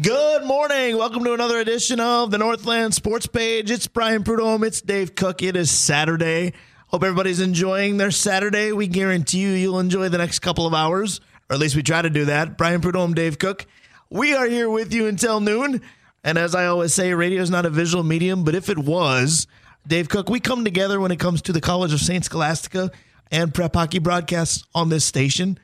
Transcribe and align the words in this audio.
Good 0.00 0.44
morning. 0.44 0.96
Welcome 0.96 1.24
to 1.24 1.32
another 1.32 1.58
edition 1.58 1.98
of 1.98 2.30
the 2.30 2.38
Northland 2.38 2.94
Sports 2.94 3.26
Page. 3.26 3.68
It's 3.68 3.88
Brian 3.88 4.22
Prudhomme. 4.22 4.62
It's 4.62 4.80
Dave 4.80 5.16
Cook. 5.16 5.42
It 5.42 5.56
is 5.56 5.72
Saturday. 5.72 6.52
Hope 6.86 7.02
everybody's 7.02 7.40
enjoying 7.40 7.96
their 7.96 8.12
Saturday. 8.12 8.70
We 8.70 8.86
guarantee 8.86 9.38
you 9.38 9.48
you'll 9.48 9.80
enjoy 9.80 10.08
the 10.08 10.18
next 10.18 10.38
couple 10.38 10.68
of 10.68 10.74
hours, 10.74 11.20
or 11.50 11.54
at 11.54 11.58
least 11.58 11.74
we 11.74 11.82
try 11.82 12.00
to 12.00 12.10
do 12.10 12.26
that. 12.26 12.56
Brian 12.56 12.80
Prudhomme, 12.80 13.14
Dave 13.14 13.40
Cook. 13.40 13.66
We 14.08 14.34
are 14.34 14.46
here 14.46 14.70
with 14.70 14.92
you 14.92 15.08
until 15.08 15.40
noon. 15.40 15.82
And 16.22 16.38
as 16.38 16.54
I 16.54 16.66
always 16.66 16.94
say, 16.94 17.12
radio 17.12 17.42
is 17.42 17.50
not 17.50 17.66
a 17.66 17.70
visual 17.70 18.04
medium, 18.04 18.44
but 18.44 18.54
if 18.54 18.68
it 18.68 18.78
was, 18.78 19.48
Dave 19.84 20.08
Cook, 20.08 20.28
we 20.28 20.38
come 20.38 20.64
together 20.64 21.00
when 21.00 21.10
it 21.10 21.18
comes 21.18 21.42
to 21.42 21.52
the 21.52 21.60
College 21.60 21.92
of 21.92 22.00
St. 22.00 22.24
Scholastica 22.24 22.92
and 23.32 23.52
prep 23.52 23.74
hockey 23.74 23.98
broadcasts 23.98 24.62
on 24.76 24.90
this 24.90 25.04
station. 25.04 25.58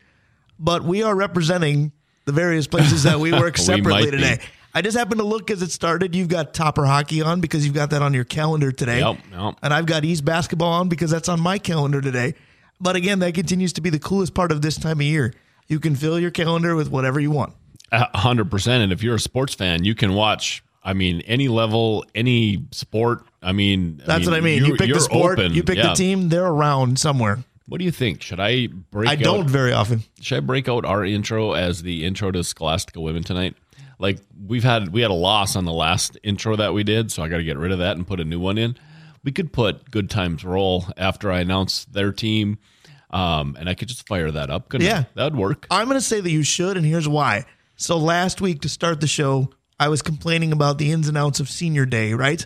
But 0.59 0.83
we 0.83 1.05
are 1.05 1.15
representing 1.15 1.93
the 2.25 2.33
various 2.33 2.67
places 2.67 3.03
that 3.05 3.19
we 3.21 3.33
work 3.33 3.55
We 3.59 3.63
separately 3.65 4.05
be. 4.07 4.11
today. 4.13 4.39
I 4.77 4.83
just 4.83 4.97
happened 4.97 5.21
to 5.21 5.25
look 5.27 5.51
as 5.51 5.63
it 5.63 5.71
started. 5.71 6.15
You've 6.17 6.29
got 6.29 6.53
Topper 6.53 6.85
Hockey 6.85 7.23
on 7.23 7.41
because 7.41 7.65
you've 7.65 7.75
got 7.77 7.91
that 7.91 8.03
on 8.03 8.13
your 8.13 8.25
calendar 8.25 8.73
today. 8.73 8.99
Yep, 9.01 9.19
yep. 9.31 9.55
And 9.63 9.73
I've 9.73 9.87
got 9.87 10.05
East 10.05 10.25
Basketball 10.25 10.73
on 10.73 10.89
because 10.89 11.11
that's 11.13 11.29
on 11.29 11.39
my 11.41 11.59
calendar 11.59 12.01
today. 12.01 12.35
But 12.81 12.97
again, 12.97 13.21
that 13.21 13.35
continues 13.35 13.73
to 13.75 13.81
be 13.81 13.91
the 13.91 14.01
coolest 14.01 14.35
part 14.35 14.51
of 14.51 14.63
this 14.63 14.77
time 14.77 14.99
of 14.99 15.07
year. 15.07 15.33
You 15.69 15.79
can 15.79 15.95
fill 15.95 16.19
your 16.19 16.33
calendar 16.33 16.75
with 16.75 16.91
whatever 16.91 17.21
you 17.21 17.31
want. 17.31 17.53
A 17.93 18.19
hundred 18.19 18.51
percent. 18.51 18.83
And 18.83 18.93
if 18.93 19.03
you're 19.03 19.15
a 19.15 19.21
sports 19.21 19.55
fan, 19.55 19.85
you 19.85 19.95
can 19.95 20.15
watch. 20.15 20.65
I 20.83 20.93
mean, 20.93 21.21
any 21.23 21.47
level, 21.49 22.05
any 22.15 22.65
sport. 22.73 23.25
I 23.43 23.53
mean, 23.53 24.03
That's 24.05 24.27
what 24.27 24.35
I 24.35 24.41
mean. 24.41 24.65
You 24.65 24.77
pick 24.77 24.93
the 24.93 25.01
sport, 25.01 25.39
open. 25.39 25.55
you 25.55 25.63
pick 25.63 25.77
Yeah. 25.79 25.89
the 25.91 25.95
team, 25.95 26.29
they're 26.29 26.45
around 26.45 26.99
somewhere. 26.99 27.39
What 27.67 27.79
do 27.79 27.85
you 27.85 27.91
think? 27.91 28.23
Should 28.23 28.41
I 28.41 28.67
break? 28.67 29.09
I 29.09 29.17
don't 29.17 29.45
Out, 29.45 29.51
very 29.51 29.73
often. 29.73 30.03
should 30.21 30.37
I 30.37 30.41
break 30.41 30.69
out 30.69 30.85
our 30.85 31.05
intro 31.05 31.53
as 31.53 31.83
the 31.83 32.05
intro 32.05 32.31
to 32.31 32.45
Scholastica 32.45 33.01
Women 33.01 33.23
tonight? 33.23 33.57
Like 33.99 34.19
we've 34.47 34.65
had, 34.65 34.93
we 34.93 35.01
had 35.01 35.11
a 35.11 35.15
loss 35.15 35.57
on 35.57 35.65
the 35.65 35.73
last 35.73 36.19
intro 36.23 36.57
that 36.57 36.75
we 36.75 36.85
did, 36.85 37.11
so 37.11 37.23
I 37.23 37.29
got 37.29 37.39
to 37.39 37.45
get 37.45 37.57
rid 37.57 37.73
of 37.73 37.79
that 37.79 37.97
and 37.97 38.07
put 38.07 38.21
a 38.21 38.25
new 38.25 38.41
one 38.41 38.59
in. 38.59 38.77
We 39.23 39.33
could 39.33 39.53
put 39.53 39.91
Good 39.91 40.11
Times 40.11 40.45
Roll 40.45 40.85
after 40.99 41.33
I 41.33 41.41
announce 41.41 41.87
their 41.87 42.13
team, 42.13 42.59
um, 43.11 43.57
and 43.59 43.69
I 43.69 43.75
could 43.75 43.89
just 43.89 44.07
fire 44.07 44.31
that 44.31 44.51
up. 44.51 44.69
Couldn't? 44.69 44.87
Yeah. 44.87 45.05
that 45.15 45.25
would 45.33 45.37
work. 45.37 45.67
I'm 45.71 45.87
going 45.87 45.97
to 45.99 46.05
say 46.05 46.21
that 46.21 46.31
you 46.31 46.43
should, 46.43 46.77
and 46.77 46.85
here's 46.85 47.09
why. 47.09 47.47
So 47.77 47.97
last 47.97 48.41
week 48.43 48.61
to 48.63 48.69
start 48.69 49.01
the 49.01 49.07
show, 49.07 49.51
I 49.81 49.89
was 49.89 50.03
complaining 50.03 50.53
about 50.53 50.77
the 50.77 50.93
ins 50.93 51.09
and 51.09 51.17
outs 51.17 51.41
of 51.41 51.49
Senior 51.49 51.87
Day, 51.87 52.13
right? 52.13 52.45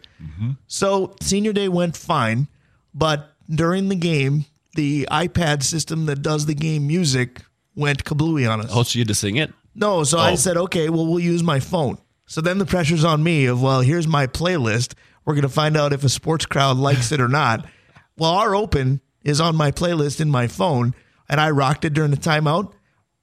So 0.68 1.16
Senior 1.20 1.52
Day 1.52 1.68
went 1.68 1.96
fine, 1.96 2.46
but 2.94 3.32
during 3.50 3.88
the 3.88 3.96
game, 3.96 4.44
the 4.74 5.08
iPad 5.10 5.62
system 5.62 6.06
that 6.06 6.22
does 6.22 6.46
the 6.46 6.54
game 6.54 6.86
music 6.86 7.42
went 7.74 8.04
kablooey 8.04 8.50
on 8.50 8.60
us. 8.60 8.70
Oh, 8.72 8.82
so 8.82 8.98
you 8.98 9.00
had 9.02 9.08
to 9.08 9.14
sing 9.14 9.36
it? 9.36 9.52
No, 9.74 10.04
so 10.04 10.18
I 10.18 10.32
Oh. 10.32 10.36
said, 10.36 10.56
okay, 10.56 10.88
well, 10.88 11.06
we'll 11.06 11.20
use 11.20 11.42
my 11.42 11.60
phone. 11.60 11.98
So 12.26 12.40
then 12.40 12.58
the 12.58 12.66
pressure's 12.66 13.04
on 13.04 13.22
me 13.22 13.46
of, 13.46 13.62
well, 13.62 13.80
here's 13.80 14.06
my 14.06 14.26
playlist. 14.26 14.94
We're 15.24 15.34
going 15.34 15.42
to 15.42 15.48
find 15.48 15.76
out 15.76 15.92
if 15.92 16.04
a 16.04 16.08
sports 16.08 16.46
crowd 16.46 16.76
likes 16.76 17.12
it 17.12 17.20
or 17.20 17.28
not. 17.28 17.66
Well, 18.18 18.32
our 18.32 18.56
open 18.56 19.00
is 19.22 19.40
on 19.40 19.54
my 19.54 19.70
playlist 19.70 20.20
in 20.20 20.28
my 20.28 20.48
phone, 20.48 20.92
and 21.28 21.40
I 21.40 21.50
rocked 21.50 21.84
it 21.84 21.92
during 21.94 22.10
the 22.10 22.16
timeout, 22.16 22.72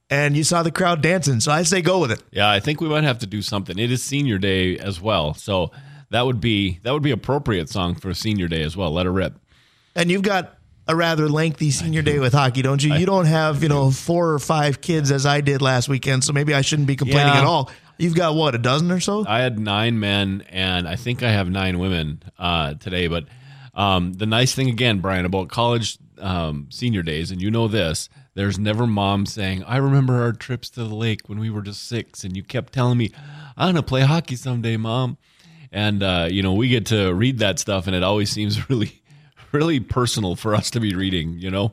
and 0.10 0.38
you 0.38 0.46
saw 0.46 0.64
the 0.64 0.72
crowd 0.72 1.02
dancing. 1.02 1.42
So 1.42 1.52
I 1.52 1.64
say 1.64 1.82
go 1.82 2.00
with 2.00 2.12
it. 2.12 2.23
Yeah, 2.32 2.50
I 2.50 2.62
think 2.62 2.80
we 2.80 2.88
might 2.88 3.04
have 3.04 3.20
to 3.20 3.26
do 3.28 3.42
something. 3.42 3.78
It 3.78 3.92
is 3.92 4.02
senior 4.02 4.38
day 4.38 4.78
as 4.78 5.02
well, 5.02 5.34
so 5.34 5.72
that 6.12 6.26
would 6.26 6.40
be 6.40 6.80
that 6.84 6.94
would 6.94 7.04
be 7.04 7.12
appropriate 7.12 7.68
song 7.68 7.96
for 7.96 8.14
senior 8.14 8.48
day 8.48 8.62
as 8.64 8.78
well. 8.78 8.90
Let 8.92 9.06
her 9.06 9.12
rip. 9.12 9.38
And 9.98 10.10
you've 10.10 10.22
got 10.22 10.58
a 10.88 10.95
rather 10.95 11.28
lengthy 11.28 11.72
senior 11.72 12.02
day 12.02 12.19
with 12.19 12.33
hockey, 12.33 12.61
don't 12.61 12.83
you? 12.83 12.94
You 12.94 13.05
don't 13.05 13.25
have, 13.25 13.64
you 13.64 13.69
know, 13.69 13.91
four 13.91 14.31
or 14.33 14.39
five 14.39 14.81
kids 14.81 15.11
as 15.11 15.25
I 15.25 15.42
did 15.42 15.61
last 15.61 15.89
weekend, 15.89 16.23
so 16.23 16.31
maybe 16.33 16.53
I 16.53 16.61
shouldn't 16.61 16.88
be 16.88 16.95
complaining 16.95 17.33
Yeah. 17.33 17.39
at 17.39 17.45
all. 17.45 17.72
You've 17.97 18.16
got 18.16 18.36
what, 18.36 18.55
a 18.55 18.58
dozen 18.58 18.92
or 18.92 19.00
so? 19.00 19.25
I 19.27 19.39
had 19.39 19.58
nine 19.58 20.00
men, 20.00 20.44
and 20.50 20.88
I 20.88 20.95
think 20.95 21.23
I 21.23 21.31
have 21.31 21.50
nine 21.50 21.80
women 21.80 22.22
uh, 22.38 22.73
today. 22.75 23.08
But 23.08 23.25
um, 23.73 24.14
the 24.14 24.25
nice 24.25 24.53
thing 24.53 24.69
again, 24.69 25.00
Brian, 25.00 25.25
about 25.25 25.47
college 25.47 25.97
um, 26.19 26.67
senior 26.70 27.04
days, 27.04 27.31
and 27.31 27.42
you 27.42 27.49
know 27.49 27.67
this, 27.67 28.10
there's 28.33 28.60
never 28.60 28.86
mom 28.86 29.26
saying, 29.26 29.64
"I 29.64 29.77
remember 29.77 30.21
our 30.21 30.33
trips 30.33 30.70
to 30.71 30.83
the 30.83 30.93
lake 30.93 31.27
when 31.30 31.39
we 31.39 31.49
were 31.49 31.61
just 31.61 31.87
six, 31.87 32.23
and 32.26 32.36
you 32.36 32.43
kept 32.43 32.73
telling 32.73 32.98
me, 32.98 33.11
I'm 33.55 33.70
gonna 33.70 33.81
play 33.83 34.02
hockey 34.02 34.36
someday, 34.36 34.76
mom." 34.77 35.17
And 35.71 36.04
uh, 36.04 36.27
you 36.30 36.43
know, 36.43 36.54
we 36.54 36.67
get 36.67 36.86
to 36.87 37.14
read 37.14 37.39
that 37.39 37.60
stuff, 37.60 37.87
and 37.87 37.95
it 37.95 38.04
always 38.04 38.30
seems 38.30 38.70
really, 38.70 39.02
really 39.55 39.80
personal 39.80 40.36
for 40.36 40.54
us 40.54 40.70
to 40.71 40.80
be 40.80 40.93
reading. 40.93 41.39
You 41.39 41.52
know. 41.52 41.71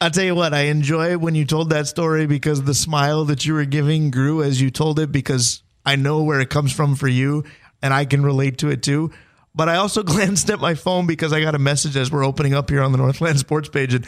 I'll 0.00 0.10
tell 0.10 0.24
you 0.24 0.34
what, 0.34 0.52
I 0.52 0.62
enjoy 0.62 1.16
when 1.16 1.36
you 1.36 1.44
told 1.44 1.70
that 1.70 1.86
story 1.86 2.26
because 2.26 2.64
the 2.64 2.74
smile 2.74 3.24
that 3.26 3.46
you 3.46 3.54
were 3.54 3.64
giving 3.64 4.10
grew 4.10 4.42
as 4.42 4.60
you 4.60 4.68
told 4.68 4.98
it 4.98 5.12
because 5.12 5.62
I 5.86 5.94
know 5.94 6.24
where 6.24 6.40
it 6.40 6.50
comes 6.50 6.72
from 6.72 6.96
for 6.96 7.06
you 7.06 7.44
and 7.82 7.94
I 7.94 8.04
can 8.04 8.24
relate 8.24 8.58
to 8.58 8.68
it 8.68 8.82
too. 8.82 9.12
But 9.54 9.68
I 9.68 9.76
also 9.76 10.02
glanced 10.14 10.50
at 10.50 10.58
my 10.58 10.74
phone 10.74 11.06
because 11.06 11.32
I 11.32 11.40
got 11.40 11.54
a 11.54 11.60
message 11.60 11.96
as 11.96 12.10
we're 12.10 12.24
opening 12.24 12.52
up 12.52 12.68
here 12.68 12.82
on 12.82 12.90
the 12.90 12.98
Northland 12.98 13.38
Sports 13.38 13.68
page. 13.68 13.94
And 13.94 14.04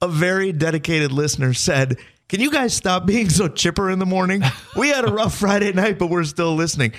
a 0.00 0.08
very 0.08 0.52
dedicated 0.52 1.12
listener 1.12 1.52
said, 1.52 1.98
Can 2.30 2.40
you 2.40 2.50
guys 2.50 2.72
stop 2.72 3.04
being 3.04 3.28
so 3.28 3.48
chipper 3.48 3.90
in 3.90 3.98
the 3.98 4.06
morning? 4.06 4.42
We 4.76 4.88
had 4.88 5.04
a 5.04 5.12
rough 5.12 5.36
Friday 5.36 5.72
night, 5.72 5.98
but 5.98 6.06
we're 6.06 6.24
still 6.24 6.54
listening. 6.54 6.92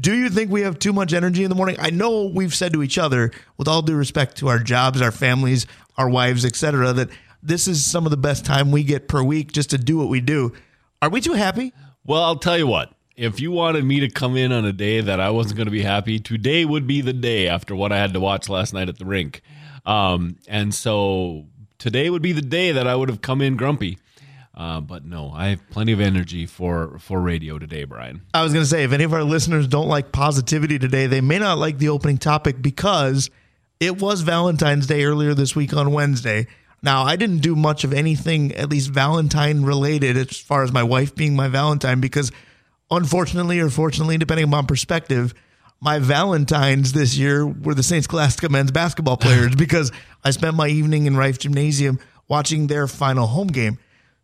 Do 0.00 0.14
you 0.14 0.30
think 0.30 0.50
we 0.50 0.62
have 0.62 0.78
too 0.78 0.92
much 0.92 1.12
energy 1.12 1.44
in 1.44 1.50
the 1.50 1.56
morning? 1.56 1.76
I 1.78 1.90
know 1.90 2.24
we've 2.24 2.54
said 2.54 2.72
to 2.72 2.82
each 2.82 2.96
other, 2.96 3.32
with 3.58 3.68
all 3.68 3.82
due 3.82 3.96
respect 3.96 4.36
to 4.38 4.48
our 4.48 4.58
jobs, 4.58 5.02
our 5.02 5.10
families, 5.10 5.66
our 5.96 6.08
wives, 6.08 6.44
etc., 6.44 6.92
that 6.94 7.10
this 7.42 7.68
is 7.68 7.84
some 7.84 8.06
of 8.06 8.10
the 8.10 8.16
best 8.16 8.44
time 8.44 8.70
we 8.70 8.82
get 8.82 9.08
per 9.08 9.22
week 9.22 9.52
just 9.52 9.70
to 9.70 9.78
do 9.78 9.98
what 9.98 10.08
we 10.08 10.20
do. 10.20 10.52
Are 11.02 11.10
we 11.10 11.20
too 11.20 11.32
happy? 11.32 11.72
Well, 12.04 12.22
I'll 12.22 12.36
tell 12.36 12.56
you 12.56 12.66
what. 12.66 12.92
If 13.16 13.40
you 13.40 13.50
wanted 13.50 13.84
me 13.84 14.00
to 14.00 14.08
come 14.08 14.36
in 14.36 14.52
on 14.52 14.64
a 14.64 14.72
day 14.72 15.00
that 15.02 15.20
I 15.20 15.30
wasn't 15.30 15.56
going 15.56 15.66
to 15.66 15.72
be 15.72 15.82
happy, 15.82 16.18
today 16.18 16.64
would 16.64 16.86
be 16.86 17.02
the 17.02 17.12
day 17.12 17.48
after 17.48 17.76
what 17.76 17.92
I 17.92 17.98
had 17.98 18.14
to 18.14 18.20
watch 18.20 18.48
last 18.48 18.72
night 18.72 18.88
at 18.88 18.98
the 18.98 19.04
rink. 19.04 19.42
Um, 19.84 20.36
and 20.48 20.74
so 20.74 21.46
today 21.78 22.08
would 22.08 22.22
be 22.22 22.32
the 22.32 22.40
day 22.40 22.72
that 22.72 22.86
I 22.86 22.94
would 22.94 23.10
have 23.10 23.20
come 23.20 23.42
in 23.42 23.56
grumpy. 23.56 23.98
Uh, 24.60 24.78
but 24.78 25.06
no, 25.06 25.32
I 25.34 25.48
have 25.48 25.70
plenty 25.70 25.92
of 25.92 26.00
energy 26.00 26.44
for 26.44 26.98
for 26.98 27.18
radio 27.18 27.58
today, 27.58 27.84
Brian. 27.84 28.20
I 28.34 28.42
was 28.42 28.52
going 28.52 28.62
to 28.62 28.68
say, 28.68 28.84
if 28.84 28.92
any 28.92 29.04
of 29.04 29.14
our 29.14 29.24
listeners 29.24 29.66
don't 29.66 29.88
like 29.88 30.12
positivity 30.12 30.78
today, 30.78 31.06
they 31.06 31.22
may 31.22 31.38
not 31.38 31.56
like 31.56 31.78
the 31.78 31.88
opening 31.88 32.18
topic 32.18 32.60
because 32.60 33.30
it 33.80 34.02
was 34.02 34.20
Valentine's 34.20 34.86
Day 34.86 35.04
earlier 35.04 35.32
this 35.32 35.56
week 35.56 35.72
on 35.72 35.92
Wednesday. 35.92 36.46
Now, 36.82 37.04
I 37.04 37.16
didn't 37.16 37.38
do 37.38 37.56
much 37.56 37.84
of 37.84 37.94
anything, 37.94 38.54
at 38.54 38.68
least 38.68 38.90
Valentine 38.90 39.62
related, 39.62 40.18
as 40.18 40.36
far 40.38 40.62
as 40.62 40.72
my 40.72 40.82
wife 40.82 41.14
being 41.14 41.34
my 41.34 41.48
Valentine, 41.48 42.02
because 42.02 42.30
unfortunately 42.90 43.60
or 43.60 43.70
fortunately, 43.70 44.18
depending 44.18 44.52
on 44.52 44.66
perspective, 44.66 45.32
my 45.80 45.98
Valentines 45.98 46.92
this 46.92 47.16
year 47.16 47.46
were 47.46 47.74
the 47.74 47.82
St. 47.82 48.04
Scholastica 48.04 48.50
men's 48.50 48.72
basketball 48.72 49.16
players 49.16 49.56
because 49.56 49.90
I 50.22 50.32
spent 50.32 50.54
my 50.54 50.68
evening 50.68 51.06
in 51.06 51.16
Reif 51.16 51.38
Gymnasium 51.38 51.98
watching 52.28 52.66
their 52.66 52.86
final 52.86 53.26
home 53.26 53.48
game. 53.48 53.78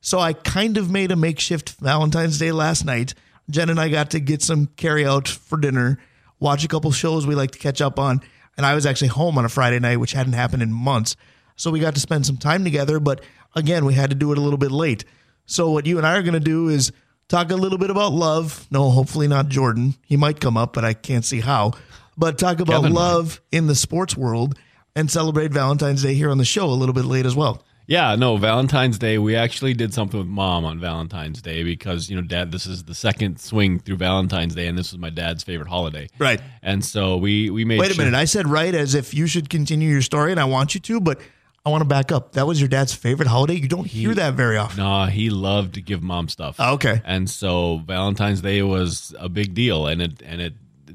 So 0.07 0.21
I 0.21 0.35
kind 0.35 0.77
of 0.77 0.89
made 0.89 1.11
a 1.11 1.17
makeshift 1.17 1.71
Valentine's 1.81 2.39
Day 2.39 2.53
last 2.53 2.85
night. 2.85 3.13
Jen 3.51 3.71
and 3.71 3.81
I 3.81 3.89
got 3.89 4.13
to 4.13 4.21
get 4.21 4.41
some 4.41 4.67
carry 4.77 5.05
out 5.05 5.27
for 5.27 5.59
dinner, 5.59 5.99
watch 6.39 6.65
a 6.65 6.69
couple 6.69 6.93
shows 6.93 7.27
we 7.27 7.35
like 7.35 7.51
to 7.51 7.59
catch 7.59 7.81
up 7.81 7.99
on, 7.99 8.21
and 8.57 8.65
I 8.65 8.77
was 8.77 8.87
actually 8.87 9.09
home 9.09 9.37
on 9.37 9.45
a 9.45 9.49
Friday 9.49 9.81
night, 9.81 9.97
which 9.97 10.13
hadn't 10.13 10.35
happened 10.35 10.63
in 10.63 10.73
months. 10.73 11.17
So 11.57 11.73
we 11.73 11.81
got 11.81 11.97
to 11.97 12.01
spend 12.01 12.25
some 12.25 12.37
time 12.37 12.63
together, 12.63 13.01
but 13.01 13.21
again, 13.57 13.85
we 13.85 13.95
had 13.95 14.11
to 14.11 14.15
do 14.15 14.31
it 14.31 14.39
a 14.39 14.41
little 14.41 14.61
bit 14.61 14.71
late. 14.71 15.05
So 15.45 15.73
what 15.73 15.87
you 15.87 15.99
and 15.99 16.07
I 16.07 16.17
are 16.17 16.23
going 16.23 16.35
to 16.35 16.41
do 16.41 16.69
is 16.69 16.93
talk 17.27 17.51
a 17.51 17.57
little 17.57 17.77
bit 17.77 17.91
about 17.91 18.13
love. 18.13 18.69
No, 18.71 18.91
hopefully 18.91 19.27
not 19.27 19.49
Jordan. 19.49 19.97
He 20.05 20.17
might 20.17 20.41
come 20.41 20.57
up, 20.57 20.73
but 20.73 20.85
I 20.85 20.95
can't 20.95 21.25
see 21.25 21.41
how. 21.41 21.73
But 22.17 22.39
talk 22.39 22.61
about 22.61 22.83
Kevin 22.83 22.93
might. 22.93 23.01
love 23.01 23.41
in 23.51 23.67
the 23.67 23.75
sports 23.75 24.17
world 24.17 24.57
and 24.95 25.11
celebrate 25.11 25.51
Valentine's 25.51 26.05
Day 26.05 26.15
here 26.15 26.31
on 26.31 26.39
the 26.39 26.45
show 26.45 26.67
a 26.67 26.79
little 26.79 26.95
bit 26.95 27.07
late 27.07 27.27
as 27.27 27.35
well. 27.35 27.66
Yeah, 27.89 28.17
no, 28.17 28.37
Valentine's 28.37 28.99
Day, 28.99 29.17
we 29.19 29.37
actually 29.37 29.73
did 29.73 29.95
something 29.95 30.19
with 30.19 30.27
mom 30.29 30.65
on 30.65 30.81
Valentine's 30.81 31.41
Day 31.41 31.63
because, 31.63 32.11
you 32.11 32.17
know, 32.17 32.23
dad, 32.23 32.51
this 32.51 32.67
is 32.67 32.83
the 32.85 32.95
second 32.95 33.39
swing 33.41 33.79
through 33.79 33.97
Valentine's 33.97 34.55
Day 34.57 34.67
and 34.67 34.77
this 34.77 34.91
was 34.91 34.99
my 34.99 35.11
dad's 35.11 35.45
favorite 35.45 35.69
holiday. 35.69 36.09
Right. 36.19 36.41
And 36.63 36.85
so 36.85 37.17
we 37.17 37.49
we 37.51 37.65
made 37.65 37.79
Wait 37.79 37.93
a 37.93 37.95
sure- 37.95 38.05
minute. 38.05 38.17
I 38.17 38.25
said 38.25 38.49
right 38.49 38.75
as 38.75 38.95
if 38.97 39.15
you 39.15 39.27
should 39.29 39.49
continue 39.49 39.89
your 39.89 40.03
story, 40.03 40.33
and 40.33 40.41
I 40.41 40.45
want 40.47 40.75
you 40.75 40.81
to, 40.81 41.01
but 41.01 41.21
I 41.65 41.69
want 41.69 41.81
to 41.83 41.89
back 41.89 42.11
up. 42.13 42.33
That 42.33 42.47
was 42.47 42.61
your 42.61 42.69
dad's 42.69 42.93
favorite 42.93 43.29
holiday. 43.29 43.55
You 43.55 43.69
don't 43.69 43.87
hear 43.87 44.15
that 44.15 44.35
very 44.35 44.57
often. 44.57 44.83
No, 44.83 45.07
he 45.07 45.31
loved 45.31 45.75
to 45.75 45.81
give 45.81 46.03
mom 46.03 46.29
stuff. 46.29 46.57
Oh, 46.59 46.75
okay. 46.75 47.03
And 47.05 47.29
so 47.31 47.79
Valentine's 47.87 48.41
Day 48.41 48.63
was 48.63 49.15
a 49.19 49.29
big 49.29 49.55
deal, 49.55 49.87
and 49.87 50.01
it 50.03 50.23
and 50.25 50.41
it, 50.41 50.55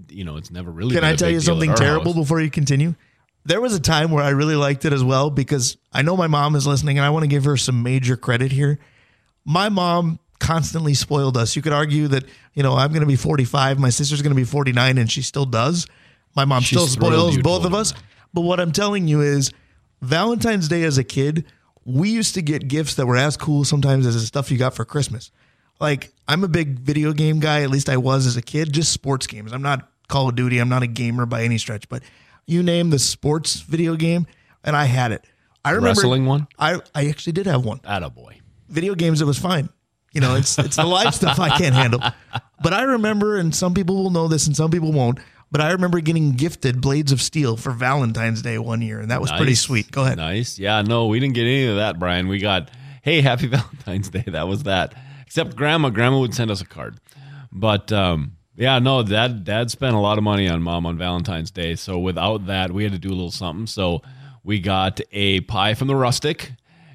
you 0.10 0.24
know, 0.26 0.36
it's 0.38 0.52
never 0.52 0.72
really. 0.72 0.96
Can 0.96 1.04
I 1.06 1.16
tell 1.16 1.30
you 1.30 1.40
something 1.40 1.74
terrible 1.76 2.14
house. 2.14 2.22
before 2.22 2.42
you 2.42 2.50
continue? 2.50 2.96
There 3.44 3.60
was 3.60 3.74
a 3.74 3.80
time 3.80 4.12
where 4.12 4.24
I 4.24 4.30
really 4.30 4.56
liked 4.56 4.86
it 4.86 4.94
as 4.94 5.04
well 5.04 5.30
because 5.30 5.78
I 5.92 6.02
know 6.04 6.16
my 6.16 6.28
mom 6.28 6.56
is 6.56 6.68
listening, 6.68 6.98
and 6.98 7.06
I 7.06 7.10
want 7.10 7.24
to 7.24 7.28
give 7.28 7.46
her 7.46 7.58
some 7.58 7.82
major 7.82 8.16
credit 8.16 8.52
here. 8.52 8.80
My 9.46 9.70
mom 9.70 10.20
constantly 10.40 10.94
spoiled 10.94 11.38
us. 11.38 11.56
You 11.56 11.62
could 11.62 11.74
argue 11.74 12.08
that 12.10 12.26
you 12.54 12.64
know 12.64 12.76
I'm 12.76 12.90
going 12.90 13.02
to 13.02 13.08
be 13.08 13.16
45, 13.16 13.80
my 13.80 13.90
sister's 13.90 14.22
going 14.22 14.32
to 14.32 14.36
be 14.36 14.44
49, 14.44 14.98
and 14.98 15.12
she 15.12 15.22
still 15.22 15.46
does. 15.46 15.88
My 16.36 16.46
mom 16.46 16.64
still 16.64 16.88
spoils 16.88 17.38
both 17.38 17.66
of 17.66 17.74
us. 17.74 17.92
that. 17.92 18.02
But 18.34 18.42
what 18.42 18.60
I'm 18.60 18.72
telling 18.72 19.08
you 19.08 19.22
is, 19.22 19.52
Valentine's 20.02 20.68
Day 20.68 20.84
as 20.84 20.98
a 20.98 21.04
kid, 21.04 21.46
we 21.84 22.10
used 22.10 22.36
to 22.36 22.42
get 22.42 22.68
gifts 22.68 22.96
that 22.96 23.06
were 23.06 23.18
as 23.18 23.38
cool 23.38 23.66
sometimes 23.66 24.06
as 24.06 24.16
the 24.16 24.22
stuff 24.22 24.52
you 24.52 24.58
got 24.58 24.74
for 24.76 24.86
Christmas. 24.86 25.32
like 25.80 26.12
I'm 26.28 26.44
a 26.44 26.48
big 26.48 26.80
video 26.80 27.12
game 27.12 27.40
guy. 27.40 27.64
At 27.64 27.70
least 27.70 27.90
I 27.90 27.98
was 27.98 28.26
as 28.26 28.38
a 28.38 28.42
kid. 28.42 28.72
Just 28.72 28.94
sports 28.94 29.28
games. 29.28 29.52
I'm 29.52 29.64
not 29.64 29.90
Call 30.08 30.30
of 30.30 30.36
Duty. 30.36 30.60
I'm 30.60 30.70
not 30.70 30.84
a 30.84 30.88
gamer 30.88 31.26
by 31.26 31.44
any 31.44 31.58
stretch. 31.58 31.90
But 31.90 32.04
you 32.48 32.64
name 32.64 32.90
the 32.90 33.00
sports 33.00 33.62
video 33.62 33.96
game, 33.96 34.28
and 34.64 34.76
I 34.76 34.86
had 34.86 35.12
it. 35.12 35.26
I 35.64 35.72
remember 35.72 35.90
Wrestling 35.90 36.26
one? 36.26 36.48
I 36.58 36.80
I 36.96 37.08
actually 37.08 37.34
did 37.34 37.46
have 37.46 37.64
one. 37.66 37.80
Attaboy. 37.80 38.40
Video 38.70 38.96
games, 38.96 39.22
it 39.22 39.26
was 39.26 39.38
fine. 39.38 39.70
You 40.14 40.22
know, 40.22 40.36
it's 40.36 40.58
it's 40.60 40.76
the 40.76 40.86
live 40.86 41.14
stuff 41.16 41.40
I 41.40 41.58
can't 41.58 41.76
handle. 41.76 42.02
But 42.62 42.74
I 42.74 42.84
remember, 42.84 43.38
and 43.38 43.56
some 43.56 43.74
people 43.74 43.96
will 44.04 44.10
know 44.10 44.28
this, 44.28 44.48
and 44.48 44.56
some 44.56 44.72
people 44.72 44.92
won't. 44.92 45.20
But 45.52 45.62
I 45.62 45.72
remember 45.72 46.00
getting 46.00 46.32
gifted 46.32 46.80
Blades 46.80 47.12
of 47.12 47.22
Steel 47.22 47.58
for 47.58 47.72
Valentine's 47.72 48.42
Day 48.42 48.58
one 48.58 48.82
year, 48.82 49.02
and 49.02 49.12
that 49.12 49.20
was 49.20 49.32
pretty 49.32 49.56
sweet. 49.56 49.92
Go 49.92 50.04
ahead. 50.04 50.18
Nice. 50.18 50.58
Yeah, 50.58 50.82
no, 50.82 51.08
we 51.08 51.20
didn't 51.20 51.36
get 51.36 51.42
any 51.44 51.68
of 51.68 51.76
that, 51.76 52.00
Brian. 52.00 52.30
We 52.30 52.40
got, 52.40 52.72
hey, 53.02 53.22
happy 53.22 53.48
Valentine's 53.50 54.10
Day. 54.10 54.24
That 54.28 54.48
was 54.48 54.64
that. 54.64 54.94
Except 55.26 55.56
grandma. 55.56 55.90
Grandma 55.90 56.20
would 56.20 56.34
send 56.34 56.52
us 56.52 56.62
a 56.62 56.66
card. 56.66 57.00
But 57.52 57.92
um, 57.92 58.38
yeah, 58.62 58.78
no, 58.78 59.02
dad 59.02 59.44
dad 59.44 59.72
spent 59.72 59.96
a 59.96 60.00
lot 60.00 60.20
of 60.20 60.24
money 60.24 60.48
on 60.48 60.62
mom 60.62 60.86
on 60.86 60.96
Valentine's 60.96 61.50
Day. 61.50 61.76
So 61.76 61.98
without 61.98 62.46
that, 62.46 62.72
we 62.72 62.84
had 62.84 62.92
to 62.92 63.00
do 63.00 63.10
a 63.10 63.10
little 63.10 63.32
something. 63.32 63.66
So 63.66 64.04
we 64.44 64.60
got 64.60 65.02
a 65.12 65.40
pie 65.42 65.74
from 65.74 65.88
the 65.88 65.96
rustic 65.96 66.52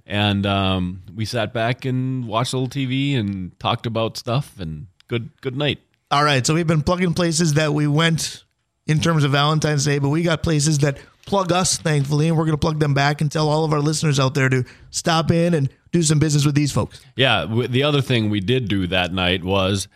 and 0.06 0.46
um, 0.46 1.02
we 1.12 1.24
sat 1.24 1.52
back 1.52 1.84
and 1.84 2.28
watched 2.28 2.52
a 2.52 2.58
little 2.58 2.68
TV 2.68 3.18
and 3.18 3.58
talked 3.58 3.84
about 3.84 4.16
stuff 4.16 4.60
and 4.60 4.86
good 5.08 5.28
good 5.40 5.56
night. 5.56 5.80
All 6.08 6.22
right, 6.22 6.46
so 6.46 6.54
we've 6.54 6.68
been 6.68 6.82
plugging 6.82 7.14
places 7.14 7.54
that 7.54 7.74
we 7.74 7.88
went 7.88 8.44
in 8.86 9.00
terms 9.00 9.24
of 9.24 9.32
Valentine's 9.32 9.84
Day, 9.84 9.98
but 9.98 10.10
we 10.10 10.22
got 10.22 10.44
places 10.44 10.78
that 10.78 10.98
plug 11.26 11.50
us, 11.50 11.78
thankfully, 11.78 12.28
and 12.28 12.36
we're 12.36 12.44
going 12.44 12.52
to 12.52 12.60
plug 12.60 12.78
them 12.78 12.94
back 12.94 13.20
and 13.20 13.32
tell 13.32 13.48
all 13.48 13.64
of 13.64 13.72
our 13.72 13.80
listeners 13.80 14.20
out 14.20 14.34
there 14.34 14.48
to 14.48 14.64
stop 14.92 15.32
in 15.32 15.52
and 15.52 15.68
do 15.90 16.00
some 16.04 16.20
business 16.20 16.46
with 16.46 16.54
these 16.54 16.70
folks. 16.70 17.04
Yeah, 17.16 17.44
the 17.68 17.82
other 17.82 18.00
thing 18.00 18.30
we 18.30 18.38
did 18.38 18.68
do 18.68 18.86
that 18.86 19.12
night 19.12 19.42
was 19.42 19.88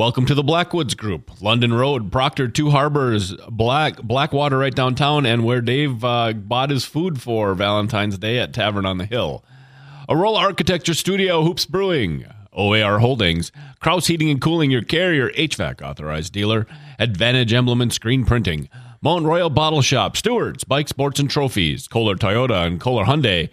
welcome 0.00 0.24
to 0.24 0.34
the 0.34 0.42
Blackwoods 0.42 0.94
Group, 0.94 1.42
London 1.42 1.74
Road, 1.74 2.10
Proctor, 2.10 2.48
Two 2.48 2.70
Harbors, 2.70 3.34
Black 3.50 4.00
Blackwater, 4.00 4.56
right 4.56 4.74
downtown, 4.74 5.26
and 5.26 5.44
where 5.44 5.60
Dave 5.60 6.02
uh, 6.02 6.32
bought 6.32 6.70
his 6.70 6.86
food 6.86 7.20
for 7.20 7.54
Valentine's 7.54 8.16
Day 8.16 8.38
at 8.38 8.54
Tavern 8.54 8.86
on 8.86 8.96
the 8.96 9.04
Hill. 9.04 9.44
Arolla 10.08 10.38
Architecture 10.38 10.94
Studio, 10.94 11.42
Hoops 11.44 11.66
Brewing, 11.66 12.24
OAR 12.50 13.00
Holdings, 13.00 13.52
Kraus 13.80 14.06
Heating 14.06 14.30
and 14.30 14.40
Cooling, 14.40 14.70
your 14.70 14.80
carrier 14.80 15.28
HVAC 15.32 15.82
authorized 15.82 16.32
dealer, 16.32 16.66
Advantage 16.98 17.52
Emblem 17.52 17.82
and 17.82 17.92
Screen 17.92 18.24
Printing, 18.24 18.70
Mount 19.02 19.26
Royal 19.26 19.50
Bottle 19.50 19.82
Shop, 19.82 20.16
Stewart's 20.16 20.64
Bike 20.64 20.88
Sports 20.88 21.20
and 21.20 21.28
Trophies, 21.28 21.86
Kolar 21.88 22.14
Toyota 22.14 22.66
and 22.66 22.80
Kolar 22.80 23.04
Hyundai. 23.04 23.50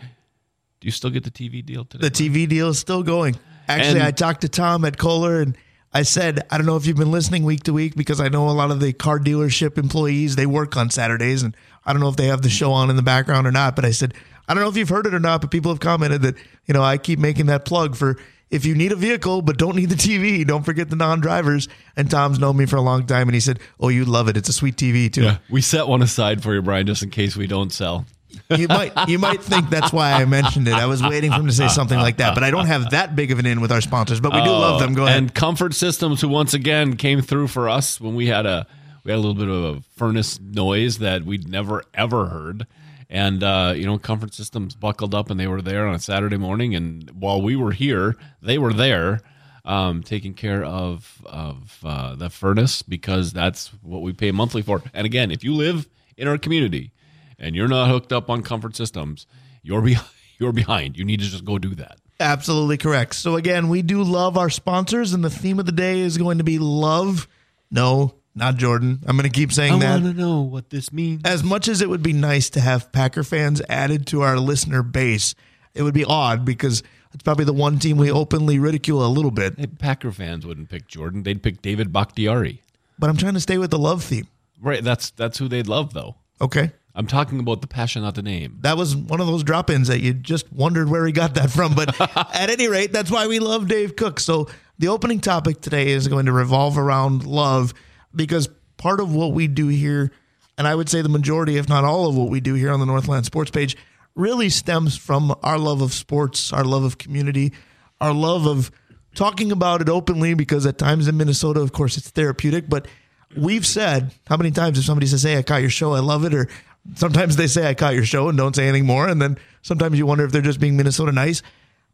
Do 0.79 0.85
you 0.85 0.91
still 0.91 1.09
get 1.09 1.25
the 1.25 1.29
TV 1.29 1.65
deal 1.65 1.83
today? 1.83 2.07
The 2.07 2.11
TV 2.11 2.47
deal 2.47 2.69
is 2.69 2.79
still 2.79 3.03
going. 3.03 3.35
Actually, 3.67 3.99
And- 3.99 4.07
I 4.07 4.11
talked 4.11 4.39
to 4.41 4.49
Tom 4.49 4.85
at 4.85 4.97
Kolar 4.97 5.41
and 5.41 5.57
I 5.97 6.03
said, 6.03 6.45
I 6.51 6.57
don't 6.57 6.67
know 6.67 6.75
if 6.75 6.85
you've 6.85 6.95
been 6.95 7.09
listening 7.09 7.43
week 7.43 7.63
to 7.63 7.73
week 7.73 7.95
because 7.95 8.21
I 8.21 8.29
know 8.29 8.47
a 8.47 8.51
lot 8.51 8.69
of 8.69 8.79
the 8.79 8.93
car 8.93 9.17
dealership 9.17 9.79
employees, 9.79 10.35
they 10.35 10.45
work 10.45 10.77
on 10.77 10.91
Saturdays 10.91 11.41
and 11.41 11.57
I 11.87 11.91
don't 11.91 11.99
know 12.03 12.07
if 12.07 12.17
they 12.17 12.27
have 12.27 12.43
the 12.43 12.51
show 12.51 12.71
on 12.71 12.91
in 12.91 12.95
the 12.95 13.01
background 13.01 13.47
or 13.47 13.51
not, 13.51 13.75
but 13.75 13.83
I 13.83 13.89
said, 13.89 14.13
I 14.47 14.53
don't 14.53 14.61
know 14.61 14.69
if 14.69 14.77
you've 14.77 14.89
heard 14.89 15.07
it 15.07 15.15
or 15.15 15.19
not, 15.19 15.41
but 15.41 15.49
people 15.49 15.71
have 15.71 15.79
commented 15.79 16.21
that, 16.21 16.35
you 16.67 16.75
know, 16.75 16.83
I 16.83 16.99
keep 16.99 17.17
making 17.17 17.47
that 17.47 17.65
plug 17.65 17.95
for 17.95 18.19
if 18.51 18.63
you 18.63 18.75
need 18.75 18.91
a 18.91 18.95
vehicle 18.95 19.41
but 19.41 19.57
don't 19.57 19.75
need 19.75 19.89
the 19.89 19.95
TV, 19.95 20.45
don't 20.45 20.61
forget 20.61 20.87
the 20.91 20.95
non-drivers. 20.95 21.67
And 21.95 22.11
Tom's 22.11 22.37
known 22.37 22.57
me 22.57 22.67
for 22.67 22.75
a 22.75 22.81
long 22.81 23.07
time 23.07 23.27
and 23.27 23.33
he 23.33 23.41
said, 23.41 23.59
"Oh, 23.79 23.89
you 23.89 24.05
love 24.05 24.27
it. 24.27 24.37
It's 24.37 24.49
a 24.49 24.53
sweet 24.53 24.75
TV 24.75 25.11
too." 25.11 25.23
Yeah, 25.23 25.37
we 25.49 25.61
set 25.61 25.87
one 25.87 26.03
aside 26.03 26.43
for 26.43 26.53
you, 26.53 26.61
Brian, 26.61 26.85
just 26.85 27.01
in 27.01 27.09
case 27.09 27.35
we 27.35 27.47
don't 27.47 27.73
sell. 27.73 28.05
You 28.49 28.67
might 28.67 29.09
you 29.09 29.19
might 29.19 29.41
think 29.41 29.69
that's 29.69 29.91
why 29.91 30.13
I 30.13 30.25
mentioned 30.25 30.67
it. 30.67 30.73
I 30.73 30.85
was 30.85 31.01
waiting 31.03 31.31
for 31.31 31.39
him 31.39 31.47
to 31.47 31.53
say 31.53 31.67
something 31.67 31.97
like 31.97 32.17
that, 32.17 32.33
but 32.33 32.43
I 32.43 32.51
don't 32.51 32.67
have 32.67 32.91
that 32.91 33.15
big 33.15 33.31
of 33.31 33.39
an 33.39 33.45
in 33.45 33.61
with 33.61 33.71
our 33.71 33.81
sponsors, 33.81 34.19
but 34.19 34.33
we 34.33 34.41
do 34.41 34.49
love 34.49 34.79
them. 34.79 34.93
Go 34.93 35.05
ahead. 35.05 35.17
And 35.17 35.33
Comfort 35.33 35.73
Systems, 35.73 36.21
who 36.21 36.29
once 36.29 36.53
again 36.53 36.95
came 36.95 37.21
through 37.21 37.47
for 37.47 37.67
us 37.67 37.99
when 37.99 38.15
we 38.15 38.27
had 38.27 38.45
a 38.45 38.65
we 39.03 39.11
had 39.11 39.17
a 39.17 39.21
little 39.21 39.35
bit 39.35 39.49
of 39.49 39.77
a 39.77 39.81
furnace 39.95 40.39
noise 40.39 40.99
that 40.99 41.23
we'd 41.23 41.47
never 41.47 41.83
ever 41.93 42.27
heard. 42.27 42.67
And 43.09 43.43
uh, 43.43 43.73
you 43.75 43.85
know, 43.85 43.97
Comfort 43.97 44.33
Systems 44.33 44.75
buckled 44.75 45.13
up 45.13 45.29
and 45.29 45.39
they 45.39 45.47
were 45.47 45.61
there 45.61 45.87
on 45.87 45.95
a 45.95 45.99
Saturday 45.99 46.37
morning. 46.37 46.75
And 46.75 47.09
while 47.11 47.41
we 47.41 47.55
were 47.55 47.71
here, 47.71 48.15
they 48.41 48.57
were 48.57 48.73
there 48.73 49.21
um, 49.65 50.03
taking 50.03 50.33
care 50.33 50.63
of 50.63 51.21
of 51.25 51.79
uh, 51.83 52.15
the 52.15 52.29
furnace 52.29 52.81
because 52.81 53.33
that's 53.33 53.67
what 53.81 54.01
we 54.01 54.13
pay 54.13 54.31
monthly 54.31 54.61
for. 54.61 54.81
And 54.93 55.05
again, 55.05 55.31
if 55.31 55.43
you 55.43 55.53
live 55.53 55.87
in 56.15 56.27
our 56.27 56.37
community 56.37 56.91
and 57.39 57.55
you're 57.55 57.67
not 57.67 57.89
hooked 57.89 58.11
up 58.11 58.29
on 58.29 58.43
Comfort 58.43 58.75
Systems, 58.75 59.27
you're 59.61 59.81
be- 59.81 59.97
you're 60.39 60.53
behind. 60.53 60.97
You 60.97 61.05
need 61.05 61.19
to 61.19 61.27
just 61.27 61.45
go 61.45 61.57
do 61.57 61.75
that. 61.75 61.97
Absolutely 62.19 62.77
correct. 62.77 63.15
So 63.15 63.35
again, 63.35 63.69
we 63.69 63.81
do 63.81 64.01
love 64.03 64.37
our 64.37 64.49
sponsors, 64.49 65.13
and 65.13 65.23
the 65.23 65.29
theme 65.29 65.59
of 65.59 65.65
the 65.65 65.71
day 65.71 65.99
is 65.99 66.17
going 66.17 66.39
to 66.39 66.43
be 66.43 66.57
love. 66.57 67.27
No, 67.69 68.15
not 68.33 68.55
Jordan. 68.55 69.03
I'm 69.05 69.17
going 69.17 69.29
to 69.29 69.35
keep 69.35 69.51
saying 69.51 69.79
that. 69.79 69.87
I 69.87 70.03
want 70.03 70.15
to 70.15 70.21
know 70.21 70.41
what 70.41 70.69
this 70.69 70.91
means. 70.91 71.21
As 71.25 71.43
much 71.43 71.67
as 71.67 71.81
it 71.81 71.89
would 71.89 72.01
be 72.01 72.13
nice 72.13 72.49
to 72.51 72.59
have 72.59 72.91
Packer 72.91 73.23
fans 73.23 73.61
added 73.69 74.07
to 74.07 74.21
our 74.21 74.37
listener 74.37 74.81
base, 74.81 75.35
it 75.75 75.83
would 75.83 75.93
be 75.93 76.05
odd 76.05 76.43
because 76.43 76.81
it's 77.13 77.23
probably 77.23 77.45
the 77.45 77.53
one 77.53 77.77
team 77.77 77.97
we 77.97 78.11
openly 78.11 78.57
ridicule 78.57 79.05
a 79.05 79.07
little 79.07 79.31
bit. 79.31 79.57
Hey, 79.59 79.67
Packer 79.67 80.11
fans 80.11 80.45
wouldn't 80.45 80.69
pick 80.69 80.87
Jordan; 80.87 81.23
they'd 81.23 81.43
pick 81.43 81.61
David 81.61 81.93
Bakhtiari. 81.93 82.61
But 82.97 83.09
I'm 83.09 83.17
trying 83.17 83.35
to 83.35 83.39
stay 83.39 83.57
with 83.57 83.69
the 83.69 83.79
love 83.79 84.03
theme. 84.03 84.27
Right? 84.61 84.83
That's 84.83 85.11
that's 85.11 85.37
who 85.37 85.47
they'd 85.47 85.67
love, 85.67 85.93
though. 85.93 86.15
Okay. 86.41 86.71
I'm 86.97 87.05
talking 87.05 87.39
about 87.39 87.61
the 87.61 87.67
passion, 87.67 88.01
not 88.01 88.15
the 88.15 88.23
name. 88.23 88.57
That 88.61 88.75
was 88.75 88.95
one 88.95 89.21
of 89.21 89.27
those 89.27 89.43
drop 89.43 89.69
ins 89.69 89.87
that 89.87 90.01
you 90.01 90.15
just 90.15 90.51
wondered 90.51 90.89
where 90.89 91.05
he 91.05 91.11
got 91.11 91.35
that 91.35 91.51
from. 91.51 91.75
But 91.75 91.95
at 92.35 92.49
any 92.49 92.67
rate, 92.67 92.91
that's 92.91 93.11
why 93.11 93.27
we 93.27 93.37
love 93.37 93.67
Dave 93.67 93.95
Cook. 93.95 94.19
So 94.19 94.49
the 94.79 94.87
opening 94.87 95.19
topic 95.19 95.61
today 95.61 95.89
is 95.89 96.07
going 96.07 96.25
to 96.25 96.31
revolve 96.31 96.75
around 96.75 97.23
love 97.23 97.75
because 98.15 98.49
part 98.77 98.99
of 98.99 99.13
what 99.13 99.33
we 99.33 99.47
do 99.47 99.67
here, 99.67 100.11
and 100.57 100.67
I 100.67 100.73
would 100.73 100.89
say 100.89 101.03
the 101.03 101.09
majority, 101.09 101.57
if 101.57 101.69
not 101.69 101.83
all 101.83 102.07
of 102.07 102.17
what 102.17 102.29
we 102.29 102.39
do 102.39 102.55
here 102.55 102.71
on 102.71 102.79
the 102.79 102.85
Northland 102.87 103.25
Sports 103.25 103.51
page, 103.51 103.77
really 104.15 104.49
stems 104.49 104.97
from 104.97 105.35
our 105.43 105.59
love 105.59 105.81
of 105.81 105.93
sports, 105.93 106.51
our 106.51 106.63
love 106.63 106.83
of 106.83 106.97
community, 106.97 107.53
our 108.01 108.11
love 108.11 108.47
of 108.47 108.71
talking 109.13 109.51
about 109.51 109.81
it 109.81 109.89
openly 109.89 110.33
because 110.33 110.65
at 110.65 110.79
times 110.79 111.07
in 111.07 111.15
Minnesota, 111.15 111.59
of 111.59 111.73
course, 111.73 111.95
it's 111.95 112.09
therapeutic. 112.09 112.67
But 112.67 112.87
we've 113.35 113.65
said 113.65 114.13
how 114.27 114.37
many 114.37 114.51
times 114.51 114.79
if 114.79 114.85
somebody 114.85 115.07
says, 115.07 115.23
Hey, 115.23 115.37
I 115.37 115.43
caught 115.43 115.61
your 115.61 115.69
show, 115.69 115.93
I 115.93 115.99
love 115.99 116.25
it, 116.25 116.33
or 116.33 116.47
sometimes 116.95 117.35
they 117.35 117.47
say, 117.47 117.67
I 117.67 117.73
caught 117.73 117.93
your 117.95 118.05
show 118.05 118.29
and 118.29 118.37
don't 118.37 118.55
say 118.55 118.67
anything 118.67 118.85
more. 118.85 119.07
And 119.07 119.21
then 119.21 119.37
sometimes 119.61 119.97
you 119.97 120.05
wonder 120.05 120.25
if 120.25 120.31
they're 120.31 120.41
just 120.41 120.59
being 120.59 120.77
Minnesota 120.77 121.11
nice. 121.11 121.41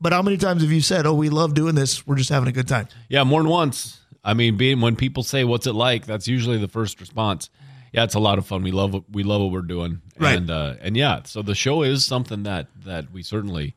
But 0.01 0.13
how 0.13 0.21
many 0.21 0.37
times 0.37 0.61
have 0.61 0.71
you 0.71 0.81
said, 0.81 1.05
Oh, 1.05 1.13
we 1.13 1.29
love 1.29 1.53
doing 1.53 1.75
this, 1.75 2.05
we're 2.05 2.15
just 2.15 2.29
having 2.29 2.49
a 2.49 2.51
good 2.51 2.67
time? 2.67 2.87
Yeah, 3.09 3.23
more 3.23 3.41
than 3.41 3.49
once. 3.49 3.99
I 4.23 4.33
mean, 4.33 4.57
being 4.57 4.79
when 4.79 4.95
people 4.95 5.23
say, 5.23 5.43
"What's 5.43 5.67
it 5.67 5.73
like?" 5.73 6.05
That's 6.05 6.27
usually 6.27 6.57
the 6.57 6.69
first 6.69 7.01
response. 7.01 7.49
Yeah, 7.91 8.05
it's 8.05 8.15
a 8.15 8.19
lot 8.19 8.37
of 8.37 8.45
fun. 8.45 8.63
We 8.63 8.71
love 8.71 8.93
what 8.93 9.03
we 9.11 9.23
love 9.23 9.41
what 9.41 9.51
we're 9.51 9.61
doing, 9.61 10.01
Right. 10.17 10.37
And 10.37 10.49
uh, 10.49 10.75
and 10.81 10.95
yeah, 10.95 11.23
so 11.25 11.41
the 11.41 11.55
show 11.55 11.83
is 11.83 12.05
something 12.05 12.43
that 12.43 12.67
that 12.85 13.11
we 13.11 13.21
certainly, 13.21 13.75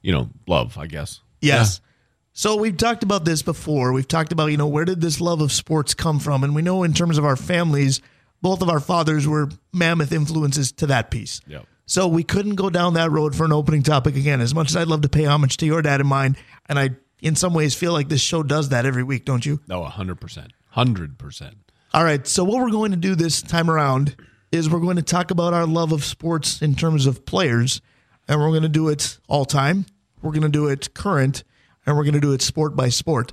you 0.00 0.10
know, 0.10 0.30
love. 0.46 0.78
I 0.78 0.86
guess. 0.86 1.20
Yes. 1.40 1.80
So 2.32 2.56
we've 2.56 2.76
talked 2.76 3.02
about 3.02 3.26
this 3.26 3.42
before. 3.42 3.92
We've 3.92 4.08
talked 4.08 4.32
about, 4.32 4.46
you 4.46 4.56
know, 4.56 4.66
where 4.66 4.86
did 4.86 5.02
this 5.02 5.20
love 5.20 5.42
of 5.42 5.52
sports 5.52 5.92
come 5.92 6.18
from? 6.18 6.42
And 6.42 6.54
we 6.54 6.62
know 6.62 6.82
in 6.82 6.94
terms 6.94 7.18
of 7.18 7.26
our 7.26 7.36
families, 7.36 8.00
both 8.42 8.60
of 8.60 8.68
our 8.68 8.80
fathers 8.80 9.26
were 9.26 9.48
mammoth 9.72 10.12
influences 10.12 10.72
to 10.72 10.86
that 10.88 11.10
piece. 11.10 11.40
Yep. 11.46 11.66
So 11.86 12.08
we 12.08 12.24
couldn't 12.24 12.56
go 12.56 12.70
down 12.70 12.94
that 12.94 13.10
road 13.10 13.34
for 13.34 13.44
an 13.44 13.52
opening 13.52 13.82
topic 13.82 14.16
again. 14.16 14.40
As 14.40 14.54
much 14.54 14.70
as 14.70 14.76
I'd 14.76 14.88
love 14.88 15.02
to 15.02 15.08
pay 15.08 15.24
homage 15.24 15.56
to 15.58 15.66
your 15.66 15.82
dad 15.82 16.00
and 16.00 16.08
mine, 16.08 16.36
and 16.66 16.78
I 16.78 16.90
in 17.20 17.36
some 17.36 17.54
ways 17.54 17.74
feel 17.74 17.92
like 17.92 18.08
this 18.08 18.20
show 18.20 18.42
does 18.42 18.70
that 18.70 18.84
every 18.84 19.02
week, 19.02 19.24
don't 19.24 19.46
you? 19.46 19.60
No, 19.68 19.84
hundred 19.84 20.20
percent, 20.20 20.52
hundred 20.70 21.18
percent. 21.18 21.56
All 21.94 22.04
right. 22.04 22.26
So 22.26 22.44
what 22.44 22.62
we're 22.62 22.70
going 22.70 22.90
to 22.92 22.96
do 22.96 23.14
this 23.14 23.42
time 23.42 23.70
around 23.70 24.16
is 24.50 24.68
we're 24.68 24.80
going 24.80 24.96
to 24.96 25.02
talk 25.02 25.30
about 25.30 25.54
our 25.54 25.66
love 25.66 25.92
of 25.92 26.04
sports 26.04 26.62
in 26.62 26.74
terms 26.74 27.06
of 27.06 27.24
players, 27.24 27.80
and 28.28 28.40
we're 28.40 28.50
going 28.50 28.62
to 28.62 28.68
do 28.68 28.88
it 28.88 29.18
all 29.28 29.44
time. 29.44 29.86
We're 30.20 30.32
going 30.32 30.42
to 30.42 30.48
do 30.48 30.68
it 30.68 30.94
current, 30.94 31.44
and 31.84 31.96
we're 31.96 32.04
going 32.04 32.14
to 32.14 32.20
do 32.20 32.32
it 32.32 32.42
sport 32.42 32.76
by 32.76 32.88
sport. 32.88 33.32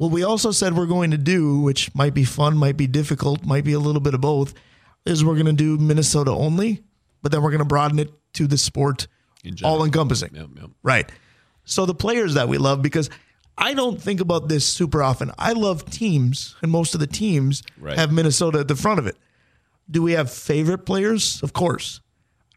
What 0.00 0.12
we 0.12 0.22
also 0.22 0.50
said 0.50 0.74
we're 0.78 0.86
going 0.86 1.10
to 1.10 1.18
do, 1.18 1.60
which 1.60 1.94
might 1.94 2.14
be 2.14 2.24
fun, 2.24 2.56
might 2.56 2.78
be 2.78 2.86
difficult, 2.86 3.44
might 3.44 3.64
be 3.64 3.74
a 3.74 3.78
little 3.78 4.00
bit 4.00 4.14
of 4.14 4.22
both, 4.22 4.54
is 5.04 5.22
we're 5.22 5.34
going 5.34 5.44
to 5.44 5.52
do 5.52 5.76
Minnesota 5.76 6.30
only, 6.30 6.82
but 7.20 7.30
then 7.32 7.42
we're 7.42 7.50
going 7.50 7.58
to 7.58 7.66
broaden 7.66 7.98
it 7.98 8.10
to 8.32 8.46
the 8.46 8.56
sport 8.56 9.08
In 9.44 9.56
all 9.62 9.84
encompassing. 9.84 10.30
Yep, 10.32 10.48
yep. 10.56 10.70
Right. 10.82 11.12
So 11.66 11.84
the 11.84 11.94
players 11.94 12.32
that 12.32 12.48
we 12.48 12.56
love, 12.56 12.80
because 12.80 13.10
I 13.58 13.74
don't 13.74 14.00
think 14.00 14.22
about 14.22 14.48
this 14.48 14.64
super 14.64 15.02
often. 15.02 15.32
I 15.38 15.52
love 15.52 15.84
teams, 15.90 16.56
and 16.62 16.72
most 16.72 16.94
of 16.94 17.00
the 17.00 17.06
teams 17.06 17.62
Right. 17.78 17.98
have 17.98 18.10
Minnesota 18.10 18.60
at 18.60 18.68
the 18.68 18.76
front 18.76 19.00
of 19.00 19.06
it. 19.06 19.18
Do 19.90 20.00
we 20.00 20.12
have 20.12 20.32
favorite 20.32 20.86
players? 20.86 21.42
Of 21.42 21.52
course. 21.52 22.00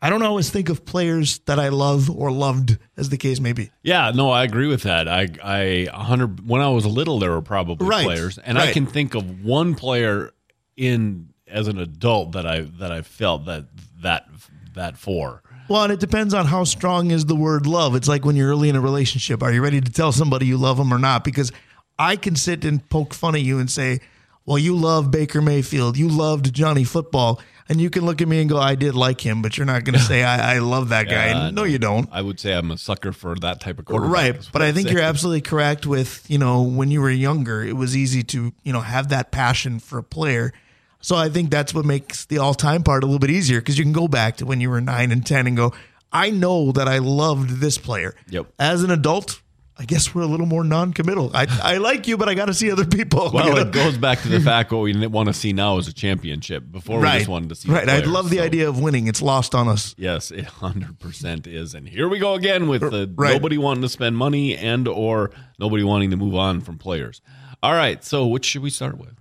I 0.04 0.10
don't 0.10 0.22
always 0.22 0.50
think 0.50 0.68
of 0.68 0.84
players 0.84 1.40
that 1.46 1.60
I 1.60 1.70
love 1.70 2.10
or 2.10 2.30
loved, 2.30 2.78
as 2.98 3.08
the 3.08 3.16
case 3.18 3.40
may 3.40 3.54
be. 3.54 3.72
Yeah, 3.84 4.12
no, 4.14 4.32
I 4.32 4.44
agree 4.44 4.68
with 4.68 4.84
that. 4.84 5.08
I, 5.08 5.88
hundred. 5.94 6.46
When 6.46 6.60
I 6.60 6.68
was 6.68 6.86
little, 6.86 7.20
there 7.20 7.32
were 7.32 7.42
probably 7.42 7.88
Right, 7.88 8.04
players, 8.04 8.38
and 8.38 8.58
I 8.60 8.74
can 8.74 8.86
think 8.86 9.16
of 9.16 9.46
one 9.46 9.76
player 9.76 10.32
in 10.76 11.30
as 11.48 11.70
an 11.70 11.78
adult 11.80 12.34
that 12.34 12.46
I 12.46 12.62
that 12.80 12.92
I 12.92 13.02
felt 13.02 13.46
that 13.46 13.68
that 14.02 14.28
that 14.76 14.98
for. 14.98 15.42
Well, 15.70 15.84
and 15.84 15.94
it 15.94 16.02
depends 16.02 16.34
on 16.34 16.48
how 16.48 16.66
strong 16.66 17.12
is 17.12 17.26
the 17.26 17.36
word 17.36 17.66
love. 17.66 17.96
It's 17.96 18.10
like 18.10 18.26
when 18.26 18.36
you're 18.36 18.50
early 18.50 18.68
in 18.68 18.76
a 18.76 18.82
relationship. 18.82 19.42
Are 19.42 19.54
you 19.54 19.64
ready 19.64 19.80
to 19.80 19.92
tell 19.92 20.12
somebody 20.12 20.46
you 20.46 20.58
love 20.58 20.76
them 20.76 20.94
or 20.94 21.00
not? 21.00 21.24
Because 21.24 21.54
I 21.98 22.18
can 22.18 22.36
sit 22.36 22.66
and 22.66 22.88
poke 22.90 23.14
fun 23.14 23.36
at 23.36 23.42
you 23.42 23.58
and 23.60 23.72
say, 23.72 24.02
well, 24.46 24.58
you 24.58 24.76
love 24.76 25.10
Baker 25.10 25.42
Mayfield. 25.42 25.96
You 25.96 26.10
loved 26.10 26.54
Johnny 26.54 26.84
Football. 26.84 27.40
And 27.70 27.80
you 27.80 27.90
can 27.90 28.06
look 28.06 28.22
at 28.22 28.28
me 28.28 28.42
and 28.42 28.50
go, 28.50 28.58
I 28.58 28.76
did 28.76 28.94
like 28.94 29.22
him, 29.22 29.42
but 29.42 29.58
you're 29.58 29.66
not 29.66 29.84
going 29.84 29.94
to 30.00 30.04
say, 30.04 30.24
I, 30.24 30.56
I 30.56 30.60
love 30.60 30.90
that 30.90 31.06
guy. 31.08 31.28
Yeah, 31.28 31.50
no, 31.52 31.64
you 31.64 31.80
don't. 31.80 32.10
I 32.12 32.22
would 32.22 32.40
say 32.40 32.54
I'm 32.54 32.72
a 32.72 32.78
sucker 32.78 33.14
for 33.14 33.36
that 33.36 33.62
type 33.62 33.80
of 33.80 33.86
quarterback. 33.86 34.14
Right. 34.14 34.50
But 34.52 34.62
I 34.62 34.72
think 34.72 34.92
you're 34.92 35.02
absolutely 35.02 35.42
correct 35.42 35.86
with, 35.86 36.30
you 36.30 36.38
know, 36.38 36.62
when 36.64 36.92
you 36.92 37.02
were 37.02 37.10
younger, 37.10 37.64
it 37.64 37.76
was 37.76 37.96
easy 37.96 38.24
to, 38.24 38.54
you 38.64 38.74
know, 38.74 38.82
have 38.82 39.10
that 39.10 39.32
passion 39.32 39.80
for 39.80 39.98
a 39.98 40.04
player. 40.04 40.54
So 41.02 41.16
I 41.16 41.30
think 41.30 41.50
that's 41.52 41.74
what 41.74 41.86
makes 41.86 42.26
the 42.26 42.38
all 42.38 42.54
time 42.54 42.84
part 42.84 43.04
a 43.04 43.06
little 43.06 43.20
bit 43.20 43.30
easier 43.30 43.60
because 43.60 43.78
you 43.78 43.84
can 43.84 43.94
go 43.94 44.08
back 44.08 44.38
to 44.38 44.46
when 44.46 44.62
you 44.62 44.70
were 44.70 44.82
nine 44.82 45.12
and 45.12 45.26
10 45.26 45.48
and 45.48 45.58
go, 45.58 45.74
I 46.14 46.30
know 46.30 46.72
that 46.72 46.88
I 46.88 47.00
loved 47.00 47.60
this 47.60 47.78
player. 47.78 48.16
Yep. 48.30 48.54
As 48.60 48.84
an 48.84 48.92
adult, 48.92 49.42
I 49.76 49.86
guess 49.86 50.14
we're 50.14 50.22
a 50.22 50.28
little 50.28 50.46
more 50.46 50.64
non 50.64 50.94
committal. 50.94 51.32
I, 51.34 51.48
I 51.64 51.78
like 51.78 52.08
you, 52.08 52.16
but 52.16 52.30
I 52.30 52.36
got 52.36 52.46
to 52.46 52.54
see 52.54 52.72
other 52.72 52.86
people. 52.86 53.32
Well, 53.34 53.48
you 53.48 53.54
know? 53.56 53.62
it 53.68 53.72
goes 53.72 53.98
back 53.98 54.22
to 54.22 54.28
the 54.28 54.40
fact 54.40 54.72
what 54.72 54.82
we 54.82 55.08
want 55.08 55.28
to 55.30 55.34
see 55.34 55.52
now 55.52 55.78
is 55.78 55.88
a 55.88 55.94
championship. 55.94 56.72
Before 56.72 57.00
we 57.00 57.06
right. 57.06 57.18
just 57.18 57.30
wanted 57.30 57.50
to 57.50 57.56
see. 57.56 57.72
right. 57.72 57.86
the 57.86 57.92
I 57.92 57.96
players, 58.02 58.12
love 58.12 58.30
the 58.30 58.38
so- 58.38 58.44
idea 58.44 58.70
of 58.70 58.80
winning. 58.80 59.08
It's 59.08 59.22
lost 59.22 59.56
on 59.56 59.68
us. 59.68 59.96
Yes, 59.98 60.30
it 60.30 60.46
hundred 60.46 61.00
percent 61.00 61.48
is, 61.48 61.74
and 61.74 61.88
here 61.90 62.08
we 62.08 62.20
go 62.20 62.36
again 62.36 62.68
with 62.68 62.82
the 62.82 63.12
Right. 63.16 63.34
nobody 63.34 63.58
wanting 63.58 63.82
to 63.82 63.90
spend 63.90 64.16
money 64.16 64.56
and 64.56 64.88
or 64.88 65.32
nobody 65.60 65.84
wanting 65.84 66.12
to 66.12 66.18
move 66.18 66.36
on 66.36 66.62
from 66.62 66.78
players. 66.78 67.22
All 67.64 67.74
right, 67.74 68.04
so 68.04 68.28
which 68.28 68.46
should 68.46 68.62
we 68.62 68.70
start 68.70 68.98
with? 68.98 69.16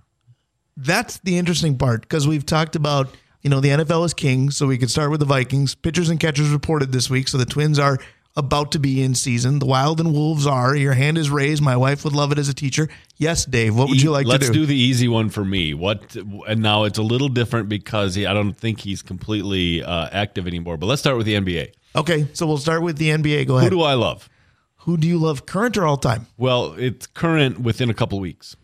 That's 0.77 1.19
the 1.19 1.37
interesting 1.37 1.77
part 1.77 2.01
because 2.01 2.27
we've 2.27 2.45
talked 2.45 2.75
about, 2.75 3.09
you 3.41 3.49
know, 3.49 3.59
the 3.59 3.69
NFL 3.69 4.05
is 4.05 4.13
king, 4.13 4.51
so 4.51 4.67
we 4.67 4.77
could 4.77 4.89
start 4.91 5.11
with 5.11 5.19
the 5.19 5.25
Vikings. 5.25 5.75
Pitchers 5.75 6.09
and 6.09 6.19
catchers 6.19 6.49
reported 6.49 6.91
this 6.91 7.09
week, 7.09 7.27
so 7.27 7.37
the 7.37 7.45
Twins 7.45 7.77
are 7.79 7.97
about 8.35 8.71
to 8.71 8.79
be 8.79 9.03
in 9.03 9.13
season. 9.15 9.59
The 9.59 9.65
Wild 9.65 9.99
and 9.99 10.11
Wolves 10.13 10.47
are. 10.47 10.75
Your 10.75 10.93
hand 10.93 11.17
is 11.17 11.29
raised. 11.29 11.61
My 11.61 11.77
wife 11.77 12.03
would 12.03 12.13
love 12.13 12.31
it 12.31 12.39
as 12.39 12.49
a 12.49 12.53
teacher. 12.53 12.89
Yes, 13.17 13.45
Dave. 13.45 13.75
What 13.75 13.89
would 13.89 14.01
you 14.01 14.11
like 14.11 14.25
Let's 14.25 14.47
to 14.47 14.53
do? 14.53 14.59
Let's 14.59 14.61
do 14.61 14.65
the 14.65 14.75
easy 14.75 15.07
one 15.07 15.29
for 15.29 15.45
me. 15.45 15.73
What? 15.73 16.15
And 16.47 16.61
now 16.61 16.85
it's 16.85 16.97
a 16.97 17.03
little 17.03 17.29
different 17.29 17.69
because 17.69 18.15
he, 18.15 18.25
I 18.25 18.33
don't 18.33 18.53
think 18.53 18.79
he's 18.79 19.01
completely 19.01 19.83
uh, 19.83 20.09
active 20.11 20.47
anymore. 20.47 20.77
But 20.77 20.87
let's 20.87 21.01
start 21.01 21.17
with 21.17 21.25
the 21.25 21.35
NBA. 21.35 21.73
okay, 21.95 22.27
so 22.33 22.47
we'll 22.47 22.57
start 22.57 22.81
with 22.81 22.97
the 22.97 23.09
NBA. 23.09 23.47
Go 23.47 23.57
ahead. 23.57 23.71
Who 23.71 23.77
do 23.77 23.83
I 23.83 23.93
love? 23.93 24.29
Who 24.77 24.97
do 24.97 25.07
you 25.07 25.17
love, 25.17 25.45
current 25.45 25.77
or 25.77 25.85
all 25.85 25.95
time? 25.95 26.27
Well, 26.37 26.73
it's 26.77 27.07
current 27.07 27.59
within 27.59 27.89
a 27.89 27.93
couple 27.93 28.19
weeks. 28.19 28.57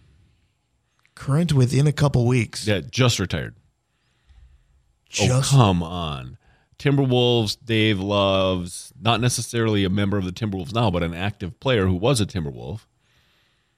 Current 1.15 1.53
within 1.53 1.87
a 1.87 1.93
couple 1.93 2.25
weeks. 2.25 2.67
Yeah, 2.67 2.81
just 2.81 3.19
retired. 3.19 3.55
Just 5.09 5.53
oh, 5.53 5.57
come 5.57 5.81
on. 5.81 6.37
Timberwolves, 6.79 7.57
Dave 7.63 7.99
loves, 7.99 8.93
not 8.99 9.19
necessarily 9.21 9.83
a 9.83 9.89
member 9.89 10.17
of 10.17 10.25
the 10.25 10.31
Timberwolves 10.31 10.73
now, 10.73 10.89
but 10.89 11.03
an 11.03 11.13
active 11.13 11.59
player 11.59 11.85
who 11.85 11.95
was 11.95 12.19
a 12.21 12.25
Timberwolf. 12.25 12.85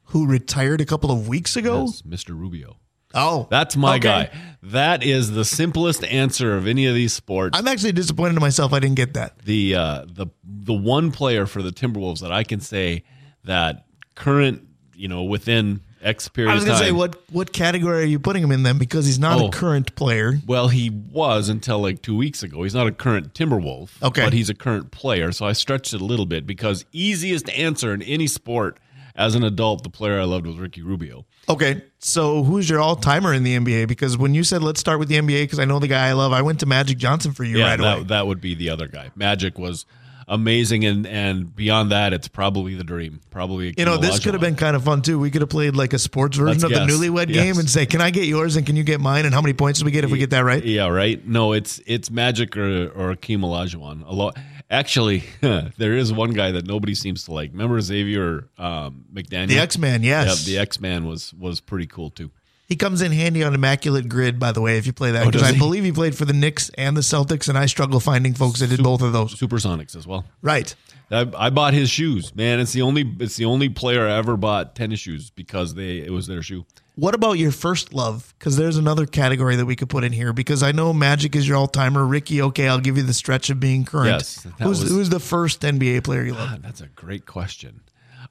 who 0.05 0.27
retired 0.27 0.79
a 0.81 0.86
couple 0.86 1.10
of 1.12 1.27
weeks 1.27 1.55
ago? 1.55 1.86
Yes, 1.86 2.01
Mr. 2.03 2.29
Rubio. 2.38 2.77
Oh, 3.13 3.48
That's 3.50 3.75
my 3.75 3.96
okay. 3.98 4.00
guy. 4.00 4.29
That 4.63 5.03
is 5.03 5.31
the 5.31 5.43
simplest 5.43 6.03
answer 6.05 6.55
of 6.55 6.65
any 6.67 6.86
of 6.86 6.96
these 6.96 7.12
sports. 7.12 7.58
I'm 7.58 7.67
actually 7.67 7.91
disappointed 7.91 8.36
in 8.36 8.39
myself. 8.39 8.72
I 8.72 8.79
didn't 8.79 8.96
get 8.96 9.15
that. 9.15 9.39
the 9.39 9.75
uh, 9.75 10.05
the 10.08 10.27
the 10.46 10.74
one 10.74 11.12
player 11.12 11.46
for 11.46 11.62
the 11.62 11.72
Timberwolves 11.72 12.22
that 12.22 12.31
I 12.31 12.43
can 12.46 12.62
say 12.62 13.03
that 13.43 13.86
current, 14.15 14.65
you 14.96 15.10
know, 15.10 15.24
within 15.24 15.81
X 16.01 16.27
period 16.27 16.51
I 16.51 16.55
was 16.55 16.65
going 16.65 16.77
to 16.79 16.84
say, 16.86 16.91
what 16.91 17.15
what 17.31 17.53
category 17.53 18.03
are 18.03 18.05
you 18.08 18.20
putting 18.20 18.43
him 18.43 18.51
in 18.51 18.63
then? 18.63 18.77
Because 18.77 19.05
he's 19.05 19.20
not 19.20 19.39
Oh. 19.41 19.48
a 19.48 19.51
current 19.51 19.96
player. 19.96 20.39
Well, 20.46 20.67
he 20.70 20.89
was 20.89 21.50
until 21.50 21.79
like 21.79 22.01
two 22.01 22.15
weeks 22.17 22.43
ago. 22.43 22.63
He's 22.63 22.74
not 22.75 22.88
a 22.88 22.91
current 22.91 23.34
Timberwolf, 23.34 23.91
Okay. 24.01 24.24
but 24.24 24.34
he's 24.34 24.50
a 24.50 24.53
current 24.55 24.91
player. 24.91 25.31
So 25.31 25.46
I 25.46 25.53
stretched 25.53 25.93
it 25.93 26.01
a 26.01 26.05
little 26.05 26.25
bit 26.25 26.46
because 26.48 26.86
easiest 26.91 27.50
answer 27.51 27.93
in 27.93 28.01
any 28.01 28.27
sport 28.27 28.77
as 29.15 29.36
an 29.36 29.43
adult, 29.43 29.84
the 29.84 29.89
player 29.89 30.20
I 30.20 30.24
loved 30.24 30.48
was 30.48 30.58
Ricky 30.58 30.81
Rubio. 30.81 31.25
Okay, 31.50 31.81
so 32.00 32.43
who's 32.43 32.70
your 32.70 32.79
all 32.79 32.96
timer 32.96 33.34
in 33.34 33.43
the 33.43 33.55
NBA? 33.58 33.88
Because 33.88 34.17
when 34.17 34.34
you 34.34 34.43
said 34.43 34.63
let's 34.63 34.79
start 34.79 35.00
with 35.00 35.10
the 35.10 35.15
NBA, 35.17 35.43
because 35.43 35.60
I 35.60 35.65
know 35.65 35.79
the 35.79 35.88
guy 35.88 36.08
I 36.08 36.13
love, 36.13 36.31
I 36.31 36.41
went 36.41 36.60
to 36.62 36.65
Magic 36.65 36.98
Johnson 36.98 37.34
for 37.34 37.43
you 37.43 37.58
Yeah, 37.58 37.65
right 37.72 37.79
away. 37.79 38.00
that, 38.00 38.08
that 38.08 38.27
would 38.27 38.39
be 38.39 38.55
the 38.55 38.70
other 38.70 38.88
guy. 38.88 39.12
Magic 39.15 39.58
was 39.60 39.86
amazing, 40.31 40.85
and 40.85 41.05
and 41.05 41.55
beyond 41.55 41.91
that, 41.91 42.13
it's 42.13 42.27
probably 42.27 42.73
the 42.73 42.83
dream. 42.83 43.19
Probably 43.29 43.73
you 43.77 43.85
know, 43.85 43.97
this 43.97 44.19
could 44.19 44.33
have 44.33 44.41
been 44.41 44.55
kind 44.55 44.75
of 44.75 44.83
fun 44.83 45.03
too. 45.03 45.19
We 45.19 45.29
could 45.29 45.41
have 45.41 45.50
played 45.50 45.75
like 45.75 45.93
a 45.93 46.00
sports 46.00 46.38
version 46.38 46.47
Let's 46.59 46.63
of 46.63 46.71
guess. 46.71 46.88
the 46.88 46.91
Newlywed 46.91 47.27
Yes. 47.29 47.43
game 47.43 47.59
and 47.59 47.69
say, 47.69 47.85
"Can 47.85 48.01
I 48.01 48.09
get 48.09 48.25
yours 48.25 48.55
and 48.55 48.65
can 48.65 48.75
you 48.75 48.83
get 48.83 49.00
mine?" 49.00 49.25
And 49.25 49.33
how 49.35 49.41
many 49.41 49.53
points 49.53 49.79
do 49.79 49.85
we 49.85 49.91
get 49.91 50.03
if 50.03 50.09
we 50.11 50.17
get 50.17 50.31
that 50.31 50.43
right? 50.43 50.63
Yeah, 50.63 50.88
right. 50.88 51.23
No, 51.27 51.53
it's 51.53 51.79
it's 51.85 52.09
Magic 52.09 52.57
or 52.57 52.88
or 52.88 53.15
Akeem 53.15 53.41
Olajuwon. 53.41 54.07
A 54.07 54.13
lot. 54.13 54.38
Actually, 54.69 55.23
there 55.41 55.93
is 55.93 56.13
one 56.13 56.31
guy 56.31 56.51
that 56.51 56.65
nobody 56.65 56.95
seems 56.95 57.25
to 57.25 57.33
like. 57.33 57.51
Remember 57.51 57.79
Xavier 57.81 58.47
um, 58.57 59.03
McDaniel? 59.13 59.47
The 59.50 59.59
X 59.59 59.77
Man, 59.77 60.01
Yeah, 60.01 60.23
yes. 60.23 60.45
the 60.45 60.57
X 60.57 60.79
Man 60.79 61.05
was 61.05 61.33
was 61.33 61.59
pretty 61.59 61.88
cool 61.88 62.09
too. 62.09 62.31
He 62.71 62.77
comes 62.77 63.01
in 63.01 63.11
handy 63.11 63.43
on 63.43 63.53
Immaculate 63.53 64.07
Grid, 64.07 64.39
by 64.39 64.53
the 64.53 64.61
way, 64.61 64.77
if 64.77 64.85
you 64.87 64.93
play 64.93 65.11
that, 65.11 65.23
Oh, 65.23 65.25
because 65.25 65.41
does 65.41 65.51
I 65.55 65.57
believe 65.57 65.83
he 65.83 65.91
played 65.91 66.15
for 66.15 66.23
the 66.23 66.31
Knicks 66.31 66.71
and 66.77 66.95
the 66.95 67.01
Celtics, 67.01 67.49
and 67.49 67.57
I 67.57 67.65
struggle 67.65 67.99
finding 67.99 68.33
folks 68.33 68.61
that 68.61 68.67
did 68.69 68.81
both 68.81 69.01
of 69.01 69.11
those. 69.11 69.35
Supersonics 69.35 69.93
as 69.93 70.07
well. 70.07 70.23
Right. 70.41 70.73
I, 71.11 71.29
I 71.37 71.49
bought 71.49 71.73
his 71.73 71.89
shoes, 71.89 72.33
man. 72.33 72.61
It's 72.61 72.71
the 72.71 72.81
only 72.83 73.03
it's 73.19 73.35
the 73.35 73.43
only 73.43 73.67
player 73.67 74.07
I 74.07 74.15
ever 74.17 74.37
bought 74.37 74.73
tennis 74.73 75.01
shoes 75.01 75.29
because 75.29 75.73
they 75.75 75.97
it 75.97 76.11
was 76.11 76.27
their 76.27 76.41
shoe. 76.41 76.65
What 76.95 77.13
about 77.13 77.33
your 77.33 77.51
first 77.51 77.93
love? 77.93 78.33
Because 78.39 78.55
there's 78.55 78.77
another 78.77 79.05
category 79.05 79.57
that 79.57 79.65
we 79.65 79.75
could 79.75 79.89
put 79.89 80.05
in 80.05 80.13
here. 80.13 80.31
Because 80.31 80.63
I 80.63 80.71
know 80.71 80.93
Magic 80.93 81.35
is 81.35 81.45
your 81.45 81.57
all 81.57 81.67
timer. 81.67 82.05
Ricky, 82.05 82.41
okay, 82.41 82.69
I'll 82.69 82.79
give 82.79 82.95
you 82.95 83.03
the 83.03 83.13
stretch 83.13 83.49
of 83.49 83.59
being 83.59 83.83
current. 83.83 84.07
Yes, 84.11 84.47
who's 84.59 84.79
was- 84.81 84.89
who's 84.89 85.09
the 85.09 85.19
first 85.19 85.59
NBA 85.61 86.05
player 86.05 86.23
you 86.23 86.33
love? 86.33 86.49
God, 86.49 86.63
that's 86.63 86.79
a 86.79 86.87
great 86.87 87.25
question. 87.25 87.81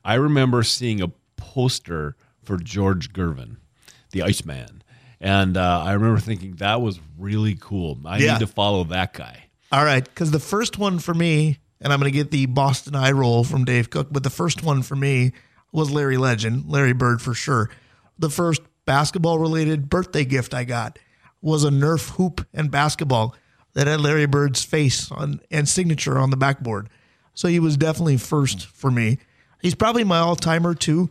I 0.02 0.14
remember 0.14 0.62
seeing 0.62 1.02
a 1.02 1.08
poster 1.36 2.16
for 2.42 2.56
George 2.56 3.12
Gervin, 3.12 3.56
the 4.12 4.22
Iceman, 4.22 4.82
and 5.20 5.56
uh, 5.56 5.82
I 5.84 5.92
remember 5.92 6.20
thinking 6.20 6.56
that 6.56 6.80
was 6.80 6.98
really 7.18 7.56
cool. 7.60 7.98
I 8.04 8.18
Yeah. 8.18 8.32
need 8.34 8.40
to 8.40 8.46
follow 8.46 8.84
that 8.84 9.12
guy. 9.12 9.44
All 9.72 9.84
right, 9.84 10.04
because 10.04 10.30
the 10.30 10.40
first 10.40 10.78
one 10.78 10.98
for 10.98 11.14
me, 11.14 11.58
and 11.80 11.92
I'm 11.92 12.00
going 12.00 12.10
to 12.12 12.16
get 12.16 12.30
the 12.30 12.46
Boston 12.46 12.94
eye 12.94 13.12
roll 13.12 13.44
from 13.44 13.64
Dave 13.64 13.90
Cook, 13.90 14.08
but 14.10 14.22
the 14.22 14.30
first 14.30 14.62
one 14.62 14.82
for 14.82 14.96
me 14.96 15.32
was 15.72 15.90
Larry 15.90 16.16
Legend, 16.16 16.64
Larry 16.68 16.92
Bird 16.92 17.22
for 17.22 17.34
sure. 17.34 17.70
The 18.18 18.30
first 18.30 18.62
basketball 18.84 19.38
related 19.38 19.88
birthday 19.88 20.24
gift 20.24 20.52
I 20.54 20.64
got 20.64 20.98
was 21.40 21.64
a 21.64 21.70
Nerf 21.70 22.10
hoop 22.16 22.44
and 22.52 22.70
basketball 22.70 23.34
that 23.74 23.86
had 23.86 24.00
Larry 24.00 24.26
Bird's 24.26 24.64
face 24.64 25.10
on 25.12 25.40
and 25.50 25.68
signature 25.68 26.18
on 26.18 26.30
the 26.30 26.36
backboard. 26.36 26.88
So 27.34 27.46
he 27.48 27.60
was 27.60 27.76
definitely 27.76 28.16
first 28.16 28.66
for 28.66 28.90
me. 28.90 29.18
He's 29.62 29.76
probably 29.76 30.02
my 30.04 30.18
all 30.18 30.34
timer 30.36 30.74
too. 30.74 31.08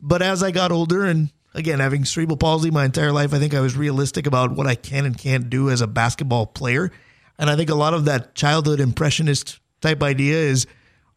But 0.00 0.20
as 0.20 0.42
I 0.42 0.50
got 0.50 0.72
older 0.72 1.04
and 1.04 1.30
again 1.56 1.80
having 1.80 2.04
cerebral 2.04 2.36
palsy 2.36 2.70
my 2.70 2.84
entire 2.84 3.12
life, 3.12 3.34
I 3.34 3.38
think 3.38 3.54
I 3.54 3.60
was 3.60 3.76
realistic 3.76 4.26
about 4.26 4.52
what 4.52 4.66
I 4.66 4.74
can 4.74 5.04
and 5.06 5.18
can't 5.18 5.50
do 5.50 5.70
as 5.70 5.80
a 5.80 5.86
basketball 5.86 6.46
player. 6.46 6.92
And 7.38 7.50
I 7.50 7.56
think 7.56 7.70
a 7.70 7.74
lot 7.74 7.94
of 7.94 8.04
that 8.04 8.34
childhood 8.34 8.78
impressionist 8.78 9.58
type 9.80 10.02
idea 10.02 10.36
is, 10.36 10.66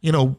you 0.00 0.10
know, 0.10 0.38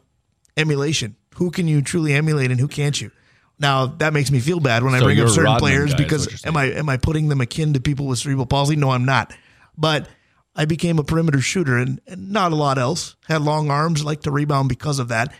emulation. 0.56 1.16
Who 1.36 1.50
can 1.50 1.66
you 1.66 1.80
truly 1.80 2.12
emulate 2.12 2.50
and 2.50 2.60
who 2.60 2.68
can't 2.68 3.00
you? 3.00 3.10
Now 3.58 3.86
that 3.86 4.12
makes 4.12 4.30
me 4.30 4.40
feel 4.40 4.60
bad 4.60 4.82
when 4.82 4.94
I 4.94 5.00
bring 5.00 5.20
up 5.20 5.28
certain 5.28 5.44
Rodman 5.44 5.60
players 5.60 5.94
because 5.94 6.44
am 6.44 6.56
I 6.56 6.72
am 6.72 6.88
I 6.88 6.96
putting 6.96 7.28
them 7.28 7.40
akin 7.40 7.74
to 7.74 7.80
people 7.80 8.06
with 8.06 8.18
cerebral 8.18 8.46
palsy? 8.46 8.76
No, 8.76 8.90
I'm 8.90 9.04
not. 9.04 9.32
But 9.78 10.08
I 10.54 10.64
became 10.64 10.98
a 10.98 11.04
perimeter 11.04 11.40
shooter 11.40 11.78
and, 11.78 12.00
and 12.06 12.30
not 12.30 12.52
a 12.52 12.56
lot 12.56 12.76
else. 12.76 13.16
Had 13.28 13.42
long 13.42 13.70
arms, 13.70 14.04
like 14.04 14.22
to 14.22 14.30
rebound 14.30 14.68
because 14.68 14.98
of 14.98 15.08
that. 15.08 15.32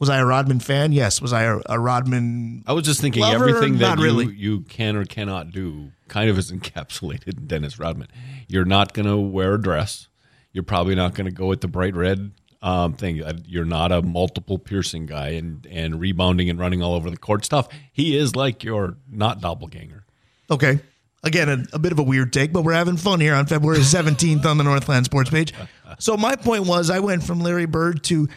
Was 0.00 0.08
I 0.08 0.16
a 0.16 0.24
Rodman 0.24 0.60
fan? 0.60 0.92
Yes. 0.92 1.20
Was 1.20 1.32
I 1.32 1.42
a, 1.42 1.60
a 1.66 1.78
Rodman? 1.78 2.64
I 2.66 2.72
was 2.72 2.84
just 2.84 3.00
thinking 3.00 3.22
Lover, 3.22 3.48
everything 3.48 3.78
that 3.78 3.98
you, 3.98 4.04
really. 4.04 4.34
you 4.34 4.60
can 4.62 4.96
or 4.96 5.04
cannot 5.04 5.50
do 5.50 5.92
kind 6.08 6.30
of 6.30 6.38
is 6.38 6.50
encapsulated 6.52 7.38
in 7.38 7.46
Dennis 7.46 7.78
Rodman. 7.78 8.08
You're 8.48 8.64
not 8.64 8.94
going 8.94 9.06
to 9.06 9.18
wear 9.18 9.54
a 9.54 9.60
dress. 9.60 10.08
You're 10.52 10.64
probably 10.64 10.94
not 10.94 11.14
going 11.14 11.26
to 11.26 11.30
go 11.30 11.46
with 11.46 11.60
the 11.60 11.68
bright 11.68 11.94
red 11.94 12.32
um, 12.62 12.94
thing. 12.94 13.22
Uh, 13.22 13.34
You're 13.46 13.64
not 13.64 13.92
a 13.92 14.02
multiple 14.02 14.58
piercing 14.58 15.06
guy 15.06 15.28
and, 15.30 15.66
and 15.66 16.00
rebounding 16.00 16.50
and 16.50 16.58
running 16.58 16.82
all 16.82 16.94
over 16.94 17.10
the 17.10 17.16
court 17.16 17.44
stuff. 17.44 17.68
He 17.92 18.16
is 18.16 18.34
like 18.34 18.64
your 18.64 18.96
not 19.08 19.40
doppelganger. 19.40 20.04
Okay. 20.50 20.80
Again, 21.22 21.48
a, 21.50 21.76
a 21.76 21.78
bit 21.78 21.92
of 21.92 21.98
a 21.98 22.02
weird 22.02 22.32
take, 22.32 22.52
but 22.52 22.62
we're 22.62 22.72
having 22.72 22.96
fun 22.96 23.20
here 23.20 23.34
on 23.34 23.46
February 23.46 23.80
17th 23.80 24.46
on 24.46 24.56
the 24.56 24.64
Northland 24.64 25.04
Sports 25.04 25.30
page. 25.30 25.52
So 25.98 26.16
my 26.16 26.36
point 26.36 26.66
was 26.66 26.88
I 26.88 27.00
went 27.00 27.24
from 27.24 27.40
Larry 27.40 27.66
Bird 27.66 28.04
to 28.04 28.28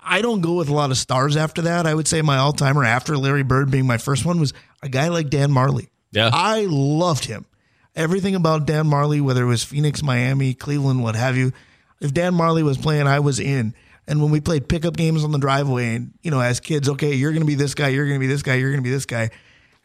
I 0.00 0.22
don't 0.22 0.40
go 0.40 0.54
with 0.54 0.68
a 0.68 0.74
lot 0.74 0.90
of 0.90 0.98
stars 0.98 1.36
after 1.36 1.62
that. 1.62 1.86
I 1.86 1.94
would 1.94 2.08
say 2.08 2.22
my 2.22 2.38
all 2.38 2.52
timer 2.52 2.84
after 2.84 3.16
Larry 3.16 3.42
Bird 3.42 3.70
being 3.70 3.86
my 3.86 3.98
first 3.98 4.24
one 4.24 4.40
was 4.40 4.52
a 4.82 4.88
guy 4.88 5.08
like 5.08 5.28
Dan 5.30 5.50
Majerle. 5.50 5.88
Yeah. 6.12 6.30
I 6.32 6.66
loved 6.68 7.24
him. 7.24 7.46
Everything 7.94 8.34
about 8.34 8.66
Dan 8.66 8.86
Majerle, 8.86 9.20
whether 9.22 9.42
it 9.42 9.46
was 9.46 9.64
Phoenix, 9.64 10.02
Miami, 10.02 10.54
Cleveland, 10.54 11.02
what 11.02 11.16
have 11.16 11.36
you. 11.36 11.52
If 12.00 12.14
Dan 12.14 12.34
Majerle 12.34 12.62
was 12.62 12.78
playing, 12.78 13.06
I 13.06 13.20
was 13.20 13.40
in. 13.40 13.74
And 14.06 14.22
when 14.22 14.30
we 14.30 14.40
played 14.40 14.68
pickup 14.68 14.96
games 14.96 15.22
on 15.24 15.32
the 15.32 15.38
driveway, 15.38 15.96
and 15.96 16.14
you 16.22 16.30
know, 16.30 16.40
as 16.40 16.60
kids, 16.60 16.88
okay, 16.88 17.14
you're 17.14 17.32
going 17.32 17.42
to 17.42 17.46
be 17.46 17.56
this 17.56 17.74
guy, 17.74 17.88
you're 17.88 18.06
going 18.06 18.18
to 18.18 18.20
be 18.20 18.26
this 18.26 18.42
guy, 18.42 18.54
you're 18.54 18.70
going 18.70 18.82
to 18.82 18.88
be 18.88 18.90
this 18.90 19.04
guy. 19.04 19.30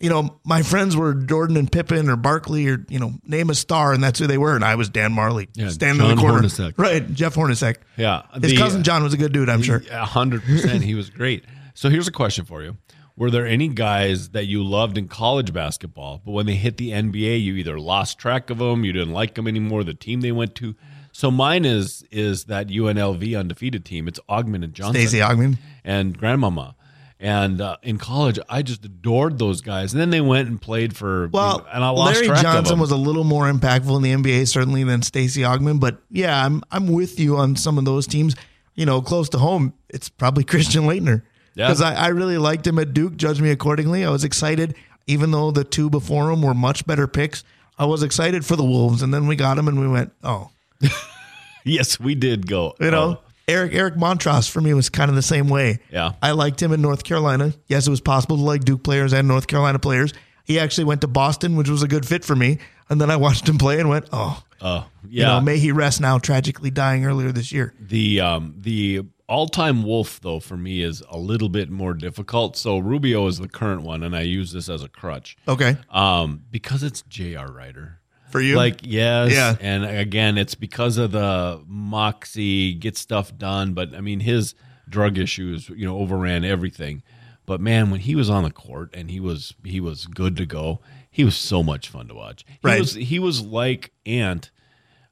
You 0.03 0.10
know, 0.10 0.39
my 0.43 0.62
friends 0.63 0.98
were 0.98 1.13
Jordan 1.13 1.55
and 1.55 1.72
Pippen 1.72 2.10
or 2.10 2.15
Barkley 2.17 2.67
or 2.67 2.86
you 2.89 3.00
know, 3.00 3.13
name 3.25 3.50
a 3.50 3.55
star, 3.55 3.93
and 3.93 4.03
that's 4.03 4.19
who 4.19 4.27
they 4.27 4.38
were. 4.38 4.53
And 4.55 4.63
I 4.65 4.75
was 4.75 4.89
Dan 4.89 5.13
Majerle, 5.13 5.48
Yeah, 5.55 5.69
standing 5.69 6.05
in 6.10 6.15
the 6.17 6.22
corner, 6.22 6.41
Hornacek. 6.41 6.74
right? 6.77 7.13
Jeff 7.13 7.36
Hornacek. 7.36 7.77
Yeah. 7.95 8.24
His 8.41 8.51
The- 8.51 8.57
cousin 8.57 8.83
John 8.83 9.01
was 9.03 9.13
a 9.13 9.17
good 9.17 9.31
dude, 9.31 9.48
I'm 9.50 9.62
sure. 9.62 9.81
A 9.89 10.05
hundred 10.05 10.43
percent. 10.43 10.83
He 10.83 10.93
was 10.93 11.10
great. 11.10 11.45
So 11.74 11.89
here's 11.89 12.07
a 12.07 12.12
question 12.12 12.43
for 12.45 12.62
you: 12.62 12.75
Were 13.15 13.31
there 13.31 13.48
any 13.48 13.69
guys 13.69 14.29
that 14.29 14.45
you 14.45 14.63
loved 14.63 14.98
in 14.98 15.07
college 15.07 15.53
basketball, 15.53 16.22
but 16.25 16.31
when 16.33 16.45
they 16.48 16.55
hit 16.55 16.75
the 16.77 16.89
NBA, 16.91 17.41
you 17.41 17.55
either 17.55 17.79
lost 17.79 18.19
track 18.19 18.50
of 18.50 18.57
them, 18.57 18.83
you 18.83 18.91
didn't 18.91 19.13
like 19.13 19.36
them 19.36 19.48
anymore, 19.48 19.83
the 19.86 19.93
team 19.93 20.19
they 20.22 20.31
went 20.33 20.53
to? 20.55 20.75
So 21.13 21.31
mine 21.31 21.63
is 21.63 22.03
is 22.12 22.43
that 22.45 22.67
UNLV 22.67 23.39
undefeated 23.39 23.86
team. 23.86 24.07
It's 24.10 24.19
Augmon 24.29 24.63
and 24.63 24.74
Johnson 24.74 24.95
Stacey 25.07 25.19
Augmon. 25.19 25.57
and 25.86 26.17
Grandmama. 26.17 26.75
And 27.24 27.62
uh, 27.62 27.77
in 27.82 27.98
college, 28.00 28.38
I 28.50 28.63
just 28.63 28.84
adored 28.84 29.39
those 29.39 29.62
guys. 29.62 29.94
And 29.94 30.01
then 30.01 30.10
they 30.10 30.20
went 30.20 30.50
and 30.50 30.62
played 30.62 30.94
for 30.94 31.30
Well, 31.30 31.65
and 31.72 31.82
I 31.82 31.88
lost 31.89 32.15
Larry 32.15 32.27
track 32.27 32.39
of 32.39 32.44
Johnson 32.44 32.80
was 32.80 32.92
a 32.92 32.98
little 32.98 33.24
more 33.24 33.50
impactful 33.50 33.96
in 33.96 34.01
the 34.01 34.12
NBA 34.12 34.46
certainly 34.50 34.84
than 34.84 35.01
Stacey 35.03 35.39
Augmon, 35.42 35.80
but 35.80 36.00
yeah, 36.12 36.46
I'm 36.46 36.62
I'm 36.70 36.88
with 36.88 37.22
you 37.22 37.38
on 37.38 37.56
some 37.56 37.77
of 37.77 37.86
those 37.86 38.08
teams. 38.08 38.36
You 38.75 38.86
know, 38.86 39.01
close 39.01 39.30
to 39.30 39.38
home, 39.38 39.74
it's 39.88 40.10
probably 40.10 40.44
Christian 40.53 40.84
Laettner 40.84 41.22
Yeah. 41.56 41.68
because 41.68 41.82
I, 41.82 41.94
I 41.96 42.08
really 42.10 42.38
liked 42.38 42.68
him 42.68 42.77
at 42.77 42.94
Duke. 42.94 43.15
Judge 43.15 43.39
me 43.39 43.51
accordingly. 43.51 44.03
I 44.03 44.10
was 44.10 44.25
excited, 44.25 44.75
even 45.08 45.32
though 45.32 45.50
the 45.51 45.63
two 45.63 45.89
before 45.89 46.30
him 46.30 46.42
were 46.42 46.53
much 46.53 46.86
better 46.86 47.08
picks. 47.08 47.46
I 47.80 47.86
was 47.86 48.03
excited 48.03 48.46
for 48.46 48.58
the 48.58 48.65
Wolves, 48.65 49.01
and 49.01 49.13
then 49.13 49.27
we 49.27 49.38
got 49.38 49.58
him, 49.58 49.70
and 49.70 49.80
we 49.80 49.88
went, 49.88 50.12
oh, 50.25 50.50
yes, 51.63 52.00
we 52.00 52.15
did 52.15 52.48
go. 52.48 52.75
you 52.80 52.92
know. 52.92 53.20
Oh, 53.22 53.30
Eric 53.48 53.74
Eric 53.74 53.96
Montross 53.96 54.50
for 54.50 54.62
me 54.62 54.74
was 54.74 54.90
kind 54.90 55.10
of 55.10 55.16
the 55.16 55.22
same 55.22 55.50
way. 55.50 55.80
Yeah. 55.92 56.14
I 56.22 56.32
liked 56.32 56.62
him 56.62 56.72
in 56.72 56.82
North 56.82 57.04
Carolina. 57.04 57.54
Yes, 57.68 57.88
it 57.88 57.90
was 57.90 58.02
possible 58.02 58.38
to 58.38 58.44
like 58.44 58.64
Duke 58.64 58.84
players 58.84 59.14
and 59.14 59.28
North 59.28 59.48
Carolina 59.48 59.80
players. 59.80 60.14
He 60.46 60.60
actually 60.60 60.86
went 60.86 61.02
to 61.02 61.08
Boston, 61.08 61.56
which 61.56 61.70
was 61.70 61.84
a 61.84 61.88
good 61.88 62.06
fit 62.06 62.26
for 62.26 62.36
me. 62.36 62.60
And 62.90 63.00
then 63.00 63.10
I 63.10 63.16
watched 63.16 63.48
him 63.48 63.58
play 63.58 63.80
and 63.80 63.88
went, 63.88 64.08
oh, 64.12 64.44
oh, 64.62 64.88
you 65.04 65.22
yeah. 65.22 65.28
know, 65.28 65.42
may 65.42 65.58
he 65.58 65.72
rest 65.72 66.02
now, 66.02 66.18
tragically 66.20 66.70
dying 66.70 67.06
earlier 67.06 67.32
this 67.32 67.52
year. 67.52 67.74
The 67.80 68.22
um 68.22 68.56
the 68.60 69.04
all 69.28 69.48
time 69.48 69.84
wolf 69.84 70.20
though 70.22 70.40
for 70.40 70.58
me 70.58 70.82
is 70.82 71.02
a 71.10 71.18
little 71.18 71.50
bit 71.50 71.70
more 71.70 71.94
difficult. 71.94 72.56
So 72.56 72.78
Rubio 72.78 73.28
is 73.28 73.40
the 73.40 73.48
current 73.48 73.82
one, 73.82 74.04
and 74.04 74.16
I 74.16 74.22
use 74.22 74.52
this 74.52 74.70
as 74.70 74.84
a 74.84 74.90
crutch. 74.90 75.38
Okay. 75.48 75.78
Um, 75.90 76.44
because 76.52 76.84
it's 76.84 77.02
J.R. 77.04 77.52
Rider. 77.52 78.00
For 78.34 78.42
you? 78.42 78.56
Like 78.56 78.80
yes, 78.84 79.32
Yeah. 79.32 79.56
and 79.62 79.86
again, 79.86 80.38
it's 80.40 80.56
because 80.56 80.98
of 80.98 81.12
the 81.12 81.62
moxie, 81.68 82.74
get 82.74 82.98
stuff 82.98 83.38
done. 83.38 83.74
But 83.74 83.94
I 83.96 84.02
mean, 84.02 84.20
his 84.22 84.56
drug 84.90 85.18
issues, 85.20 85.70
you 85.70 85.86
know, 85.86 85.98
overran 86.00 86.44
everything. 86.44 87.04
But 87.46 87.62
man, 87.62 87.92
when 87.92 88.00
he 88.00 88.16
was 88.16 88.30
on 88.32 88.44
the 88.44 88.52
court 88.52 88.90
and 88.96 89.12
he 89.12 89.20
was 89.20 89.54
he 89.63 89.80
was 89.80 90.08
good 90.08 90.36
to 90.38 90.46
go, 90.48 90.82
he 91.12 91.24
was 91.24 91.36
so 91.36 91.62
much 91.62 91.90
fun 91.90 92.08
to 92.08 92.16
watch. 92.16 92.44
He 92.48 92.58
Right. 92.68 92.80
was 92.80 92.94
he 92.96 93.20
was 93.20 93.42
like 93.42 93.92
Ant, 94.06 94.50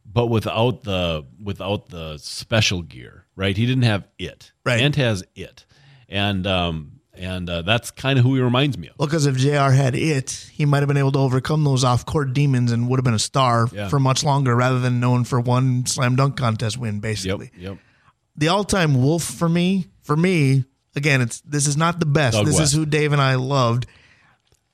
but 0.05 0.25
without 0.27 0.83
the 0.83 1.25
without 1.43 1.89
the 1.89 2.17
special 2.17 2.81
gear, 2.81 3.25
right? 3.35 3.55
He 3.55 3.65
didn't 3.67 3.83
have 3.83 4.07
it. 4.17 4.51
Right. 4.65 4.81
Ant 4.81 4.95
has 4.95 5.23
it, 5.35 5.65
and 6.09 6.47
um 6.47 7.00
and 7.21 7.49
uh, 7.49 7.61
that's 7.61 7.91
kind 7.91 8.17
of 8.19 8.25
who 8.25 8.35
he 8.35 8.41
reminds 8.41 8.77
me 8.77 8.87
of. 8.89 8.95
well, 8.97 9.07
because 9.07 9.25
if 9.27 9.35
JR 9.37 9.71
had 9.71 9.95
it, 9.95 10.31
he 10.51 10.65
might 10.65 10.79
have 10.79 10.87
been 10.87 10.97
able 10.97 11.11
to 11.13 11.19
overcome 11.19 11.63
those 11.63 11.83
off 11.83 12.05
court 12.05 12.33
demons 12.33 12.71
and 12.71 12.89
would 12.89 12.97
have 12.99 13.03
been 13.05 13.13
a 13.13 13.19
star 13.19 13.67
Yeah. 13.71 13.89
for 13.89 13.99
much 13.99 14.23
longer 14.23 14.55
rather 14.55 14.79
than 14.79 14.99
known 14.99 15.23
for 15.23 15.39
one 15.39 15.85
slam 15.85 16.15
dunk 16.15 16.35
contest 16.35 16.77
win, 16.77 16.99
basically. 16.99 17.51
yep. 17.57 17.77
the 18.35 18.47
all-time 18.47 19.01
wolf 19.03 19.23
for 19.23 19.47
me 19.49 19.87
for 20.01 20.15
me 20.17 20.65
again 20.95 21.21
it's 21.21 21.41
this 21.41 21.67
is 21.67 21.77
not 21.77 21.99
the 21.99 22.05
best 22.05 22.35
Doug 22.37 22.45
this 22.47 22.55
West. 22.59 22.73
is 22.73 22.77
who 22.77 22.85
dave 22.85 23.11
and 23.13 23.21
i 23.21 23.35
loved 23.35 23.85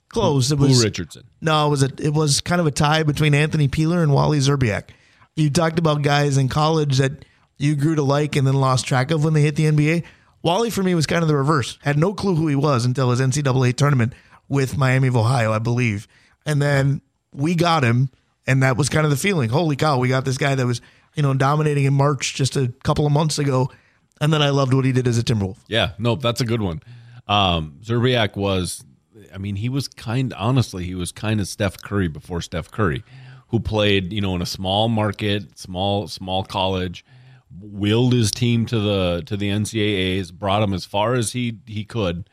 close 0.10 0.51
it 0.51 0.58
Who 0.58 0.66
was 0.68 0.84
Richardson? 0.84 1.24
no 1.42 1.68
it 1.68 1.70
was 1.70 1.84
a 1.84 1.89
it 2.00 2.13
was 2.13 2.42
kind 2.42 2.62
of 2.62 2.68
a 2.68 2.72
tie 2.72 3.04
between 3.04 3.34
anthony 3.34 3.68
peeler 3.68 4.01
and 4.01 4.13
wally 4.13 4.39
szczerbiak 4.39 4.84
you 5.36 5.50
talked 5.50 5.80
about 5.80 6.01
guys 6.01 6.38
in 6.38 6.48
college 6.50 6.98
that 6.98 7.25
you 7.58 7.75
grew 7.75 7.96
to 7.96 8.04
like 8.04 8.36
and 8.36 8.48
then 8.48 8.56
lost 8.56 8.86
track 8.88 9.12
of 9.12 9.24
when 9.24 9.34
they 9.34 9.42
hit 9.42 9.56
the 9.56 9.66
nba 9.66 10.04
wally 10.48 10.70
for 10.70 10.84
me 10.84 10.96
was 10.96 11.06
kind 11.06 11.22
of 11.22 11.27
the 11.27 11.36
reverse 11.36 11.77
had 11.84 11.98
no 11.98 12.13
clue 12.13 12.36
who 12.36 12.48
he 12.48 12.56
was 12.56 12.86
until 12.86 13.12
his 13.12 13.20
ncaa 13.20 13.75
tournament 13.75 14.13
with 14.48 14.77
miami 14.77 15.08
of 15.08 15.16
ohio 15.16 15.51
i 15.51 15.60
believe 15.60 16.08
and 16.46 16.62
then 16.62 17.01
we 17.34 17.54
got 17.56 17.84
him 17.84 18.10
and 18.46 18.63
that 18.63 18.77
was 18.77 18.89
kind 18.89 19.06
of 19.06 19.12
the 19.12 19.18
feeling 19.18 19.50
holy 19.50 19.75
cow 19.75 19.98
we 19.98 20.08
got 20.08 20.25
this 20.25 20.38
guy 20.38 20.56
that 20.56 20.66
was 20.66 20.82
you 21.16 21.24
know 21.24 21.34
dominating 21.34 21.86
in 21.86 21.93
march 21.93 22.34
just 22.36 22.56
a 22.56 22.74
couple 22.84 23.06
of 23.06 23.12
months 23.12 23.38
ago 23.38 23.69
and 24.21 24.34
then 24.34 24.41
I 24.41 24.50
loved 24.50 24.74
what 24.74 24.86
he 24.86 24.91
did 24.91 25.08
as 25.08 25.17
a 25.17 25.24
Timberwolf. 25.24 25.58
Yeah, 25.67 25.91
no, 25.98 26.15
that's 26.15 26.41
a 26.41 26.45
good 26.45 26.62
one. 26.62 26.82
Um, 27.28 27.80
Szczerbiak 27.84 28.36
was, 28.36 28.84
I 29.34 29.38
mean, 29.38 29.56
he 29.56 29.69
was 29.69 29.88
kind. 29.88 30.34
Honestly, 30.34 30.86
he 30.86 30.95
was 30.95 31.12
kind 31.12 31.39
of 31.39 31.48
Steph 31.48 31.82
Curry 31.82 32.08
before 32.08 32.41
Steph 32.41 32.71
Curry, 32.71 33.04
who 33.50 33.60
played, 33.60 34.13
you 34.13 34.21
know, 34.21 34.36
in 34.36 34.41
a 34.41 34.45
small 34.45 34.89
market, 34.89 35.58
small 35.58 36.08
small 36.08 36.43
college, 36.43 37.06
willed 37.60 38.13
his 38.13 38.31
team 38.31 38.65
to 38.67 38.79
the 38.79 39.23
to 39.25 39.38
the 39.38 39.49
NCAA's, 39.49 40.31
brought 40.31 40.63
him 40.63 40.73
as 40.73 40.86
far 40.86 41.13
as 41.15 41.33
he 41.33 41.60
he 41.65 41.83
could. 41.86 42.29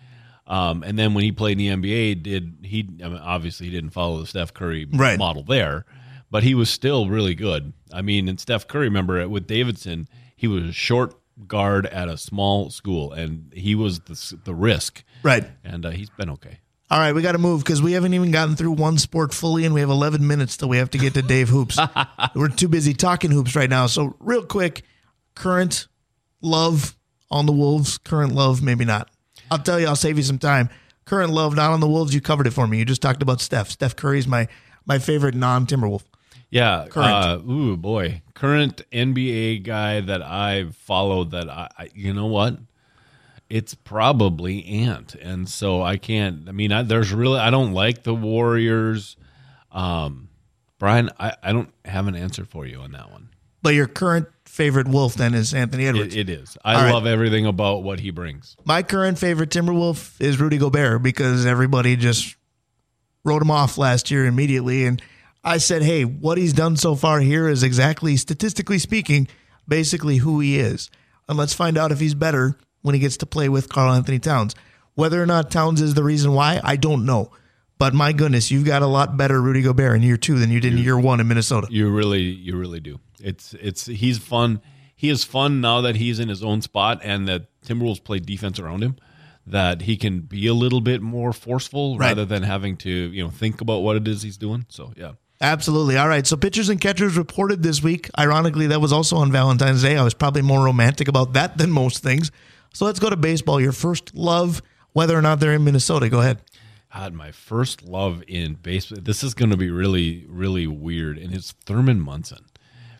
Um, 0.46 0.83
and 0.83 0.98
then 0.98 1.14
when 1.14 1.24
he 1.24 1.33
played 1.33 1.59
in 1.59 1.81
the 1.81 1.88
NBA, 1.88 2.22
did 2.22 2.57
he? 2.62 2.87
I 3.03 3.09
mean, 3.09 3.18
obviously, 3.18 3.66
he 3.66 3.72
didn't 3.72 3.90
follow 3.90 4.20
the 4.20 4.27
Steph 4.27 4.53
Curry 4.53 4.87
Right. 4.92 5.18
model 5.18 5.42
there, 5.42 5.87
but 6.31 6.42
he 6.42 6.55
was 6.55 6.68
still 6.68 7.09
really 7.09 7.35
good. 7.35 7.72
I 7.92 8.03
mean, 8.03 8.29
and 8.29 8.38
Steph 8.38 8.68
Curry, 8.68 8.85
remember 8.88 9.27
with 9.29 9.46
Davidson, 9.46 10.07
he 10.37 10.46
was 10.46 10.64
a 10.64 10.72
short 10.72 11.14
guard 11.48 11.87
at 11.87 12.09
a 12.09 12.18
small 12.18 12.68
school, 12.70 13.12
and 13.12 13.50
he 13.55 13.74
was 13.74 14.00
the 14.00 14.37
the 14.44 14.55
risk, 14.55 15.03
Right. 15.22 15.44
and 15.64 15.87
uh, 15.87 15.90
he's 15.90 16.11
been 16.11 16.29
okay. 16.31 16.59
All 16.90 16.98
right, 16.98 17.14
we 17.14 17.22
got 17.22 17.33
to 17.33 17.38
move 17.38 17.64
because 17.64 17.81
we 17.81 17.92
haven't 17.92 18.12
even 18.12 18.31
gotten 18.31 18.55
through 18.55 18.72
one 18.72 18.98
sport 18.98 19.33
fully, 19.33 19.64
and 19.64 19.72
we 19.74 19.81
have 19.81 19.88
11 19.88 20.24
minutes 20.27 20.59
till 20.59 20.68
we 20.68 20.77
have 20.77 20.90
to 20.90 20.98
get 20.98 21.14
to 21.14 21.22
Dave 21.22 21.48
Hoops. 21.48 21.79
We're 22.35 22.48
too 22.48 22.68
busy 22.68 22.92
talking 22.92 23.31
hoops 23.31 23.57
right 23.57 23.70
now. 23.70 23.87
So, 23.87 24.14
real 24.20 24.44
quick, 24.44 24.83
current 25.35 25.88
love 26.40 26.97
on 27.31 27.47
the 27.47 27.53
Wolves, 27.53 27.99
current 27.99 28.33
love, 28.33 28.62
maybe 28.62 28.85
not. 28.85 29.11
I'll 29.51 29.59
tell 29.59 29.79
you, 29.79 29.87
I'll 29.87 29.97
save 29.97 30.16
you 30.16 30.23
some 30.23 30.38
time. 30.38 30.70
Current 31.05 31.31
love, 31.33 31.55
not 31.55 31.70
on 31.70 31.81
the 31.81 31.88
Wolves. 31.88 32.14
You 32.14 32.20
covered 32.20 32.47
it 32.47 32.53
for 32.53 32.66
me. 32.66 32.79
You 32.79 32.85
just 32.85 33.03
talked 33.03 33.23
about 33.23 33.40
Steph. 33.40 33.70
Steph 33.70 33.97
Curry's 33.97 34.27
my 34.27 34.49
my 34.87 34.99
favorite 34.99 35.35
non 35.35 35.66
Timberwolf. 35.66 36.03
Yeah. 36.51 36.87
Current. 36.88 37.11
Uh, 37.11 37.51
ooh, 37.51 37.77
boy. 37.77 38.23
Current 38.35 38.83
NBA 38.92 39.64
guy 39.64 40.01
that 40.01 40.23
I 40.23 40.66
follow 40.70 41.25
that 41.25 41.49
I, 41.49 41.68
I 41.77 41.88
you 41.94 42.14
know 42.14 42.27
what? 42.27 42.59
It's 43.51 43.75
probably 43.75 44.64
Ant. 44.64 45.14
And 45.16 45.49
so 45.49 45.83
I 45.83 45.97
can't, 45.97 46.49
I 46.49 46.53
mean, 46.53 46.73
I, 46.73 46.83
there's 46.83 47.12
really, 47.12 47.38
I 47.38 47.51
don't 47.51 47.73
like 47.73 48.05
the 48.05 48.14
Warriors. 48.14 49.16
Um, 49.70 50.29
Brian, 50.79 51.11
I, 51.18 51.35
I 51.42 51.53
don't 51.53 51.73
have 51.85 52.07
an 52.07 52.14
answer 52.14 52.44
for 52.44 52.66
you 52.66 52.81
on 52.81 52.92
that 52.92 53.11
one. 53.11 53.31
But 53.61 53.75
your 53.75 53.87
current 53.87 54.29
favorite 54.55 54.87
Wolf 54.87 55.14
then 55.14 55.35
is 55.35 55.53
Anthony 55.53 55.87
Edwards. 55.87 56.14
It, 56.14 56.31
it 56.31 56.40
is. 56.40 56.57
I 56.64 56.75
All 56.75 56.83
right. 56.83 56.93
love 56.93 57.07
everything 57.07 57.45
about 57.45 57.83
what 57.83 57.99
he 57.99 58.11
brings. 58.11 58.57
My 58.64 58.85
current 58.85 59.19
favorite 59.19 59.51
Timberwolf 59.51 60.21
is 60.21 60.38
Rudy 60.38 60.59
Gobert 60.59 61.03
because 61.03 61.45
everybody 61.45 61.97
just 61.97 62.37
wrote 63.25 63.43
him 63.43 63.51
off 63.51 63.77
last 63.79 64.12
year 64.12 64.27
immediately. 64.27 64.87
And 64.87 65.03
I 65.43 65.59
said, 65.59 65.83
hey, 65.83 66.05
what 66.05 66.38
he's 66.38 66.53
done 66.53 66.77
so 66.77 66.95
far 66.95 67.19
here 67.19 67.49
is 67.49 67.64
exactly, 67.64 68.17
statistically 68.17 68.79
speaking, 68.79 69.27
basically 69.67 70.19
who 70.19 70.38
he 70.38 70.61
is. 70.61 70.88
And 71.29 71.37
let's 71.37 71.53
find 71.53 71.77
out 71.77 71.90
if 71.90 71.99
he's 71.99 72.14
better 72.14 72.57
when 72.83 72.95
he 72.95 73.01
gets 73.01 73.17
to 73.19 73.27
play 73.27 73.49
with 73.49 73.69
Karl-Anthony 73.69 74.21
Towns. 74.21 74.55
Whether 74.95 75.21
or 75.21 75.27
not 75.27 75.51
Towns 75.51 75.81
is 75.81 75.95
the 75.95 76.05
reason 76.05 76.33
why, 76.33 76.61
I 76.62 76.77
don't 76.77 77.05
know. 77.05 77.33
But 77.85 77.92
my 77.92 78.14
goodness, 78.14 78.51
you've 78.51 78.64
got 78.64 78.81
a 78.81 78.87
lot 78.87 79.18
better 79.18 79.42
Rudy 79.42 79.61
Gobert 79.61 79.94
in 79.97 80.03
year 80.03 80.16
two 80.16 80.38
than 80.38 80.51
you 80.51 80.59
did 80.59 80.73
in 80.73 80.79
year 80.79 80.99
one 80.99 81.20
in 81.20 81.29
Minnesota. 81.29 81.66
You 81.70 81.90
really, 81.90 82.23
you 82.23 82.57
really 82.57 82.81
do. 82.81 82.99
It's, 83.23 83.53
it's, 83.61 83.85
he's 83.85 84.16
fun. 84.16 84.62
He 84.97 85.11
is 85.11 85.23
fun 85.23 85.61
now 85.61 85.83
that 85.83 85.94
he's 85.97 86.18
in 86.18 86.31
his 86.31 86.42
own 86.42 86.62
spot 86.62 87.01
and 87.03 87.29
that 87.29 87.49
Timberwolves 87.61 88.03
play 88.03 88.20
defense 88.20 88.59
around 88.59 88.83
him. 88.83 88.97
That 89.47 89.83
he 89.83 89.99
can 89.99 90.20
be 90.20 90.47
a 90.47 90.55
little 90.55 90.81
bit 90.81 91.03
more 91.03 91.35
forceful 91.35 91.99
Right. 91.99 92.07
rather 92.07 92.25
than 92.25 92.42
having 92.42 92.79
to, 92.79 92.90
you 92.90 93.23
know, 93.23 93.29
think 93.29 93.61
about 93.61 93.81
what 93.83 93.97
it 93.97 94.09
is 94.09 94.23
he's 94.23 94.38
doing. 94.38 94.64
So 94.70 94.94
yeah, 94.97 95.12
Absolutely. 95.42 95.99
All 95.99 96.09
right. 96.09 96.27
So 96.27 96.38
pitchers 96.38 96.70
and 96.70 96.81
catchers 96.81 97.18
reported 97.18 97.62
this 97.62 97.83
week. 97.83 98.09
Ironically, 98.18 98.68
that 98.68 98.81
was 98.81 98.94
also 98.94 99.16
on 99.18 99.31
Valentine's 99.31 99.83
Day. 99.83 99.99
I 99.99 100.05
was 100.05 100.14
probably 100.14 100.40
more 100.40 100.64
romantic 100.64 101.07
about 101.07 101.35
that 101.35 101.59
than 101.59 101.70
most 101.70 102.03
things. 102.03 102.31
So 102.73 102.87
let's 102.87 102.99
go 102.99 103.11
to 103.11 103.16
baseball. 103.16 103.61
Your 103.61 103.73
first 103.73 104.14
love, 104.14 104.62
whether 104.94 105.14
or 105.14 105.20
not 105.20 105.38
they're 105.38 105.53
in 105.53 105.64
Minnesota. 105.64 106.09
Go 106.09 106.20
ahead. 106.20 106.40
Had 106.95 107.13
my 107.13 107.33
first 107.33 107.83
love 107.83 108.23
in 108.29 108.55
baseball. 108.55 108.99
This 109.03 109.25
is 109.25 109.35
going 109.35 109.51
to 109.51 109.57
be 109.57 109.69
really, 109.71 110.25
really 110.29 110.67
weird, 110.69 111.19
and 111.19 111.35
it's 111.35 111.51
Thurman 111.67 112.01
Munson 112.01 112.45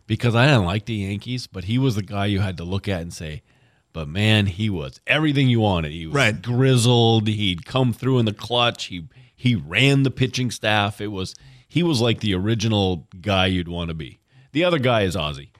because 0.05 0.35
I 0.35 0.45
didn't 0.47 0.65
like 0.65 0.85
the 0.85 0.95
Yankees, 0.95 1.47
but 1.47 1.63
he 1.63 1.77
was 1.77 1.95
the 1.95 2.01
guy 2.03 2.25
you 2.25 2.41
had 2.41 2.57
to 2.57 2.63
look 2.65 2.89
at 2.89 3.01
and 3.01 3.13
say, 3.13 3.41
but 3.93 4.09
man, 4.09 4.47
he 4.47 4.69
was 4.69 4.99
everything 5.07 5.47
you 5.47 5.61
wanted. 5.61 5.93
He 5.93 6.05
was 6.07 6.13
Right. 6.15 6.41
grizzled. 6.41 7.27
He'd 7.29 7.65
come 7.65 7.93
through 7.93 8.19
in 8.19 8.25
the 8.25 8.33
clutch. 8.33 8.85
He 8.85 9.07
he 9.33 9.55
ran 9.55 10.03
the 10.03 10.11
pitching 10.11 10.51
staff. 10.51 10.99
It 10.99 11.07
was 11.07 11.33
he 11.67 11.81
was 11.81 12.01
like 12.01 12.19
the 12.19 12.35
original 12.35 13.07
guy 13.21 13.45
you'd 13.45 13.69
want 13.69 13.87
to 13.87 13.93
be. 13.93 14.19
The 14.51 14.65
other 14.65 14.79
guy 14.79 15.03
is 15.03 15.15
Ozzie. 15.15 15.51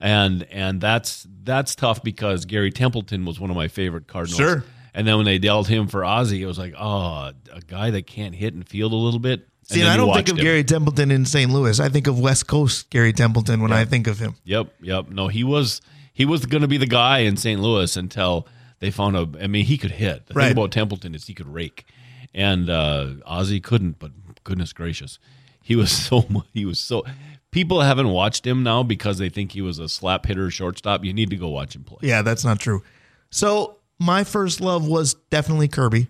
And 0.00 0.44
and 0.50 0.80
that's 0.80 1.26
that's 1.44 1.74
tough 1.74 2.02
because 2.02 2.46
Gary 2.46 2.70
Templeton 2.70 3.26
was 3.26 3.38
one 3.38 3.50
of 3.50 3.56
my 3.56 3.68
favorite 3.68 4.06
Cardinals. 4.06 4.38
Sure. 4.38 4.64
And 4.94 5.06
then 5.06 5.16
when 5.16 5.24
they 5.24 5.38
dealt 5.38 5.68
him 5.68 5.86
for 5.88 6.04
Ozzie, 6.04 6.42
it 6.42 6.46
was 6.46 6.58
like, 6.58 6.74
oh, 6.78 7.30
a 7.52 7.60
guy 7.66 7.90
that 7.90 8.06
can't 8.06 8.34
hit 8.34 8.52
and 8.54 8.66
field 8.68 8.92
a 8.92 8.96
little 8.96 9.20
bit. 9.20 9.48
See, 9.64 9.80
and 9.80 9.84
and 9.88 9.92
I 9.92 9.96
don't 9.96 10.12
think 10.14 10.28
of 10.28 10.38
him. 10.38 10.44
Gary 10.44 10.64
Templeton 10.64 11.10
in 11.10 11.24
St. 11.24 11.50
Louis. 11.50 11.78
I 11.80 11.88
think 11.88 12.06
of 12.06 12.18
West 12.20 12.46
Coast 12.46 12.90
Gary 12.90 13.12
Templeton 13.12 13.62
when 13.62 13.72
I 13.72 13.84
think 13.84 14.06
of 14.06 14.18
him. 14.18 14.34
Yep, 14.44 14.72
yep. 14.82 15.08
No, 15.08 15.28
he 15.28 15.44
was 15.44 15.80
he 16.12 16.24
was 16.26 16.44
going 16.44 16.62
to 16.62 16.68
be 16.68 16.76
the 16.76 16.86
guy 16.86 17.20
in 17.20 17.36
St. 17.36 17.60
Louis 17.60 17.96
until 17.96 18.46
They 18.80 18.90
found 18.90 19.16
a. 19.16 19.28
I 19.40 19.46
mean, 19.46 19.64
he 19.64 19.78
could 19.78 19.92
hit. 19.92 20.26
The 20.26 20.34
Right. 20.34 20.48
thing 20.48 20.58
about 20.58 20.72
Templeton 20.72 21.14
is 21.14 21.26
he 21.26 21.32
could 21.34 21.46
rake, 21.48 21.86
and 22.34 22.68
uh, 22.68 23.14
Ozzie 23.24 23.60
couldn't. 23.60 23.98
But 24.00 24.10
goodness 24.44 24.72
gracious, 24.74 25.18
he 25.62 25.74
was 25.76 25.90
so. 26.06 26.26
He 26.52 26.64
was 26.66 26.78
so. 26.80 27.04
People 27.52 27.82
haven't 27.82 28.08
watched 28.08 28.46
him 28.46 28.62
now 28.62 28.82
because 28.82 29.18
they 29.18 29.28
think 29.28 29.52
he 29.52 29.62
was 29.62 29.78
a 29.78 29.88
slap 29.88 30.26
hitter, 30.26 30.50
shortstop. 30.50 31.04
You 31.04 31.12
need 31.14 31.30
to 31.30 31.36
go 31.36 31.48
watch 31.48 31.76
him 31.76 31.84
play. 31.84 31.98
Yeah, 32.02 32.22
that's 32.22 32.44
not 32.44 32.58
true. 32.58 32.82
So 33.30 33.78
my 34.02 34.24
first 34.24 34.60
love 34.60 34.86
was 34.86 35.14
definitely 35.30 35.68
Kirby, 35.68 36.08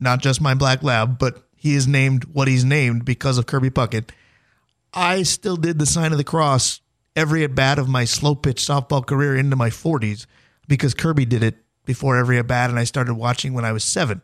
not 0.00 0.20
just 0.20 0.40
my 0.40 0.54
black 0.54 0.82
lab, 0.82 1.18
but 1.18 1.44
he 1.54 1.74
is 1.74 1.86
named 1.86 2.24
what 2.24 2.48
he's 2.48 2.64
named 2.64 3.04
because 3.04 3.38
of 3.38 3.46
Kirby 3.46 3.70
Puckett. 3.70 4.10
I 4.92 5.22
still 5.22 5.56
did 5.56 5.78
the 5.78 5.86
sign 5.86 6.12
of 6.12 6.18
the 6.18 6.24
cross 6.24 6.80
every 7.14 7.44
at 7.44 7.54
bat 7.54 7.78
of 7.78 7.88
my 7.88 8.04
slow 8.04 8.34
pitch 8.34 8.62
softball 8.62 9.04
career 9.04 9.36
into 9.36 9.56
my 9.56 9.70
40s 9.70 10.26
because 10.66 10.94
Kirby 10.94 11.26
did 11.26 11.42
it 11.42 11.56
before 11.84 12.16
every 12.16 12.38
at 12.38 12.46
bat, 12.46 12.70
and 12.70 12.78
I 12.78 12.84
started 12.84 13.14
watching 13.14 13.52
when 13.52 13.64
I 13.64 13.72
was 13.72 13.84
seven. 13.84 14.22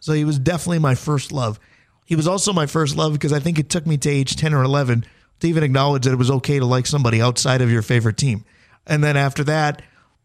So 0.00 0.12
he 0.14 0.24
was 0.24 0.38
definitely 0.38 0.78
my 0.78 0.94
first 0.94 1.30
love. 1.30 1.60
He 2.06 2.16
was 2.16 2.26
also 2.26 2.52
my 2.52 2.66
first 2.66 2.96
love 2.96 3.12
because 3.12 3.32
I 3.32 3.38
think 3.38 3.58
it 3.58 3.68
took 3.68 3.86
me 3.86 3.96
to 3.98 4.08
age 4.08 4.34
10 4.36 4.54
or 4.54 4.62
11 4.62 5.04
to 5.40 5.46
even 5.46 5.62
acknowledge 5.62 6.04
that 6.04 6.12
it 6.12 6.18
was 6.18 6.30
okay 6.30 6.58
to 6.58 6.64
like 6.64 6.86
somebody 6.86 7.20
outside 7.20 7.60
of 7.60 7.70
your 7.70 7.82
favorite 7.82 8.16
team. 8.16 8.44
And 8.86 9.04
then 9.04 9.16
after 9.16 9.44
that, 9.44 9.82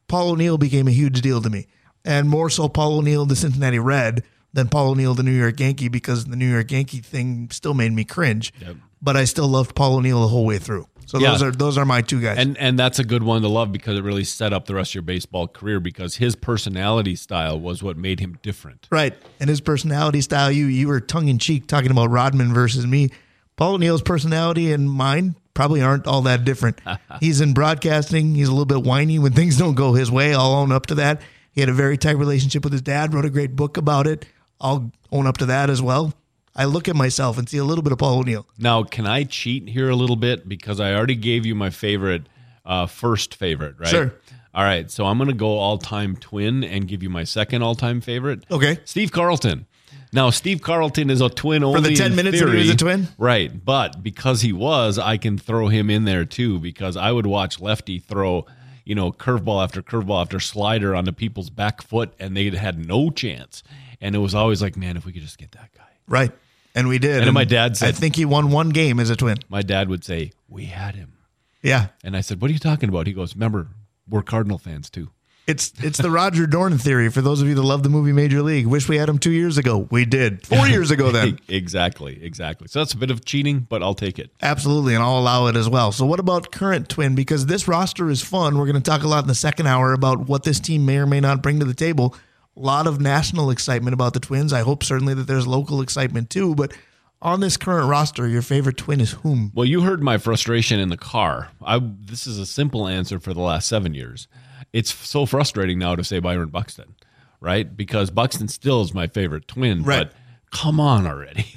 Paul 0.08 0.32
O'Neill 0.32 0.58
became 0.58 0.88
a 0.88 0.92
huge 0.92 1.22
deal 1.22 1.42
to 1.42 1.50
me. 1.50 1.68
And 2.08 2.30
more 2.30 2.50
so 2.50 2.68
Paul 2.70 2.98
O'Neill, 3.00 3.26
the 3.26 3.36
Cincinnati 3.36 3.80
Red, 3.80 4.24
than 4.54 4.70
Paul 4.70 4.92
O'Neill, 4.92 5.14
the 5.14 5.24
New 5.24 5.32
York 5.38 5.60
Yankee, 5.60 5.90
because 5.90 6.26
the 6.26 6.36
New 6.36 6.50
York 6.50 6.72
Yankee 6.72 7.00
thing 7.00 7.50
still 7.52 7.74
made 7.74 7.92
me 7.92 8.04
cringe. 8.06 8.54
But 9.02 9.16
I 9.18 9.26
still 9.26 9.48
loved 9.48 9.76
Paul 9.76 9.98
O'Neill 9.98 10.22
the 10.22 10.28
whole 10.30 10.46
way 10.46 10.58
through. 10.58 10.88
So 11.06 11.20
Yeah. 11.20 11.32
those 11.32 11.44
are 11.44 11.52
those 11.52 11.78
are 11.78 11.86
my 11.86 12.02
two 12.02 12.20
guys. 12.20 12.38
And 12.38 12.58
and 12.58 12.78
that's 12.78 13.00
a 13.00 13.04
good 13.04 13.24
one 13.24 13.42
to 13.42 13.48
love 13.48 13.72
because 13.72 13.98
it 13.98 14.04
really 14.04 14.26
set 14.26 14.52
up 14.52 14.66
the 14.66 14.76
rest 14.76 14.92
of 14.92 14.96
your 14.96 15.02
baseball 15.04 15.48
career 15.48 15.80
because 15.80 16.16
his 16.18 16.36
personality 16.36 17.16
style 17.16 17.58
was 17.60 17.82
what 17.82 17.96
made 17.98 18.20
him 18.20 18.38
different. 18.42 18.88
Right. 18.92 19.14
And 19.40 19.50
his 19.50 19.62
personality 19.62 20.20
style, 20.22 20.52
you 20.52 20.66
you 20.66 20.88
were 20.90 21.00
tongue 21.00 21.28
in 21.30 21.40
cheek 21.40 21.68
talking 21.68 21.92
about 21.92 22.10
Rodman 22.10 22.54
versus 22.54 22.86
me. 22.86 23.10
Paul 23.56 23.76
O'Neill's 23.76 24.02
personality 24.02 24.74
and 24.74 24.92
mine 24.92 25.36
probably 25.54 25.82
aren't 25.82 26.08
all 26.08 26.24
that 26.24 26.44
different. 26.44 26.80
he's 27.22 27.40
in 27.42 27.54
broadcasting. 27.54 28.36
He's 28.36 28.48
a 28.50 28.52
little 28.52 28.66
bit 28.66 28.84
whiny 28.84 29.18
when 29.18 29.32
things 29.32 29.58
don't 29.58 29.76
go 29.76 29.94
his 29.94 30.12
way. 30.12 30.34
I'll 30.34 30.52
own 30.54 30.72
up 30.74 30.88
to 30.88 30.96
that. 30.96 31.22
He 31.58 31.62
had 31.62 31.70
a 31.70 31.74
very 31.74 31.98
tight 31.98 32.18
relationship 32.20 32.64
with 32.64 32.72
his 32.72 32.84
dad, 32.84 33.16
wrote 33.16 33.26
a 33.26 33.32
great 33.32 33.56
book 33.56 33.78
about 33.78 34.06
it. 34.06 34.28
I'll 34.62 34.92
own 35.12 35.26
up 35.26 35.38
to 35.38 35.48
that 35.48 35.72
as 35.72 35.82
well. 35.82 36.14
I 36.56 36.66
look 36.66 36.88
at 36.88 36.96
myself 36.96 37.40
and 37.40 37.50
see 37.50 37.58
a 37.58 37.64
little 37.64 37.82
bit 37.82 37.92
of 37.92 37.98
Paul 37.98 38.20
O'Neill. 38.20 38.46
Now, 38.60 38.84
can 38.84 39.08
I 39.08 39.24
cheat 39.24 39.68
here 39.68 39.90
a 39.90 39.96
little 39.96 40.18
bit 40.18 40.48
because 40.48 40.80
I 40.80 40.94
already 40.94 41.16
gave 41.16 41.48
you 41.48 41.56
my 41.56 41.72
favorite, 41.72 42.30
uh, 42.64 42.86
first 42.86 43.34
favorite, 43.34 43.74
right? 43.80 43.88
Sure. 43.90 44.14
All 44.54 44.64
right, 44.64 44.92
so 44.92 45.08
I'm 45.08 45.18
going 45.18 45.30
to 45.30 45.34
go 45.36 45.58
all-time 45.58 46.16
twin 46.18 46.64
and 46.64 46.88
give 46.88 47.02
you 47.02 47.10
my 47.10 47.24
second 47.24 47.64
all-time 47.64 48.02
favorite. 48.02 48.46
Okay. 48.52 48.78
Steve 48.86 49.12
Carlton. 49.12 49.66
Now, 50.14 50.30
Steve 50.30 50.62
Carlton 50.62 51.10
is 51.10 51.22
a 51.22 51.30
twin 51.30 51.64
only 51.64 51.82
For 51.82 51.90
the 51.90 51.96
10 51.96 52.12
in 52.12 52.16
minutes 52.16 52.40
that 52.40 52.50
he 52.50 52.56
was 52.56 52.70
a 52.70 52.76
twin? 52.76 53.08
right? 53.18 53.66
But 53.66 54.04
because 54.04 54.42
he 54.42 54.54
was, 54.54 55.00
I 55.00 55.18
can 55.18 55.40
throw 55.40 55.70
him 55.70 55.90
in 55.90 56.06
there 56.06 56.24
too 56.24 56.60
because 56.60 56.96
I 56.96 57.12
would 57.12 57.26
watch 57.26 57.60
Lefty 57.60 57.98
throw, 57.98 58.46
you 58.88 58.96
know, 58.96 59.12
curveball 59.12 59.62
after 59.62 59.82
curveball 59.82 60.22
after 60.22 60.40
slider 60.40 60.96
onto 60.96 61.12
people's 61.12 61.50
back 61.50 61.82
foot, 61.82 62.14
and 62.20 62.38
they 62.38 62.50
had 62.52 62.88
no 62.88 63.10
chance. 63.10 63.62
And 64.00 64.16
it 64.16 64.20
was 64.20 64.34
always 64.34 64.62
like, 64.62 64.78
man, 64.78 64.96
if 64.96 65.06
we 65.06 65.12
could 65.12 65.24
just 65.24 65.38
get 65.38 65.52
that 65.52 65.72
guy. 65.78 65.84
Right. 66.08 66.32
And 66.74 66.88
we 66.88 66.98
did. 66.98 67.24
And 67.24 67.34
my 67.34 67.44
dad 67.44 67.76
said- 67.76 67.90
I 67.90 67.92
think 67.92 68.16
he 68.16 68.24
won 68.24 68.50
one 68.50 68.70
game 68.70 69.00
as 69.00 69.10
a 69.10 69.16
twin. 69.18 69.40
My 69.50 69.62
dad 69.62 69.90
would 69.90 70.06
say, 70.06 70.32
"We 70.48 70.66
had 70.66 70.96
him." 70.96 71.14
Yeah. 71.62 71.88
And 72.04 72.16
I 72.16 72.22
said, 72.22 72.40
"What 72.40 72.50
are 72.50 72.54
you 72.54 72.60
talking 72.60 72.88
about?" 72.88 73.08
He 73.08 73.14
goes, 73.14 73.36
"Remember, 73.36 73.68
we're 74.08 74.22
Cardinal 74.22 74.58
fans 74.60 74.90
too." 74.90 75.10
It's 75.48 75.72
it's 75.82 75.98
the 75.98 76.12
Roger 76.12 76.46
Dorn 76.46 76.78
theory 76.78 77.10
for 77.10 77.22
those 77.22 77.42
of 77.42 77.48
you 77.48 77.56
that 77.56 77.62
love 77.62 77.82
the 77.82 77.88
movie 77.88 78.12
Major 78.12 78.42
League. 78.42 78.68
Wish 78.68 78.90
we 78.90 78.98
had 78.98 79.08
him 79.08 79.18
two 79.18 79.32
years 79.32 79.58
ago. 79.58 79.88
We 79.90 80.04
did. 80.04 80.46
Four 80.46 80.68
years 80.68 80.92
ago 80.92 81.10
then. 81.10 81.40
exactly, 81.48 82.22
exactly. 82.22 82.68
So 82.68 82.80
that's 82.80 82.92
a 82.92 82.98
bit 82.98 83.12
of 83.12 83.24
cheating, 83.24 83.62
but 83.70 83.82
I'll 83.82 83.94
take 83.94 84.20
it. 84.20 84.30
Absolutely, 84.42 84.94
and 84.94 85.02
I'll 85.02 85.18
allow 85.18 85.48
it 85.48 85.56
as 85.56 85.70
well. 85.70 85.94
So 85.94 86.06
what 86.06 86.20
about 86.20 86.52
current 86.52 86.90
twin? 86.90 87.16
Because 87.16 87.46
this 87.46 87.66
roster 87.66 88.10
is 88.10 88.22
fun. 88.22 88.58
We're 88.58 88.66
going 88.66 88.76
to 88.76 88.82
talk 88.82 89.04
a 89.04 89.08
lot 89.08 89.24
in 89.24 89.30
the 89.30 89.36
second 89.36 89.68
hour 89.68 89.94
about 89.94 90.28
what 90.28 90.44
this 90.44 90.60
team 90.60 90.86
may 90.86 90.98
or 90.98 91.06
may 91.06 91.22
not 91.22 91.42
bring 91.42 91.60
to 91.60 91.66
the 91.66 91.74
table. 91.74 92.14
A 92.58 92.60
lot 92.60 92.86
of 92.86 93.00
national 93.00 93.50
excitement 93.50 93.94
about 93.94 94.14
the 94.14 94.20
twins. 94.20 94.52
I 94.52 94.62
hope 94.64 94.84
certainly 94.84 95.14
that 95.14 95.28
there's 95.28 95.48
local 95.48 95.80
excitement 95.80 96.30
too. 96.30 96.56
But 96.56 96.74
on 97.22 97.40
this 97.40 97.56
current 97.56 97.88
roster, 97.88 98.28
your 98.28 98.42
favorite 98.42 98.76
twin 98.76 99.00
is 99.00 99.12
whom? 99.12 99.54
Well, 99.56 99.66
you 99.66 99.80
heard 99.80 100.04
my 100.04 100.18
frustration 100.18 100.82
in 100.82 100.90
the 100.90 100.98
car. 100.98 101.52
I 101.66 101.80
this 101.82 102.28
is 102.28 102.38
a 102.38 102.46
simple 102.46 102.86
answer 102.86 103.18
for 103.22 103.34
the 103.34 103.40
last 103.40 103.70
seven 103.70 103.94
years. 103.94 104.28
It's 104.74 104.94
so 104.94 105.26
frustrating 105.26 105.80
now 105.80 105.96
to 105.96 106.04
say 106.04 106.20
Byron 106.20 106.50
Buxton, 106.50 106.96
right? 107.40 107.76
Because 107.76 108.12
Buxton 108.12 108.48
still 108.48 108.82
is 108.82 108.94
my 108.94 109.08
favorite 109.08 109.48
twin, 109.48 109.84
Right. 109.84 110.08
but 110.10 110.14
come 110.52 110.80
on 110.80 111.06
already. 111.08 111.46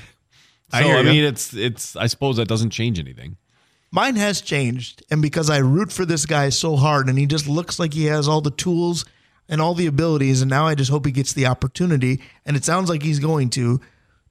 So 0.72 0.78
I 0.78 0.98
I, 0.98 1.02
mean, 1.02 1.24
it's 1.24 1.52
it's. 1.52 1.96
I 1.96 2.06
suppose 2.06 2.36
that 2.36 2.46
doesn't 2.46 2.70
change 2.70 3.00
anything. 3.00 3.36
Mine 3.90 4.14
has 4.14 4.40
changed, 4.40 5.02
and 5.10 5.20
because 5.20 5.50
I 5.50 5.56
root 5.58 5.90
for 5.90 6.04
this 6.06 6.26
guy 6.26 6.48
so 6.50 6.76
hard, 6.76 7.08
and 7.08 7.18
he 7.18 7.26
just 7.26 7.48
looks 7.48 7.80
like 7.80 7.92
he 7.92 8.04
has 8.04 8.28
all 8.28 8.40
the 8.40 8.52
tools 8.52 9.04
and 9.48 9.60
all 9.60 9.74
the 9.74 9.88
abilities, 9.88 10.42
and 10.42 10.48
now 10.48 10.68
I 10.68 10.76
just 10.76 10.88
hope 10.88 11.06
he 11.06 11.10
gets 11.10 11.32
the 11.32 11.46
opportunity, 11.46 12.20
and 12.46 12.56
it 12.56 12.64
sounds 12.64 12.88
like 12.88 13.02
he's 13.02 13.18
going 13.18 13.50
to, 13.50 13.80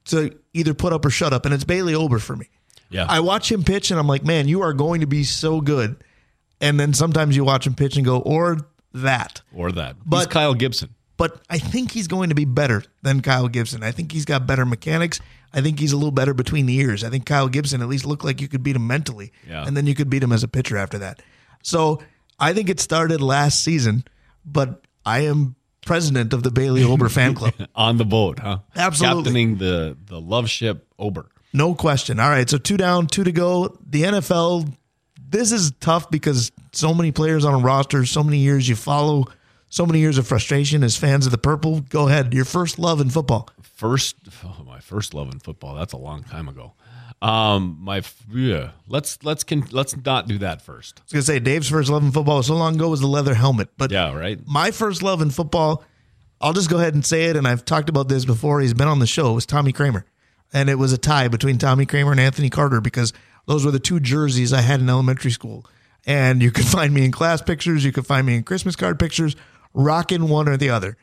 to 0.06 0.34
either 0.54 0.72
put 0.72 0.94
up 0.94 1.04
or 1.04 1.10
shut 1.10 1.34
up, 1.34 1.44
and 1.44 1.52
it's 1.52 1.64
Bailey 1.64 1.94
Ober 1.94 2.18
for 2.18 2.36
me. 2.36 2.46
Yeah. 2.88 3.04
I 3.06 3.20
watch 3.20 3.52
him 3.52 3.62
pitch, 3.62 3.90
and 3.90 4.00
I'm 4.00 4.06
like, 4.06 4.24
man, 4.24 4.48
you 4.48 4.62
are 4.62 4.72
going 4.72 5.02
to 5.02 5.06
be 5.06 5.24
so 5.24 5.60
good, 5.60 6.02
and 6.58 6.80
then 6.80 6.94
sometimes 6.94 7.36
you 7.36 7.44
watch 7.44 7.66
him 7.66 7.74
pitch 7.74 7.96
and 7.96 8.04
go, 8.06 8.20
or 8.20 8.66
that. 8.94 9.42
or 9.54 9.72
that. 9.72 9.96
But 10.04 10.18
He's 10.18 10.26
Kyle 10.28 10.54
Gibson. 10.54 10.94
But 11.16 11.42
I 11.50 11.58
think 11.58 11.90
he's 11.92 12.08
going 12.08 12.30
to 12.30 12.34
be 12.34 12.46
better 12.46 12.82
than 13.02 13.20
Kyle 13.20 13.48
Gibson. 13.48 13.82
I 13.82 13.90
think 13.92 14.10
he's 14.12 14.24
got 14.24 14.46
better 14.46 14.64
mechanics. 14.64 15.20
I 15.52 15.60
think 15.60 15.78
he's 15.78 15.92
a 15.92 15.96
little 15.96 16.12
better 16.12 16.32
between 16.32 16.64
the 16.66 16.76
ears. 16.78 17.04
I 17.04 17.10
think 17.10 17.26
Kyle 17.26 17.48
Gibson 17.48 17.82
at 17.82 17.88
least 17.88 18.06
looked 18.06 18.24
like 18.24 18.40
you 18.40 18.48
could 18.48 18.62
beat 18.62 18.76
him 18.76 18.86
mentally. 18.86 19.32
Yeah. 19.46 19.66
And 19.66 19.76
then 19.76 19.86
you 19.86 19.94
could 19.94 20.08
beat 20.08 20.22
him 20.22 20.32
as 20.32 20.42
a 20.42 20.48
pitcher 20.48 20.76
after 20.78 20.98
that. 20.98 21.20
So 21.62 22.00
I 22.38 22.54
think 22.54 22.70
it 22.70 22.80
started 22.80 23.20
last 23.20 23.62
season, 23.62 24.04
but 24.46 24.82
I 25.04 25.20
am 25.20 25.56
president 25.84 26.32
of 26.32 26.42
the 26.42 26.50
Bailey 26.50 26.84
Ober 26.84 27.08
fan 27.10 27.34
club. 27.34 27.52
on 27.74 27.98
the 27.98 28.04
boat, 28.06 28.38
huh? 28.38 28.58
Absolutely. 28.76 29.22
Captaining 29.24 29.56
the 29.58 29.96
the 30.06 30.20
love 30.20 30.48
ship 30.48 30.86
Ober. 30.98 31.26
No 31.52 31.74
question. 31.74 32.18
All 32.20 32.30
right. 32.30 32.48
So 32.48 32.56
two 32.56 32.76
down, 32.78 33.08
two 33.08 33.24
to 33.24 33.32
go. 33.32 33.76
The 33.86 34.04
NFL, 34.04 34.72
this 35.28 35.52
is 35.52 35.72
tough 35.80 36.10
because 36.10 36.52
so 36.72 36.94
many 36.94 37.12
players 37.12 37.44
on 37.44 37.54
a 37.54 37.58
roster, 37.64 38.04
so 38.06 38.22
many 38.22 38.38
years 38.38 38.68
you 38.68 38.76
follow, 38.76 39.26
so 39.68 39.86
many 39.86 39.98
years 40.00 40.18
of 40.18 40.26
frustration 40.26 40.82
as 40.82 40.96
fans 40.96 41.26
of 41.26 41.32
the 41.32 41.38
purple. 41.38 41.80
Go 41.80 42.08
ahead. 42.08 42.32
Your 42.34 42.44
first 42.44 42.78
love 42.78 43.00
in 43.00 43.10
football. 43.10 43.48
First, 43.62 44.16
oh, 44.44 44.62
my 44.66 44.80
first 44.80 45.14
love 45.14 45.32
in 45.32 45.38
football. 45.40 45.74
That's 45.74 45.92
a 45.92 45.96
long 45.98 46.22
time 46.24 46.48
ago. 46.48 46.74
Um, 47.22 47.76
my 47.80 48.02
yeah. 48.32 48.70
Let's 48.88 49.22
let's 49.24 49.44
can 49.44 49.64
let's 49.70 49.94
not 49.94 50.26
do 50.26 50.38
that 50.38 50.62
first. 50.62 51.00
I 51.00 51.02
was 51.04 51.12
gonna 51.12 51.22
say 51.22 51.38
Dave's 51.38 51.68
first 51.68 51.90
love 51.90 52.02
in 52.02 52.12
football 52.12 52.42
so 52.42 52.54
long 52.56 52.76
ago 52.76 52.88
was 52.88 53.00
the 53.00 53.06
leather 53.06 53.34
helmet, 53.34 53.68
but 53.76 53.90
Yeah, 53.90 54.14
right. 54.14 54.38
my 54.46 54.70
first 54.70 55.02
love 55.02 55.20
in 55.20 55.28
football, 55.30 55.84
I'll 56.40 56.54
just 56.54 56.70
go 56.70 56.78
ahead 56.78 56.94
and 56.94 57.04
say 57.04 57.24
it, 57.26 57.36
and 57.36 57.46
I've 57.46 57.64
talked 57.66 57.90
about 57.90 58.08
this 58.08 58.24
before. 58.24 58.60
He's 58.62 58.72
been 58.72 58.88
on 58.88 59.00
the 59.00 59.06
show. 59.06 59.32
It 59.32 59.34
was 59.34 59.44
Tommy 59.44 59.72
Kramer, 59.72 60.06
and 60.52 60.70
it 60.70 60.76
was 60.76 60.94
a 60.94 60.98
tie 60.98 61.28
between 61.28 61.58
Tommy 61.58 61.84
Kramer 61.84 62.10
and 62.12 62.20
Anthony 62.20 62.48
Carter 62.48 62.80
because 62.80 63.12
those 63.46 63.66
were 63.66 63.70
the 63.70 63.78
two 63.78 64.00
jerseys 64.00 64.52
I 64.54 64.62
had 64.62 64.80
in 64.80 64.88
elementary 64.88 65.30
school. 65.30 65.66
And 66.06 66.42
you 66.42 66.50
could 66.50 66.64
find 66.78 66.92
me 66.94 67.04
in 67.04 67.12
class 67.12 67.42
pictures, 67.42 67.84
you 67.84 67.92
could 67.92 68.06
find 68.06 68.26
me 68.26 68.36
in 68.36 68.42
Christmas 68.42 68.76
card 68.76 68.98
pictures, 68.98 69.36
rocking 69.74 70.28
one 70.28 70.48
or 70.48 70.56
the 70.56 70.70
other. 70.70 70.96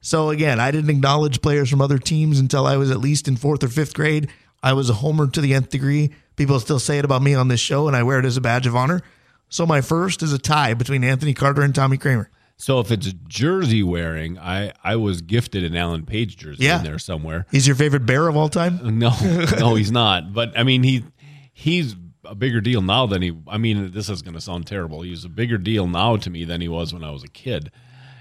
So 0.00 0.30
again, 0.30 0.58
I 0.58 0.70
didn't 0.70 0.90
acknowledge 0.90 1.42
players 1.42 1.70
from 1.70 1.80
other 1.80 1.98
teams 1.98 2.38
until 2.40 2.66
I 2.66 2.76
was 2.76 2.90
at 2.90 2.98
least 2.98 3.28
in 3.28 3.36
fourth 3.36 3.62
or 3.62 3.68
fifth 3.68 3.94
grade. 3.94 4.28
I 4.62 4.72
was 4.72 4.90
a 4.90 4.94
homer 4.94 5.28
to 5.28 5.40
the 5.40 5.54
nth 5.54 5.70
degree. 5.70 6.10
People 6.36 6.58
still 6.60 6.78
say 6.80 6.98
it 6.98 7.04
about 7.04 7.22
me 7.22 7.34
on 7.34 7.48
this 7.48 7.60
show, 7.60 7.86
and 7.88 7.96
I 7.96 8.02
wear 8.02 8.18
it 8.18 8.24
as 8.24 8.36
a 8.36 8.40
badge 8.40 8.66
of 8.66 8.74
honor. 8.74 9.00
So 9.48 9.66
my 9.66 9.80
first 9.80 10.22
is 10.22 10.32
a 10.32 10.38
tie 10.38 10.74
between 10.74 11.04
Anthony 11.04 11.34
Carter 11.34 11.62
and 11.62 11.74
Tommy 11.74 11.98
Kramer. 11.98 12.30
So 12.56 12.78
if 12.80 12.90
it's 12.92 13.12
jersey 13.28 13.82
wearing, 13.82 14.38
I 14.38 14.72
I 14.84 14.96
was 14.96 15.20
gifted 15.20 15.62
an 15.64 15.74
Alan 15.76 16.06
Page 16.06 16.36
jersey 16.36 16.64
Yeah. 16.64 16.78
in 16.78 16.84
there 16.84 16.98
somewhere. 16.98 17.46
He's 17.50 17.66
your 17.66 17.76
favorite 17.76 18.06
bear 18.06 18.28
of 18.28 18.36
all 18.36 18.48
time? 18.48 18.80
No, 18.98 19.12
no, 19.58 19.74
he's 19.74 19.90
not. 19.92 20.32
But 20.32 20.56
I 20.58 20.62
mean, 20.62 20.82
he 20.84 21.04
he's 21.52 21.94
a 22.24 22.34
bigger 22.34 22.60
deal 22.60 22.82
now 22.82 23.06
than 23.06 23.22
he. 23.22 23.36
I 23.48 23.58
mean, 23.58 23.92
this 23.92 24.08
is 24.08 24.22
going 24.22 24.34
to 24.34 24.40
sound 24.40 24.66
terrible. 24.66 25.02
He's 25.02 25.24
a 25.24 25.28
bigger 25.28 25.58
deal 25.58 25.86
now 25.86 26.16
to 26.16 26.30
me 26.30 26.44
than 26.44 26.60
he 26.60 26.68
was 26.68 26.92
when 26.92 27.04
I 27.04 27.10
was 27.10 27.24
a 27.24 27.28
kid. 27.28 27.70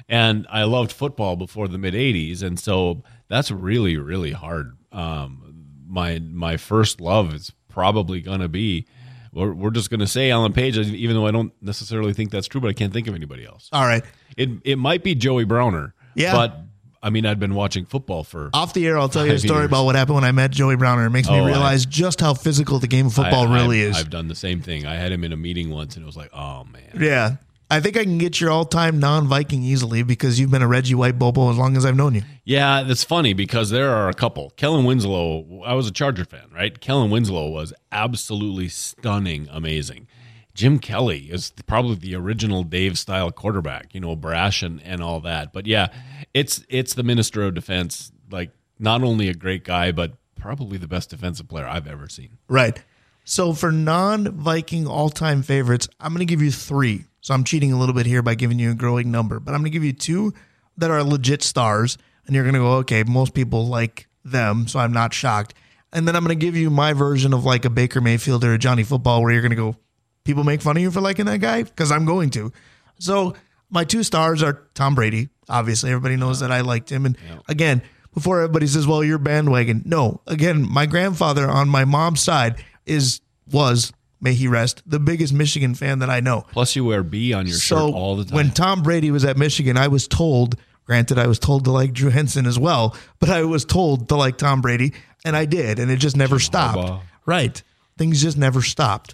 And 0.10 0.46
I 0.50 0.64
loved 0.64 0.92
football 0.92 1.36
before 1.36 1.68
the 1.68 1.78
mid 1.78 1.94
'80s, 1.94 2.44
and 2.44 2.60
so 2.60 3.04
that's 3.30 3.50
really 3.52 3.98
really 3.98 4.32
hard. 4.32 4.78
Um, 4.92 5.66
my 5.88 6.20
my 6.20 6.58
first 6.58 7.00
love 7.00 7.34
is 7.34 7.52
probably 7.70 8.22
going 8.22 8.42
to 8.42 8.50
be. 8.50 8.88
We're, 9.34 9.54
we're 9.54 9.72
just 9.72 9.90
going 9.90 10.02
to 10.02 10.08
say 10.08 10.30
Alan 10.30 10.52
Page, 10.52 10.78
even 10.78 11.16
though 11.16 11.26
I 11.26 11.32
don't 11.32 11.54
necessarily 11.62 12.12
think 12.12 12.32
that's 12.32 12.48
true, 12.48 12.60
but 12.60 12.68
I 12.68 12.74
can't 12.74 12.92
think 12.92 13.08
of 13.08 13.16
anybody 13.16 13.46
else. 13.46 13.70
All 13.72 13.86
right. 13.86 14.04
It 14.36 14.50
it 14.66 14.78
might 14.78 15.04
be 15.04 15.16
Joey 15.16 15.46
Browner. 15.46 15.94
Yeah. 16.16 16.34
But 16.34 16.60
I 17.04 17.10
mean, 17.10 17.26
I'd 17.26 17.40
been 17.40 17.56
watching 17.56 17.86
football 17.86 18.24
for 18.24 18.50
Off 18.54 18.74
the 18.74 18.86
air, 18.86 18.98
I'll 19.00 19.10
tell 19.10 19.26
you 19.26 19.34
a 19.34 19.40
story 19.40 19.62
years. 19.62 19.66
about 19.70 19.86
what 19.86 19.96
happened 19.96 20.16
when 20.16 20.24
I 20.24 20.32
met 20.32 20.52
Joey 20.52 20.76
Browner. 20.76 21.06
It 21.06 21.10
makes 21.10 21.28
me 21.30 21.40
Oh, 21.40 21.44
I- 21.44 21.48
realize 21.48 21.86
just 21.86 22.22
how 22.22 22.34
physical 22.36 22.78
the 22.80 22.88
game 22.88 23.08
of 23.08 23.14
football 23.14 23.48
I- 23.48 23.54
really 23.56 23.84
I've, 23.84 23.90
is. 23.92 23.98
I've 23.98 24.10
done 24.12 24.28
the 24.28 24.36
same 24.36 24.62
thing. 24.62 24.86
I 24.86 24.96
had 24.96 25.12
him 25.12 25.24
in 25.24 25.32
a 25.34 25.38
meeting 25.38 25.70
once, 25.72 25.96
and 25.96 26.04
it 26.04 26.06
was 26.06 26.16
like, 26.18 26.30
oh 26.34 26.64
man. 26.66 27.00
yeah. 27.00 27.36
I 27.72 27.80
think 27.80 27.96
I 27.96 28.04
can 28.04 28.18
get 28.18 28.42
your 28.42 28.52
all-time 28.52 29.00
non-Viking 29.00 29.64
easily 29.64 30.04
because 30.04 30.38
you've 30.38 30.52
been 30.52 30.62
a 30.62 30.68
Reggie 30.68 30.94
White 30.94 31.18
Bobo 31.18 31.50
as 31.52 31.58
long 31.58 31.78
as 31.78 31.86
I've 31.86 31.96
known 31.96 32.16
you. 32.16 32.22
Yeah, 32.44 32.84
that's 32.84 33.06
funny 33.06 33.32
because 33.34 33.70
there 33.70 33.90
are 33.92 34.10
a 34.10 34.14
couple. 34.14 34.50
Kellen 34.58 34.84
Winslow, 34.84 35.62
I 35.64 35.74
was 35.74 35.88
a 35.88 35.92
Charger 35.92 36.26
fan, 36.26 36.50
right? 36.54 36.78
Kellen 36.82 37.10
Winslow 37.10 37.50
was 37.50 37.72
absolutely 37.90 38.68
stunning, 38.68 39.48
amazing. 39.50 40.08
Jim 40.54 40.80
Kelly 40.80 41.32
is 41.32 41.52
probably 41.66 41.96
the 41.96 42.16
original 42.16 42.64
Dave 42.64 42.98
style 42.98 43.32
quarterback, 43.32 43.94
you 43.94 44.00
know, 44.00 44.16
brash 44.16 44.62
and, 44.64 44.82
and 44.84 45.02
all 45.02 45.20
that. 45.22 45.54
But 45.54 45.66
yeah, 45.66 45.88
it's 46.34 46.66
it's 46.70 46.94
the 46.94 47.04
minister 47.04 47.44
of 47.44 47.54
defense, 47.54 48.12
like 48.30 48.52
not 48.80 49.04
only 49.04 49.30
a 49.30 49.34
great 49.34 49.64
guy, 49.64 49.92
but 49.92 50.14
probably 50.36 50.78
the 50.78 50.88
best 50.88 51.10
defensive 51.10 51.48
player 51.48 51.68
I've 51.68 51.88
ever 51.88 52.10
seen. 52.10 52.38
Right. 52.48 52.82
So 53.24 53.54
for 53.54 53.72
non-Viking 53.72 54.88
all-time 54.88 55.44
favorites, 55.44 55.88
I'm 56.00 56.12
going 56.12 56.26
to 56.26 56.32
give 56.32 56.42
you 56.42 56.52
three. 56.52 57.06
So 57.22 57.36
I'm 57.36 57.44
cheating 57.44 57.72
a 57.72 57.78
little 57.78 57.94
bit 57.94 58.08
here 58.08 58.24
by 58.24 58.34
giving 58.34 58.58
you 58.58 58.72
a 58.72 58.74
growing 58.74 59.12
number, 59.12 59.40
but 59.40 59.54
I'm 59.54 59.62
going 59.62 59.72
to 59.72 59.76
give 59.76 59.84
you 59.84 59.94
two 59.94 60.34
that 60.78 60.90
are 60.90 61.04
legit 61.04 61.44
stars, 61.44 62.00
and 62.26 62.36
you're 62.36 62.44
going 62.44 62.56
to 62.56 62.60
go, 62.60 62.72
okay, 62.78 63.04
most 63.04 63.36
people 63.36 63.68
like 63.68 64.08
them, 64.26 64.68
so 64.68 64.80
I'm 64.80 64.92
not 64.92 65.14
shocked. 65.14 65.54
And 65.94 66.08
then 66.08 66.16
I'm 66.16 66.24
going 66.24 66.38
to 66.38 66.46
give 66.46 66.56
you 66.56 66.72
my 66.72 66.94
version 66.94 67.34
of 67.34 67.46
like 67.46 67.64
a 67.64 67.70
Baker 67.70 68.02
Mayfield 68.02 68.44
or 68.44 68.54
a 68.54 68.58
Johnny 68.58 68.84
Football, 68.84 69.22
where 69.22 69.32
you're 69.32 69.42
going 69.42 69.52
to 69.52 69.56
go, 69.56 69.76
people 70.24 70.44
make 70.44 70.62
fun 70.62 70.78
of 70.78 70.84
you 70.84 70.92
for 70.92 71.02
liking 71.02 71.26
that 71.26 71.40
guy 71.40 71.64
because 71.64 71.92
I'm 71.92 72.06
going 72.06 72.30
to. 72.32 72.52
So 73.00 73.36
my 73.70 73.84
two 73.84 74.04
stars 74.04 74.44
are 74.44 74.62
Tom 74.74 74.96
Brady. 74.96 75.30
Obviously, 75.50 75.90
everybody 75.92 76.16
knows 76.16 76.40
that 76.40 76.52
I 76.52 76.62
liked 76.62 76.90
him, 76.92 77.06
and 77.06 77.18
again, 77.48 77.82
before 78.14 78.42
everybody 78.42 78.68
says, 78.68 78.86
"Well, 78.88 79.04
you're 79.04 79.18
bandwagon," 79.18 79.84
no. 79.86 80.22
Again, 80.28 80.68
my 80.70 80.86
grandfather 80.86 81.50
on 81.50 81.68
my 81.70 81.86
mom's 81.86 82.22
side 82.22 82.64
is 82.86 83.22
was 83.52 83.92
may 84.22 84.34
he 84.34 84.48
rest 84.48 84.82
the 84.86 85.00
biggest 85.00 85.34
Michigan 85.34 85.74
fan 85.76 86.00
that 86.00 86.10
I 86.10 86.20
know. 86.20 86.46
Plus, 86.52 86.76
you 86.76 86.86
wear 86.86 87.04
B 87.04 87.34
on 87.34 87.48
your 87.48 87.56
So 87.58 87.88
shirt 87.88 87.96
all 87.96 88.16
the 88.16 88.26
time. 88.26 88.36
when 88.36 88.52
Tom 88.52 88.84
Brady 88.84 89.12
was 89.12 89.26
at 89.26 89.38
Michigan, 89.38 89.78
I 89.78 89.88
was 89.88 90.08
told. 90.08 90.56
Granted, 90.86 91.18
I 91.20 91.28
was 91.28 91.40
told 91.40 91.64
to 91.66 91.72
like 91.72 91.94
Drew 91.94 92.10
Henson 92.10 92.46
as 92.46 92.60
well, 92.60 92.96
but 93.20 93.30
I 93.30 93.44
was 93.44 93.64
told 93.64 94.10
to 94.10 94.16
like 94.16 94.38
Tom 94.38 94.62
Brady, 94.62 94.94
and 95.24 95.36
I 95.38 95.46
did, 95.46 95.80
and 95.80 95.90
it 95.90 95.98
just 95.98 96.18
never 96.18 96.38
stopped. 96.40 97.06
Right, 97.26 97.62
things 97.98 98.22
just 98.22 98.38
never 98.38 98.62
stopped. 98.62 99.14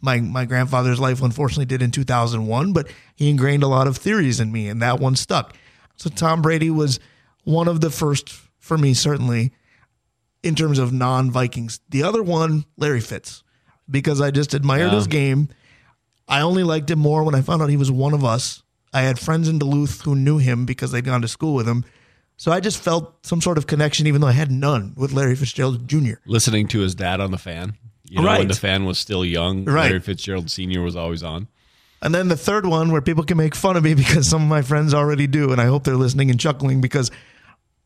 My 0.00 0.20
my 0.20 0.44
grandfather's 0.44 1.00
life 1.00 1.22
unfortunately 1.22 1.64
did 1.66 1.82
in 1.82 1.90
2001, 1.90 2.72
but 2.72 2.88
he 3.14 3.28
ingrained 3.30 3.62
a 3.62 3.68
lot 3.68 3.86
of 3.88 3.96
theories 3.96 4.38
in 4.40 4.52
me, 4.52 4.68
and 4.68 4.80
that 4.82 5.00
one 5.00 5.16
stuck. 5.16 5.54
So 5.96 6.08
Tom 6.10 6.40
Brady 6.42 6.70
was 6.70 7.00
one 7.44 7.66
of 7.68 7.80
the 7.80 7.90
first 7.90 8.30
for 8.58 8.78
me, 8.78 8.94
certainly 8.94 9.52
in 10.42 10.54
terms 10.54 10.78
of 10.78 10.92
non 10.92 11.30
Vikings. 11.30 11.80
The 11.88 12.02
other 12.04 12.22
one, 12.22 12.64
Larry 12.76 13.00
Fitz, 13.00 13.42
because 13.90 14.20
I 14.20 14.30
just 14.30 14.54
admired 14.54 14.92
Yeah. 14.92 14.96
his 14.98 15.06
game. 15.08 15.48
I 16.28 16.42
only 16.42 16.62
liked 16.62 16.90
him 16.90 16.98
more 16.98 17.24
when 17.24 17.34
I 17.34 17.40
found 17.40 17.62
out 17.62 17.70
he 17.70 17.76
was 17.76 17.90
one 17.90 18.12
of 18.14 18.24
us. 18.24 18.62
I 18.92 19.00
had 19.02 19.18
friends 19.18 19.48
in 19.48 19.58
Duluth 19.58 20.02
who 20.02 20.14
knew 20.14 20.38
him 20.38 20.64
because 20.66 20.92
they'd 20.92 21.04
gone 21.04 21.22
to 21.22 21.28
school 21.28 21.54
with 21.54 21.66
him. 21.66 21.84
So 22.36 22.52
I 22.52 22.60
just 22.60 22.78
felt 22.78 23.26
some 23.26 23.40
sort 23.40 23.58
of 23.58 23.66
connection, 23.66 24.06
even 24.06 24.20
though 24.20 24.28
I 24.28 24.32
had 24.32 24.50
none 24.52 24.92
with 24.96 25.12
Larry 25.12 25.34
Fitzgerald 25.34 25.88
Jr. 25.88 26.14
Listening 26.26 26.68
to 26.68 26.80
his 26.80 26.94
dad 26.94 27.20
on 27.20 27.32
the 27.32 27.38
fan, 27.38 27.76
you 28.10 28.18
know, 28.18 28.24
Right. 28.24 28.38
when 28.40 28.48
the 28.48 28.54
fan 28.54 28.84
was 28.84 28.98
still 28.98 29.24
young, 29.24 29.64
Right. 29.64 29.86
Larry 29.86 30.00
Fitzgerald 30.00 30.50
Sr. 30.50 30.82
was 30.82 30.96
always 30.96 31.22
on. 31.22 31.48
And 32.00 32.14
then 32.14 32.28
the 32.28 32.36
third 32.36 32.64
one 32.64 32.92
where 32.92 33.00
people 33.02 33.24
can 33.24 33.36
make 33.36 33.54
fun 33.54 33.76
of 33.76 33.82
me 33.84 33.94
because 34.02 34.26
some 34.28 34.42
of 34.42 34.48
my 34.48 34.62
friends 34.62 34.94
already 34.94 35.26
do, 35.26 35.50
and 35.52 35.60
I 35.60 35.66
hope 35.66 35.84
they're 35.84 35.96
listening 35.96 36.30
and 36.30 36.38
chuckling 36.38 36.80
because 36.80 37.10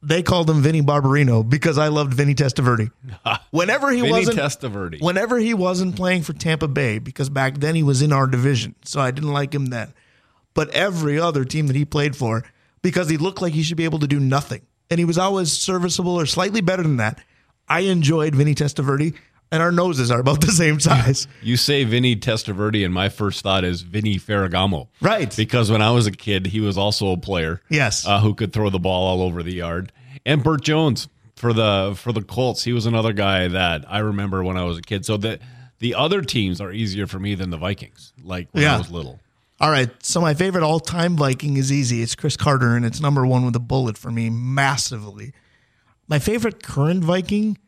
they 0.03 0.23
called 0.23 0.51
him 0.51 0.61
Vinny 0.63 0.83
Barbarino 0.83 1.49
because 1.49 1.79
I 1.79 1.89
loved 1.89 2.13
Vinny 2.15 2.35
Testaverde. 2.35 2.91
Whenever 3.51 3.91
he 3.91 4.01
Vinny 4.01 4.11
wasn't 4.13 4.39
Testaverde. 4.39 5.01
whenever 5.01 5.39
he 5.39 5.55
wasn't 5.55 5.95
playing 5.97 6.23
for 6.23 6.33
Tampa 6.33 6.67
Bay, 6.69 6.99
because 6.99 7.31
back 7.31 7.59
then 7.59 7.75
he 7.77 7.83
was 7.85 8.03
in 8.03 8.13
our 8.13 8.27
division, 8.27 8.75
so 8.85 9.01
I 9.01 9.13
didn't 9.13 9.33
like 9.33 9.55
him 9.55 9.67
then. 9.67 9.95
But 10.55 10.71
every 10.71 11.19
other 11.21 11.45
team 11.45 11.69
that 11.69 11.77
he 11.77 11.85
played 11.85 12.17
for, 12.17 12.45
because 12.83 13.09
he 13.09 13.17
looked 13.17 13.41
like 13.41 13.53
he 13.53 13.63
should 13.63 13.77
be 13.77 13.85
able 13.85 14.01
to 14.01 14.09
do 14.09 14.19
nothing, 14.21 14.63
and 14.91 14.99
he 14.99 15.05
was 15.05 15.17
always 15.19 15.53
serviceable 15.53 16.19
or 16.19 16.27
slightly 16.27 16.61
better 16.61 16.83
than 16.83 16.97
that. 16.99 17.21
I 17.69 17.81
enjoyed 17.81 18.35
Vinny 18.35 18.55
Testaverde, 18.57 19.15
and 19.53 19.63
our 19.63 19.71
noses 19.71 20.11
are 20.11 20.19
about 20.19 20.41
the 20.41 20.51
same 20.51 20.81
size. 20.81 21.29
You 21.43 21.57
say 21.57 21.85
Vinny 21.85 22.17
Testaverde, 22.17 22.85
and 22.85 22.93
my 22.93 23.09
first 23.09 23.43
thought 23.43 23.63
is 23.65 23.83
Vinny 23.83 24.17
Ferragamo. 24.19 24.89
Right. 25.01 25.35
Because 25.37 25.71
when 25.71 25.83
I 25.83 25.91
was 25.93 26.07
a 26.09 26.11
kid, 26.13 26.47
he 26.47 26.61
was 26.61 26.77
also 26.79 27.13
a 27.13 27.17
player. 27.17 27.61
Yes. 27.69 28.07
Uh, 28.07 28.21
who 28.21 28.35
could 28.35 28.53
throw 28.53 28.71
the 28.71 28.79
ball 28.81 29.07
all 29.07 29.23
over 29.23 29.43
the 29.43 29.53
yard. 29.53 29.93
And 30.27 30.43
Bert 30.43 30.63
Jones 30.63 31.09
for 31.37 31.53
the 31.53 31.95
for 31.97 32.13
the 32.13 32.23
Colts. 32.23 32.65
He 32.65 32.73
was 32.73 32.87
another 32.87 33.13
guy 33.13 33.49
that 33.49 33.85
I 33.89 33.99
remember 33.99 34.43
when 34.45 34.57
I 34.57 34.65
was 34.65 34.79
a 34.79 34.83
kid. 34.83 35.05
So 35.05 35.17
the 35.17 35.39
the 35.81 35.95
other 35.97 36.23
teams 36.23 36.61
are 36.61 36.71
easier 36.73 37.07
for 37.09 37.19
me 37.19 37.35
than 37.35 37.51
the 37.51 37.57
Vikings. 37.57 38.13
Like 38.23 38.49
when 38.53 38.63
Yeah. 38.63 38.75
I 38.77 38.79
was 38.79 38.91
little. 38.91 39.19
All 39.61 39.71
right. 39.71 39.91
So 40.05 40.21
my 40.21 40.35
favorite 40.35 40.63
all 40.65 40.79
time 40.81 41.17
Viking 41.17 41.57
is 41.57 41.71
easy. 41.73 42.03
It's 42.03 42.15
Cris 42.15 42.37
Carter, 42.37 42.77
and 42.77 42.85
it's 42.85 43.01
number 43.01 43.27
one 43.27 43.45
with 43.45 43.57
a 43.57 43.61
bullet 43.61 43.99
for 43.99 44.11
me 44.13 44.31
massively. 44.31 45.33
My 46.09 46.19
favorite 46.21 46.63
current 46.63 47.03
Viking, 47.05 47.59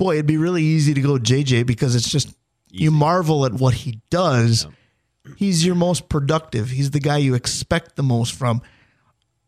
boy, 0.00 0.14
it'd 0.14 0.26
be 0.26 0.38
really 0.38 0.62
easy 0.64 0.94
to 0.94 1.00
go 1.02 1.18
JJ 1.18 1.66
because 1.66 1.94
it's 1.94 2.10
just 2.10 2.34
you 2.70 2.90
marvel 2.90 3.44
at 3.44 3.52
what 3.52 3.74
he 3.74 4.00
does. 4.08 4.66
He's 5.36 5.64
your 5.64 5.74
most 5.74 6.08
productive. 6.08 6.70
He's 6.70 6.90
the 6.90 7.00
guy 7.00 7.18
you 7.18 7.34
expect 7.34 7.96
the 7.96 8.02
most 8.02 8.32
from. 8.32 8.62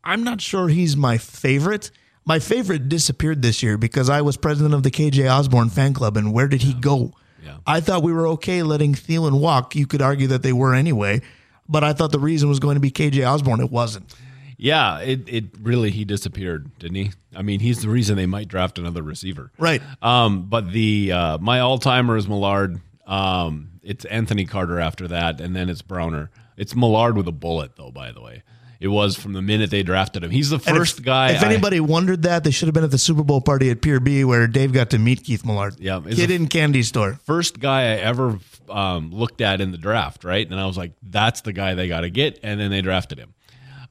I'm 0.04 0.22
not 0.24 0.42
sure 0.42 0.68
he's 0.68 0.94
my 0.94 1.16
favorite. 1.16 1.90
My 2.26 2.38
favorite 2.38 2.90
disappeared 2.90 3.40
this 3.40 3.62
year 3.62 3.78
because 3.78 4.10
I 4.10 4.20
was 4.20 4.36
president 4.36 4.74
of 4.74 4.82
the 4.82 4.90
KJ 4.90 5.28
Osborne 5.32 5.70
fan 5.70 5.94
club, 5.94 6.18
and 6.18 6.34
where 6.34 6.48
did 6.48 6.60
he 6.62 6.74
go? 6.74 7.12
Yeah. 7.42 7.56
I 7.66 7.80
thought 7.80 8.02
we 8.02 8.12
were 8.12 8.28
okay 8.28 8.62
letting 8.62 8.92
Thielen 8.92 9.40
walk. 9.40 9.74
You 9.74 9.86
could 9.86 10.02
argue 10.02 10.26
that 10.28 10.42
they 10.42 10.52
were 10.52 10.74
anyway, 10.74 11.22
but 11.66 11.82
I 11.82 11.94
thought 11.94 12.12
the 12.12 12.18
reason 12.18 12.50
was 12.50 12.60
going 12.60 12.74
to 12.74 12.80
be 12.80 12.90
KJ 12.90 13.26
Osborne. 13.26 13.60
It 13.60 13.70
wasn't. 13.70 14.14
Yeah, 14.62 15.00
it, 15.00 15.28
it 15.28 15.44
really 15.60 15.90
he 15.90 16.04
disappeared, 16.04 16.70
didn't 16.78 16.94
he? 16.94 17.10
I 17.34 17.42
mean, 17.42 17.58
he's 17.58 17.82
the 17.82 17.88
reason 17.88 18.14
they 18.16 18.26
might 18.26 18.46
draft 18.46 18.78
another 18.78 19.02
receiver. 19.02 19.50
Right. 19.58 19.82
Um, 20.00 20.44
but 20.48 20.70
the 20.70 21.10
uh, 21.10 21.38
my 21.38 21.58
all 21.58 21.78
timer 21.78 22.16
is 22.16 22.28
Millard. 22.28 22.80
Um, 23.04 23.80
it's 23.82 24.04
Anthony 24.04 24.44
Carter 24.44 24.78
after 24.78 25.08
that, 25.08 25.40
and 25.40 25.56
then 25.56 25.68
it's 25.68 25.82
Browner. 25.82 26.30
It's 26.56 26.76
Millard 26.76 27.16
with 27.16 27.26
a 27.26 27.32
bullet, 27.32 27.74
though. 27.74 27.90
By 27.90 28.12
the 28.12 28.20
way, 28.20 28.44
it 28.78 28.86
was 28.86 29.16
from 29.16 29.32
the 29.32 29.42
minute 29.42 29.70
they 29.70 29.82
drafted 29.82 30.22
him. 30.22 30.30
He's 30.30 30.50
the 30.50 30.60
first 30.60 31.00
if, 31.00 31.04
guy. 31.04 31.32
If 31.32 31.42
I- 31.42 31.46
anybody 31.46 31.80
wondered 31.80 32.22
that, 32.22 32.44
they 32.44 32.52
should 32.52 32.68
have 32.68 32.74
been 32.74 32.84
at 32.84 32.92
the 32.92 32.98
Super 32.98 33.24
Bowl 33.24 33.40
party 33.40 33.68
at 33.68 33.82
Pier 33.82 33.98
B 33.98 34.22
where 34.22 34.46
Dave 34.46 34.72
got 34.72 34.90
to 34.90 34.98
meet 35.00 35.24
Keith 35.24 35.44
Millard. 35.44 35.80
Yeah, 35.80 36.00
Kid 36.08 36.30
a- 36.30 36.34
in 36.34 36.46
candy 36.46 36.84
store. 36.84 37.18
first 37.24 37.58
guy 37.58 37.80
I 37.80 37.96
ever 37.96 38.38
um, 38.68 39.10
looked 39.10 39.40
at 39.40 39.60
in 39.60 39.72
the 39.72 39.78
draft, 39.78 40.22
right? 40.22 40.48
And 40.48 40.60
I 40.60 40.66
was 40.66 40.78
like, 40.78 40.92
that's 41.02 41.40
the 41.40 41.52
guy 41.52 41.74
they 41.74 41.88
got 41.88 42.02
to 42.02 42.10
get. 42.10 42.38
And 42.44 42.60
then 42.60 42.70
they 42.70 42.80
drafted 42.80 43.18
him. 43.18 43.34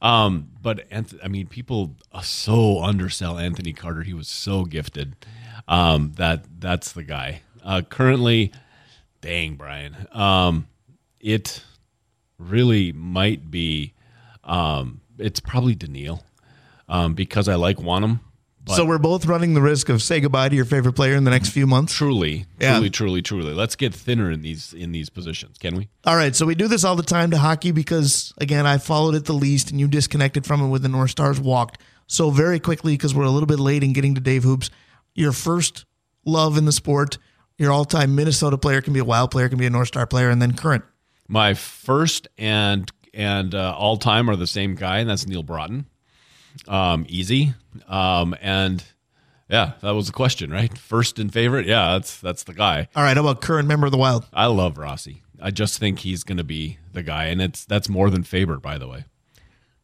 Um, 0.02 0.50
but 0.62 0.90
Anth- 0.90 1.20
I 1.24 1.28
mean, 1.28 1.48
people 1.48 1.96
uh, 2.12 2.22
so 2.22 2.84
undersell 2.84 3.38
Anthony 3.38 3.74
Carter. 3.74 4.04
He 4.04 4.14
was 4.14 4.28
so 4.28 4.66
gifted. 4.66 5.16
Um, 5.68 6.14
that 6.16 6.46
that's 6.60 6.92
the 6.92 7.04
guy. 7.04 7.42
Uh, 7.64 7.82
currently, 7.88 8.52
dang 9.22 9.56
Brian, 9.56 10.08
um, 10.12 10.68
it 11.20 11.64
really 12.40 12.92
might 12.92 13.52
be. 13.52 13.94
Um, 14.44 15.02
it's 15.20 15.40
probably 15.40 15.76
Daniil, 15.76 16.24
um, 16.90 17.14
because 17.14 17.48
I 17.48 17.56
like 17.56 17.78
Wanham. 17.78 18.22
But 18.63 18.76
so 18.76 18.86
we're 18.86 19.00
both 19.00 19.26
running 19.26 19.54
the 19.56 19.62
risk 19.62 19.89
of 19.89 20.02
say 20.04 20.19
goodbye 20.19 20.50
to 20.50 20.56
your 20.56 20.65
favorite 20.65 20.93
player 20.93 21.15
in 21.15 21.24
the 21.24 21.32
next 21.32 21.50
few 21.50 21.65
months. 21.65 21.93
truly, 21.93 22.45
Yeah. 22.60 22.74
truly, 22.74 22.89
truly, 22.91 23.21
truly. 23.24 23.54
Let's 23.54 23.76
get 23.76 23.93
thinner 23.93 24.30
in 24.30 24.41
these 24.43 24.71
in 24.74 24.91
these 24.91 25.10
positions, 25.10 25.58
can 25.58 25.76
we? 25.76 25.88
All 26.06 26.15
right, 26.15 26.36
so 26.36 26.45
we 26.45 26.54
do 26.54 26.67
this 26.67 26.84
all 26.84 26.95
the 26.95 27.02
time 27.04 27.32
to 27.32 27.38
hockey 27.39 27.71
because 27.71 28.34
again, 28.38 28.67
I 28.67 28.78
followed 28.78 29.15
it 29.15 29.26
the 29.26 29.34
least, 29.34 29.71
and 29.71 29.80
you 29.80 29.88
disconnected 29.88 30.45
from 30.45 30.62
it 30.62 30.67
with 30.67 30.84
the 30.84 30.89
North 30.89 31.10
Stars 31.12 31.39
walked. 31.39 31.82
So 32.08 32.30
very 32.30 32.60
quickly, 32.60 32.93
because 32.93 33.15
we're 33.15 33.24
a 33.24 33.30
little 33.32 33.47
bit 33.47 33.60
late 33.60 33.84
in 33.84 33.93
getting 33.93 34.13
to 34.15 34.21
Dave 34.21 34.43
Hoops, 34.43 34.69
your 35.15 35.32
first 35.32 35.86
love 36.26 36.58
in 36.58 36.65
the 36.65 36.71
sport, 36.71 37.17
your 37.58 37.71
all-time 37.71 38.15
Minnesota 38.15 38.58
player 38.58 38.82
can 38.82 38.93
be 38.93 39.00
a 39.00 39.06
Wild 39.06 39.32
player, 39.32 39.47
can 39.50 39.58
be 39.58 39.65
a 39.65 39.69
North 39.69 39.88
Star 39.88 40.06
player, 40.06 40.30
and 40.30 40.41
then 40.41 40.54
current. 40.54 40.84
My 41.28 41.54
first 41.54 42.28
and 42.38 42.91
and 43.13 43.56
uh, 43.56 43.76
all 43.78 43.97
time 43.97 44.30
are 44.30 44.36
the 44.36 44.45
same 44.47 44.76
guy, 44.76 45.00
and 45.00 45.10
that's 45.10 45.26
Neal 45.26 45.43
Broten. 45.43 45.86
Um, 46.68 47.06
easy. 47.10 47.54
Um, 47.88 48.36
and 48.42 48.84
yeah, 49.50 49.74
that 49.82 49.92
was 49.92 50.08
the 50.08 50.14
question, 50.14 50.52
right? 50.52 50.76
First 50.78 51.20
and 51.20 51.32
favorite, 51.32 51.66
yeah, 51.68 51.94
that's 51.94 52.20
that's 52.20 52.44
the 52.44 52.54
guy. 52.54 52.88
All 52.96 53.04
right, 53.04 53.16
how 53.16 53.24
about 53.24 53.42
current 53.42 53.68
member 53.68 53.86
of 53.86 53.92
the 53.92 53.98
Wild? 53.98 54.26
I 54.34 54.46
love 54.48 54.78
Rossi. 54.78 55.24
I 55.42 55.52
just 55.52 55.80
think 55.80 56.00
he's 56.00 56.24
going 56.24 56.38
to 56.38 56.44
be 56.44 56.78
the 56.94 57.04
guy, 57.04 57.26
and 57.26 57.42
it's 57.42 57.66
that's 57.66 57.90
more 57.90 58.10
than 58.10 58.24
Faber, 58.24 58.58
by 58.58 58.78
the 58.78 58.88
way. 58.88 59.06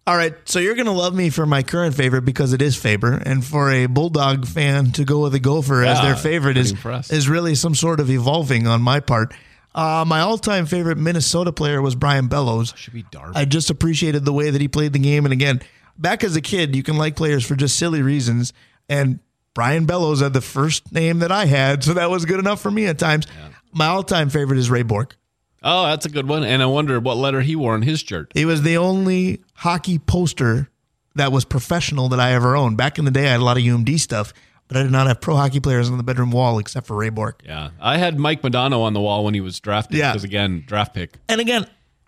All 0.05 0.15
right, 0.15 0.35
so 0.45 0.59
you're 0.59 0.75
gonna 0.75 0.93
love 0.93 1.13
me 1.13 1.29
for 1.29 1.45
my 1.45 1.63
current 1.63 1.93
favorite 1.93 2.21
because 2.21 2.53
it 2.53 2.61
is 2.61 2.77
Faber, 2.77 3.21
and 3.25 3.43
for 3.43 3.69
a 3.69 3.87
Bulldog 3.87 4.47
fan 4.47 4.91
to 4.93 5.03
go 5.03 5.23
with 5.23 5.35
a 5.35 5.39
Gopher 5.39 5.83
as 5.83 5.99
their 5.99 6.15
favorite 6.15 6.55
is 6.55 6.71
impressed. 6.71 7.11
is 7.11 7.27
really 7.27 7.55
some 7.55 7.75
sort 7.75 7.99
of 7.99 8.09
evolving 8.09 8.67
on 8.67 8.81
my 8.81 9.01
part. 9.01 9.33
Uh, 9.75 10.05
my 10.07 10.21
all-time 10.21 10.65
favorite 10.65 10.97
Minnesota 10.97 11.51
player 11.51 11.81
was 11.81 11.93
Brian 11.93 12.29
Bellows. 12.29 12.73
Should 12.77 12.93
be 12.93 13.03
Darby. 13.11 13.35
I 13.35 13.43
just 13.43 13.69
appreciated 13.69 14.23
the 14.23 14.31
way 14.31 14.49
that 14.49 14.61
he 14.61 14.69
played 14.69 14.93
the 14.93 14.99
game, 14.99 15.25
and 15.25 15.33
again, 15.33 15.61
back 15.97 16.23
as 16.23 16.35
a 16.35 16.41
kid, 16.41 16.75
you 16.75 16.83
can 16.83 16.97
like 16.97 17.15
players 17.15 17.45
for 17.45 17.55
just 17.55 17.77
silly 17.77 18.01
reasons, 18.01 18.53
and 18.89 19.19
Brian 19.53 19.85
Bellows 19.85 20.21
had 20.21 20.33
the 20.33 20.41
first 20.41 20.91
name 20.91 21.19
that 21.19 21.31
I 21.31 21.45
had, 21.45 21.83
so 21.83 21.93
that 21.93 22.09
was 22.09 22.25
good 22.25 22.39
enough 22.39 22.61
for 22.61 22.69
me 22.71 22.85
at 22.85 22.99
times. 22.99 23.25
My 23.73 23.87
all-time 23.87 24.29
favorite 24.29 24.59
is 24.59 24.69
Ray 24.69 24.83
Bourque. 24.83 25.15
Oh, 25.63 25.87
that's 25.87 26.05
a 26.05 26.09
good 26.09 26.27
one. 26.27 26.43
And 26.43 26.61
I 26.61 26.67
wonder 26.67 26.99
what 26.99 27.17
letter 27.17 27.41
he 27.41 27.55
wore 27.55 27.73
on 27.73 27.81
his 27.81 27.99
shirt. 28.01 28.31
He 28.35 28.45
was 28.45 28.61
the 28.61 28.77
only 28.77 29.41
hockey 29.55 29.97
poster 29.99 30.69
that 31.15 31.31
was 31.31 31.43
professional 31.45 32.09
that 32.09 32.19
I 32.19 32.33
ever 32.33 32.55
owned. 32.55 32.77
Back 32.77 32.99
in 32.99 33.05
the 33.05 33.11
day, 33.11 33.27
I 33.27 33.31
had 33.31 33.39
a 33.39 33.43
lot 33.43 33.57
of 33.57 33.63
UMD 33.63 33.99
stuff, 33.99 34.33
but 34.67 34.77
I 34.77 34.83
did 34.83 34.91
not 34.91 35.07
have 35.07 35.19
pro 35.19 35.35
hockey 35.35 35.59
players 35.59 35.89
on 35.89 35.97
the 35.97 36.03
bedroom 36.03 36.29
wall 36.29 36.59
except 36.59 36.85
for 36.85 36.95
Ray 36.95 37.09
Bourque. 37.09 37.41
Yeah. 37.43 37.71
I 37.81 37.97
had 37.97 38.19
Mike 38.19 38.43
Modano 38.43 38.81
on 38.81 38.93
the 38.93 39.01
wall 39.01 39.25
when 39.25 39.33
he 39.33 39.41
was 39.41 39.59
drafted 39.59 39.97
Yeah. 39.97 40.11
because, 40.11 40.23
again, 40.23 40.63
draft 40.67 40.93
pick. 40.93 41.15
And 41.27 41.41
again, 41.41 41.65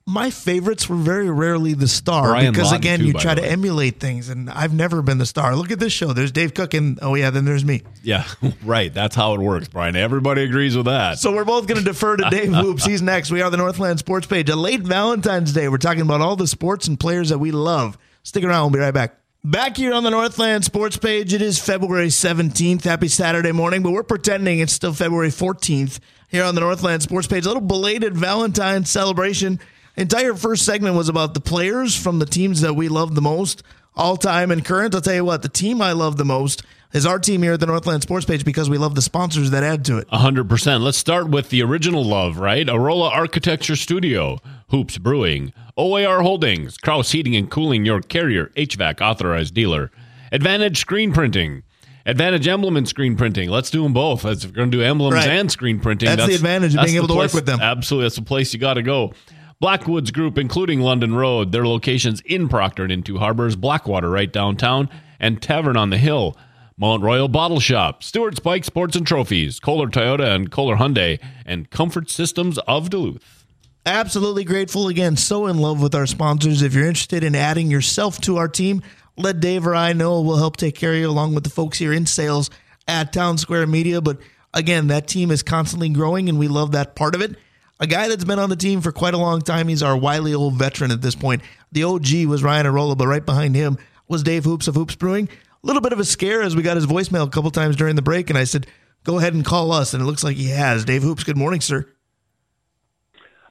my 0.09 0.31
favorites 0.31 0.89
were 0.89 0.95
very 0.95 1.29
rarely 1.29 1.73
the 1.73 1.87
star 1.87 2.29
Brian 2.29 2.51
because 2.51 2.71
Lawton, 2.71 2.79
again, 2.79 2.99
too, 2.99 3.05
you 3.05 3.13
try 3.13 3.35
to 3.35 3.41
way. 3.41 3.49
emulate 3.49 3.99
things, 3.99 4.29
and 4.29 4.49
I've 4.49 4.73
never 4.73 5.01
been 5.01 5.19
the 5.19 5.25
star. 5.25 5.55
Look 5.55 5.71
at 5.71 5.79
this 5.79 5.93
show. 5.93 6.13
There's 6.13 6.31
Dave 6.31 6.53
Cook, 6.53 6.73
and 6.73 6.97
oh 7.01 7.15
yeah, 7.15 7.29
then 7.29 7.45
there's 7.45 7.63
me. 7.63 7.83
Yeah, 8.03 8.25
right. 8.63 8.93
That's 8.93 9.15
how 9.15 9.33
it 9.35 9.39
works, 9.39 9.67
Brian. 9.67 9.95
Everybody 9.95 10.43
agrees 10.43 10.75
with 10.75 10.87
that. 10.87 11.19
So 11.19 11.31
we're 11.31 11.45
both 11.45 11.67
going 11.67 11.77
to 11.77 11.83
defer 11.83 12.17
to 12.17 12.29
Dave 12.29 12.53
Hoops. 12.53 12.85
He's 12.85 13.01
next. 13.01 13.31
We 13.31 13.41
are 13.41 13.49
the 13.49 13.57
Northland 13.57 13.99
Sports 13.99 14.27
Page. 14.27 14.49
A 14.49 14.55
late 14.55 14.81
Valentine's 14.81 15.53
Day. 15.53 15.69
We're 15.69 15.77
talking 15.77 16.01
about 16.01 16.21
all 16.21 16.35
the 16.35 16.47
sports 16.47 16.87
and 16.87 16.99
players 16.99 17.29
that 17.29 17.37
we 17.39 17.51
love. 17.51 17.97
Stick 18.23 18.43
around. 18.43 18.71
We'll 18.71 18.79
be 18.79 18.83
right 18.83 18.93
back. 18.93 19.15
Back 19.43 19.77
here 19.77 19.93
on 19.93 20.03
the 20.03 20.09
Northland 20.09 20.65
Sports 20.65 20.97
Page. 20.97 21.33
It 21.33 21.41
is 21.41 21.59
February 21.59 22.07
17th. 22.07 22.83
Happy 22.83 23.07
Saturday 23.07 23.53
morning, 23.53 23.83
but 23.83 23.91
we're 23.91 24.03
pretending 24.03 24.59
it's 24.59 24.73
still 24.73 24.91
February 24.91 25.29
14th 25.29 25.99
here 26.27 26.43
on 26.43 26.55
the 26.55 26.61
Northland 26.61 27.03
Sports 27.03 27.27
Page. 27.27 27.45
A 27.45 27.47
little 27.47 27.61
belated 27.61 28.17
Valentine's 28.17 28.89
celebration. 28.89 29.59
Entire 29.99 30.33
first 30.33 30.63
segment 30.63 30.95
was 30.95 31.09
about 31.09 31.33
the 31.33 31.41
players 31.41 31.93
from 31.93 32.19
the 32.19 32.25
teams 32.25 32.61
that 32.61 32.73
we 32.73 32.87
love 32.87 33.15
the 33.15 33.21
most, 33.21 33.63
all 33.97 34.15
time 34.15 34.49
and 34.49 34.63
current. 34.63 34.95
I'll 34.95 35.01
tell 35.01 35.13
you 35.13 35.25
what, 35.25 35.41
the 35.41 35.49
team 35.49 35.81
I 35.81 35.91
love 35.91 36.15
the 36.15 36.23
most 36.23 36.63
is 36.93 37.05
our 37.05 37.19
team 37.19 37.43
here 37.43 37.51
at 37.53 37.59
the 37.59 37.65
Northland 37.65 38.01
Sports 38.01 38.25
Page 38.25 38.45
because 38.45 38.69
we 38.69 38.77
love 38.77 38.95
the 38.95 39.01
sponsors 39.01 39.51
that 39.51 39.61
add 39.61 39.83
to 39.85 39.97
it. 39.97 40.07
100%. 40.07 40.81
Let's 40.81 40.97
start 40.97 41.27
with 41.27 41.49
the 41.49 41.61
original 41.63 42.05
love, 42.05 42.37
right? 42.37 42.65
Arola 42.65 43.11
Architecture 43.11 43.75
Studio, 43.75 44.37
Hoops 44.69 44.97
Brewing, 44.97 45.51
OAR 45.75 46.21
Holdings, 46.21 46.77
Kraus 46.77 47.11
Heating 47.11 47.35
and 47.35 47.51
Cooling, 47.51 47.83
your 47.85 47.99
carrier, 48.01 48.53
HVAC 48.55 49.01
authorized 49.01 49.53
dealer, 49.53 49.91
Advantage 50.31 50.77
Screen 50.79 51.11
Printing, 51.11 51.63
Advantage 52.05 52.47
Emblem 52.47 52.77
and 52.77 52.87
Screen 52.87 53.17
Printing. 53.17 53.49
Let's 53.49 53.69
do 53.69 53.83
them 53.83 53.91
both. 53.91 54.23
As 54.23 54.45
if 54.45 54.51
we're 54.51 54.55
going 54.55 54.71
to 54.71 54.77
do 54.77 54.81
emblems 54.83 55.15
Right. 55.15 55.27
and 55.27 55.51
screen 55.51 55.81
printing. 55.81 56.07
That's 56.07 56.25
the 56.25 56.35
advantage 56.35 56.73
of 56.73 56.85
being 56.85 56.95
able 56.95 57.09
to 57.09 57.15
work 57.15 57.33
with 57.33 57.45
them. 57.45 57.59
Absolutely. 57.59 58.05
That's 58.05 58.15
the 58.15 58.21
place 58.21 58.53
you 58.53 58.59
got 58.59 58.75
to 58.75 58.81
go. 58.81 59.13
Blackwoods 59.61 60.11
Group, 60.11 60.37
including 60.37 60.79
London 60.79 61.13
Road, 61.13 61.51
their 61.51 61.67
locations 61.67 62.21
in 62.21 62.47
Proctor 62.47 62.83
and 62.83 62.93
in 62.93 63.03
Two 63.03 63.17
Harbors, 63.17 63.57
Blackwater 63.57 64.09
right 64.09 64.31
downtown, 64.31 64.89
and 65.19 65.41
Tavern 65.41 65.75
on 65.75 65.89
the 65.89 65.97
Hill. 65.97 66.37
Mount 66.77 67.03
Royal 67.03 67.27
Bottle 67.27 67.59
Shop, 67.59 68.01
Stewart's 68.01 68.39
Bike 68.39 68.63
Sports 68.63 68.95
and 68.95 69.05
Trophies, 69.05 69.59
Kolar 69.59 69.87
Toyota 69.87 70.33
and 70.33 70.49
Kolar 70.49 70.77
Hyundai, 70.77 71.19
and 71.45 71.69
Comfort 71.69 72.09
Systems 72.09 72.57
of 72.59 72.89
Duluth. 72.89 73.45
Absolutely 73.85 74.45
grateful 74.45 74.87
again. 74.87 75.17
So 75.17 75.47
in 75.47 75.57
love 75.57 75.81
with 75.81 75.93
our 75.93 76.05
sponsors. 76.05 76.61
If 76.61 76.73
you're 76.73 76.87
interested 76.87 77.25
in 77.25 77.35
adding 77.35 77.69
yourself 77.69 78.21
to 78.21 78.37
our 78.37 78.47
team, 78.47 78.81
let 79.17 79.41
Dave 79.41 79.67
or 79.67 79.75
I 79.75 79.91
know. 79.91 80.21
We'll 80.21 80.37
help 80.37 80.55
take 80.55 80.75
care 80.75 80.93
of 80.93 80.99
you 80.99 81.09
along 81.09 81.35
with 81.35 81.43
the 81.43 81.49
folks 81.49 81.77
here 81.77 81.91
in 81.91 82.05
sales 82.05 82.49
at 82.87 83.11
Town 83.11 83.37
Square 83.37 83.67
Media. 83.67 83.99
But 83.99 84.19
again, 84.53 84.87
that 84.87 85.09
team 85.09 85.31
is 85.31 85.43
constantly 85.43 85.89
growing 85.89 86.29
and 86.29 86.39
we 86.39 86.47
love 86.47 86.71
that 86.71 86.95
part 86.95 87.13
of 87.13 87.21
it. 87.21 87.35
A 87.79 87.87
guy 87.87 88.09
that's 88.09 88.25
been 88.25 88.39
on 88.39 88.49
the 88.49 88.55
team 88.57 88.81
for 88.81 88.91
quite 88.91 89.13
a 89.13 89.17
long 89.17 89.41
time. 89.41 89.67
He's 89.69 89.81
our 89.81 89.95
wily 89.97 90.33
old 90.33 90.55
veteran 90.55 90.91
at 90.91 91.01
this 91.01 91.15
point. 91.15 91.41
The 91.71 91.83
OG 91.83 92.25
was 92.27 92.43
Ryan 92.43 92.65
Arola, 92.65 92.97
but 92.97 93.07
right 93.07 93.25
behind 93.25 93.55
him 93.55 93.77
was 94.07 94.21
Dave 94.21 94.43
Hoops 94.43 94.67
of 94.67 94.75
Hoops 94.75 94.95
Brewing. 94.95 95.29
A 95.63 95.67
little 95.67 95.81
bit 95.81 95.93
of 95.93 95.99
a 95.99 96.05
scare 96.05 96.41
as 96.41 96.55
we 96.55 96.61
got 96.61 96.75
his 96.75 96.87
voicemail 96.87 97.25
a 97.25 97.29
couple 97.29 97.51
times 97.51 97.75
during 97.75 97.95
the 97.95 98.01
break, 98.01 98.29
and 98.29 98.37
I 98.37 98.43
said, 98.43 98.67
"Go 99.03 99.17
ahead 99.17 99.33
and 99.33 99.45
call 99.45 99.71
us." 99.71 99.93
And 99.93 100.03
it 100.03 100.05
looks 100.05 100.23
like 100.23 100.35
he 100.35 100.49
has. 100.49 100.83
Dave 100.83 101.03
Hoops, 101.03 101.23
good 101.23 101.37
morning, 101.37 101.61
sir. 101.61 101.85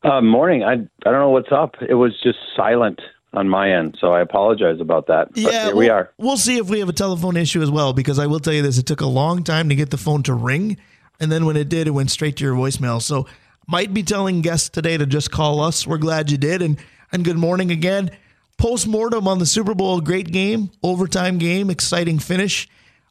Uh, 0.03 0.21
morning. 0.21 0.63
I 0.63 0.73
I 0.73 0.77
don't 1.11 1.21
know 1.21 1.31
what's 1.31 1.53
up. 1.53 1.77
It 1.87 1.95
was 1.95 2.13
just 2.23 2.39
silent 2.57 3.01
on 3.35 3.49
my 3.49 3.71
end, 3.71 3.97
so 4.01 4.13
I 4.13 4.21
apologize 4.21 4.81
about 4.81 5.07
that. 5.09 5.33
But 5.33 5.43
Yeah, 5.43 5.67
here 5.67 5.77
we 5.77 5.89
are. 5.89 6.13
We'll 6.19 6.37
see 6.37 6.59
if 6.59 6.69
we 6.69 6.79
have 6.81 6.89
a 6.89 6.95
telephone 6.95 7.37
issue 7.37 7.63
as 7.63 7.71
well, 7.71 7.93
because 7.93 8.19
I 8.19 8.27
will 8.27 8.41
tell 8.41 8.53
you 8.55 8.63
this: 8.63 8.79
it 8.79 8.87
took 8.87 9.01
a 9.01 9.07
long 9.07 9.43
time 9.43 9.69
to 9.69 9.75
get 9.75 9.91
the 9.91 9.97
phone 9.97 10.23
to 10.25 10.35
ring, 10.35 10.77
and 11.19 11.33
then 11.33 11.47
when 11.47 11.57
it 11.57 11.69
did, 11.69 11.87
it 11.87 11.91
went 11.93 12.11
straight 12.11 12.37
to 12.37 12.45
your 12.45 12.55
voicemail. 12.55 13.03
So, 13.03 13.27
might 13.69 13.93
be 13.95 14.03
telling 14.03 14.41
guests 14.41 14.71
today 14.71 14.97
to 14.97 15.07
just 15.07 15.31
call 15.31 15.61
us. 15.61 15.87
We're 15.87 15.99
glad 15.99 16.31
you 16.31 16.39
did, 16.39 16.63
and 16.63 16.79
and 17.13 17.25
good 17.25 17.37
morning 17.37 17.71
again. 17.71 18.11
Post 18.57 18.89
mortem 18.89 19.29
on 19.29 19.39
the 19.39 19.47
Super 19.47 19.75
Bowl, 19.75 20.01
great 20.01 20.33
game, 20.33 20.71
overtime 20.83 21.39
game, 21.39 21.71
exciting 21.71 22.19
finish. 22.19 22.67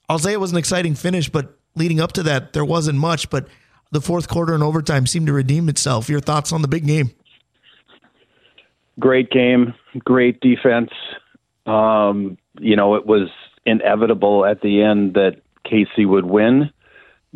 I'll 0.10 0.20
say 0.20 0.34
it 0.34 0.40
was 0.40 0.52
an 0.52 0.58
exciting 0.58 0.96
finish, 0.96 1.30
but 1.30 1.58
leading 1.76 2.02
up 2.02 2.12
to 2.14 2.24
that, 2.24 2.52
there 2.52 2.66
wasn't 2.66 3.00
much. 3.00 3.30
But 3.30 3.48
the 3.92 4.02
fourth 4.02 4.28
quarter 4.28 4.54
and 4.54 4.64
overtime 4.64 5.06
seemed 5.06 5.28
to 5.28 5.34
redeem 5.34 5.70
itself. 5.70 6.10
Your 6.10 6.20
thoughts 6.20 6.52
on 6.52 6.62
the 6.62 6.68
big 6.68 6.86
game? 6.86 7.12
Great 9.00 9.30
game, 9.30 9.74
great 10.04 10.42
defense. 10.42 10.90
Um, 11.66 12.38
you 12.60 12.76
know, 12.76 12.96
it 12.96 13.06
was 13.06 13.30
inevitable 13.66 14.46
at 14.46 14.62
the 14.62 14.82
end 14.82 15.14
that 15.14 15.42
KC 15.66 16.08
would 16.08 16.26
win 16.26 16.72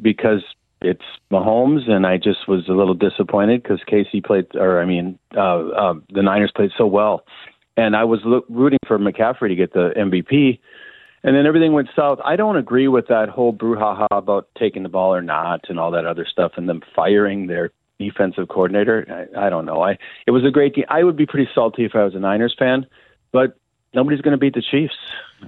because 0.01 0.43
it's 0.82 1.04
Mahomes, 1.32 1.89
and 1.89 2.06
I 2.06 2.17
just 2.17 2.48
was 2.48 2.67
a 2.67 2.74
little 2.74 2.94
disappointed 2.94 3.63
because 3.63 3.80
KC 3.88 4.24
played, 4.24 4.48
or 4.56 4.82
I 4.82 4.86
mean, 4.86 5.17
uh, 5.36 5.67
uh, 5.70 5.94
the 6.10 6.22
Niners 6.22 6.52
played 6.56 6.72
so 6.78 6.86
well, 6.86 7.24
and 7.78 7.96
I 7.96 8.04
was 8.04 8.20
lo- 8.24 8.46
rooting 8.50 8.80
for 8.88 8.98
McCaffrey 8.98 9.50
to 9.50 9.56
get 9.56 9.74
the 9.74 9.94
MVP. 9.96 10.60
And 11.24 11.36
then 11.36 11.46
everything 11.46 11.74
went 11.74 11.89
south. 11.96 12.17
I 12.26 12.36
don't 12.36 12.58
agree 12.58 12.88
with 12.88 13.08
that 13.08 13.30
whole 13.30 13.54
brouhaha 13.54 14.08
about 14.10 14.48
taking 14.58 14.82
the 14.82 14.89
ball 14.89 15.13
or 15.13 15.22
not 15.22 15.62
and 15.70 15.80
all 15.80 15.91
that 15.91 16.06
other 16.06 16.26
stuff 16.26 16.54
and 16.58 16.67
them 16.67 16.82
firing 16.96 17.46
their 17.46 17.70
defensive 18.00 18.48
coordinator. 18.48 19.30
I, 19.38 19.46
I 19.46 19.50
don't 19.52 19.65
know. 19.65 19.84
I 19.84 19.98
it 20.26 20.32
was 20.32 20.44
a 20.44 20.50
great 20.50 20.74
game. 20.74 20.86
I 20.89 21.04
would 21.04 21.15
be 21.15 21.28
pretty 21.28 21.48
salty 21.54 21.86
if 21.86 21.96
I 21.96 22.04
was 22.04 22.15
a 22.15 22.20
Niners 22.20 22.56
fan, 22.58 22.88
but 23.32 23.56
nobody's 23.93 24.21
going 24.21 24.32
to 24.34 24.38
beat 24.38 24.54
the 24.54 24.62
Chiefs. 24.62 24.95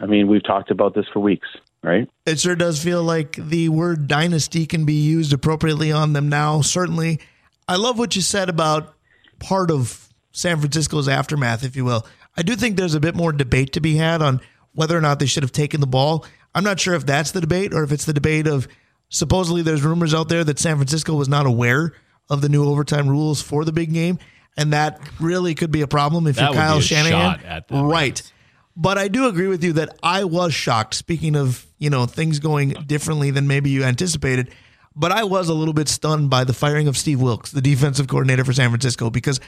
I 0.01 0.05
mean, 0.05 0.27
we've 0.27 0.43
talked 0.43 0.71
about 0.71 0.93
this 0.95 1.05
for 1.13 1.19
weeks, 1.19 1.47
right? 1.83 2.09
It 2.25 2.39
sure 2.39 2.55
does 2.55 2.83
feel 2.83 3.03
like 3.03 3.35
the 3.37 3.69
word 3.69 4.07
dynasty 4.07 4.65
can 4.65 4.85
be 4.85 4.93
used 4.93 5.33
appropriately 5.33 5.91
on 5.91 6.13
them 6.13 6.29
now. 6.29 6.61
Certainly, 6.61 7.19
I 7.67 7.75
love 7.75 7.97
what 7.99 8.15
you 8.15 8.21
said 8.21 8.49
about 8.49 8.93
part 9.39 9.69
of 9.71 10.09
San 10.31 10.57
Francisco's 10.59 11.07
aftermath, 11.07 11.63
if 11.63 11.75
you 11.75 11.85
will. 11.85 12.05
I 12.35 12.41
do 12.41 12.55
think 12.55 12.75
there's 12.77 12.95
a 12.95 12.99
bit 12.99 13.15
more 13.15 13.31
debate 13.31 13.73
to 13.73 13.79
be 13.81 13.95
had 13.97 14.21
on 14.21 14.41
whether 14.73 14.97
or 14.97 15.01
not 15.01 15.19
they 15.19 15.27
should 15.27 15.43
have 15.43 15.51
taken 15.51 15.79
the 15.81 15.87
ball. 15.87 16.25
I'm 16.55 16.63
not 16.63 16.79
sure 16.79 16.95
if 16.95 17.05
that's 17.05 17.31
the 17.31 17.41
debate 17.41 17.73
or 17.73 17.83
if 17.83 17.91
it's 17.91 18.05
the 18.05 18.13
debate 18.13 18.47
of 18.47 18.67
supposedly 19.09 19.61
there's 19.61 19.83
rumors 19.83 20.13
out 20.13 20.29
there 20.29 20.43
that 20.43 20.57
San 20.57 20.77
Francisco 20.77 21.13
was 21.13 21.29
not 21.29 21.45
aware 21.45 21.93
of 22.29 22.41
the 22.41 22.49
new 22.49 22.65
overtime 22.65 23.07
rules 23.07 23.41
for 23.41 23.63
the 23.65 23.71
big 23.71 23.93
game. 23.93 24.17
And 24.57 24.73
that 24.73 24.99
really 25.19 25.53
could 25.55 25.71
be 25.71 25.81
a 25.81 25.87
problem 25.87 26.25
if 26.27 26.35
That 26.37 26.45
you're 26.45 26.53
Kyle 26.53 26.77
a 26.77 26.81
Shanahan. 26.81 27.11
shot 27.39 27.45
at 27.45 27.67
them. 27.67 27.85
right. 27.85 28.21
But 28.75 28.97
I 28.97 29.07
do 29.07 29.27
agree 29.27 29.47
with 29.47 29.63
you 29.63 29.73
that 29.73 29.97
I 30.01 30.23
was 30.23 30.53
shocked. 30.53 30.95
Speaking 30.95 31.35
of, 31.35 31.65
you 31.77 31.89
know, 31.89 32.05
things 32.05 32.39
going 32.39 32.69
differently 32.87 33.31
than 33.31 33.47
maybe 33.47 33.69
you 33.69 33.83
anticipated, 33.83 34.49
but 34.95 35.11
I 35.11 35.23
was 35.23 35.49
a 35.49 35.53
little 35.53 35.73
bit 35.73 35.87
stunned 35.87 36.29
by 36.29 36.43
the 36.43 36.53
firing 36.53 36.87
of 36.87 36.97
Steve 36.97 37.21
Wilks, 37.21 37.51
the 37.51 37.61
defensive 37.61 38.07
coordinator 38.07 38.43
for 38.43 38.53
San 38.53 38.69
Francisco, 38.69 39.09
because 39.09 39.39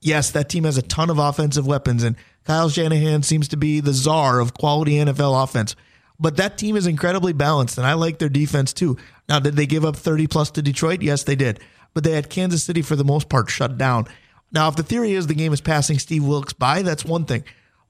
yes, 0.00 0.30
that 0.32 0.48
team 0.48 0.64
has 0.64 0.78
a 0.78 0.82
ton 0.82 1.10
of 1.10 1.18
offensive 1.18 1.66
weapons, 1.66 2.02
and 2.02 2.16
Kyle 2.44 2.68
Shanahan 2.68 3.22
seems 3.22 3.48
to 3.48 3.56
be 3.56 3.80
the 3.80 3.92
czar 3.92 4.40
of 4.40 4.54
quality 4.54 4.92
NFL 4.92 5.42
offense. 5.42 5.76
But 6.18 6.36
that 6.38 6.56
team 6.56 6.76
is 6.76 6.86
incredibly 6.86 7.32
balanced, 7.32 7.78
and 7.78 7.86
I 7.86 7.94
like 7.94 8.18
their 8.18 8.28
defense 8.28 8.72
too. 8.72 8.96
Now, 9.28 9.38
did 9.38 9.54
they 9.54 9.66
give 9.66 9.84
up 9.84 9.96
30 9.96 10.26
plus 10.28 10.50
to 10.52 10.62
Detroit? 10.62 11.02
Yes, 11.02 11.24
they 11.24 11.36
did. 11.36 11.60
But 11.94 12.04
they 12.04 12.12
had 12.12 12.30
Kansas 12.30 12.64
City 12.64 12.82
for 12.82 12.96
the 12.96 13.04
most 13.04 13.28
part 13.28 13.50
shut 13.50 13.76
down. 13.76 14.06
Now, 14.52 14.68
if 14.68 14.76
the 14.76 14.82
theory 14.82 15.12
is 15.12 15.26
the 15.26 15.34
game 15.34 15.52
is 15.52 15.60
passing 15.60 15.98
Steve 15.98 16.24
Wilks 16.24 16.52
by, 16.52 16.82
that's 16.82 17.04
one 17.04 17.24
thing. 17.24 17.44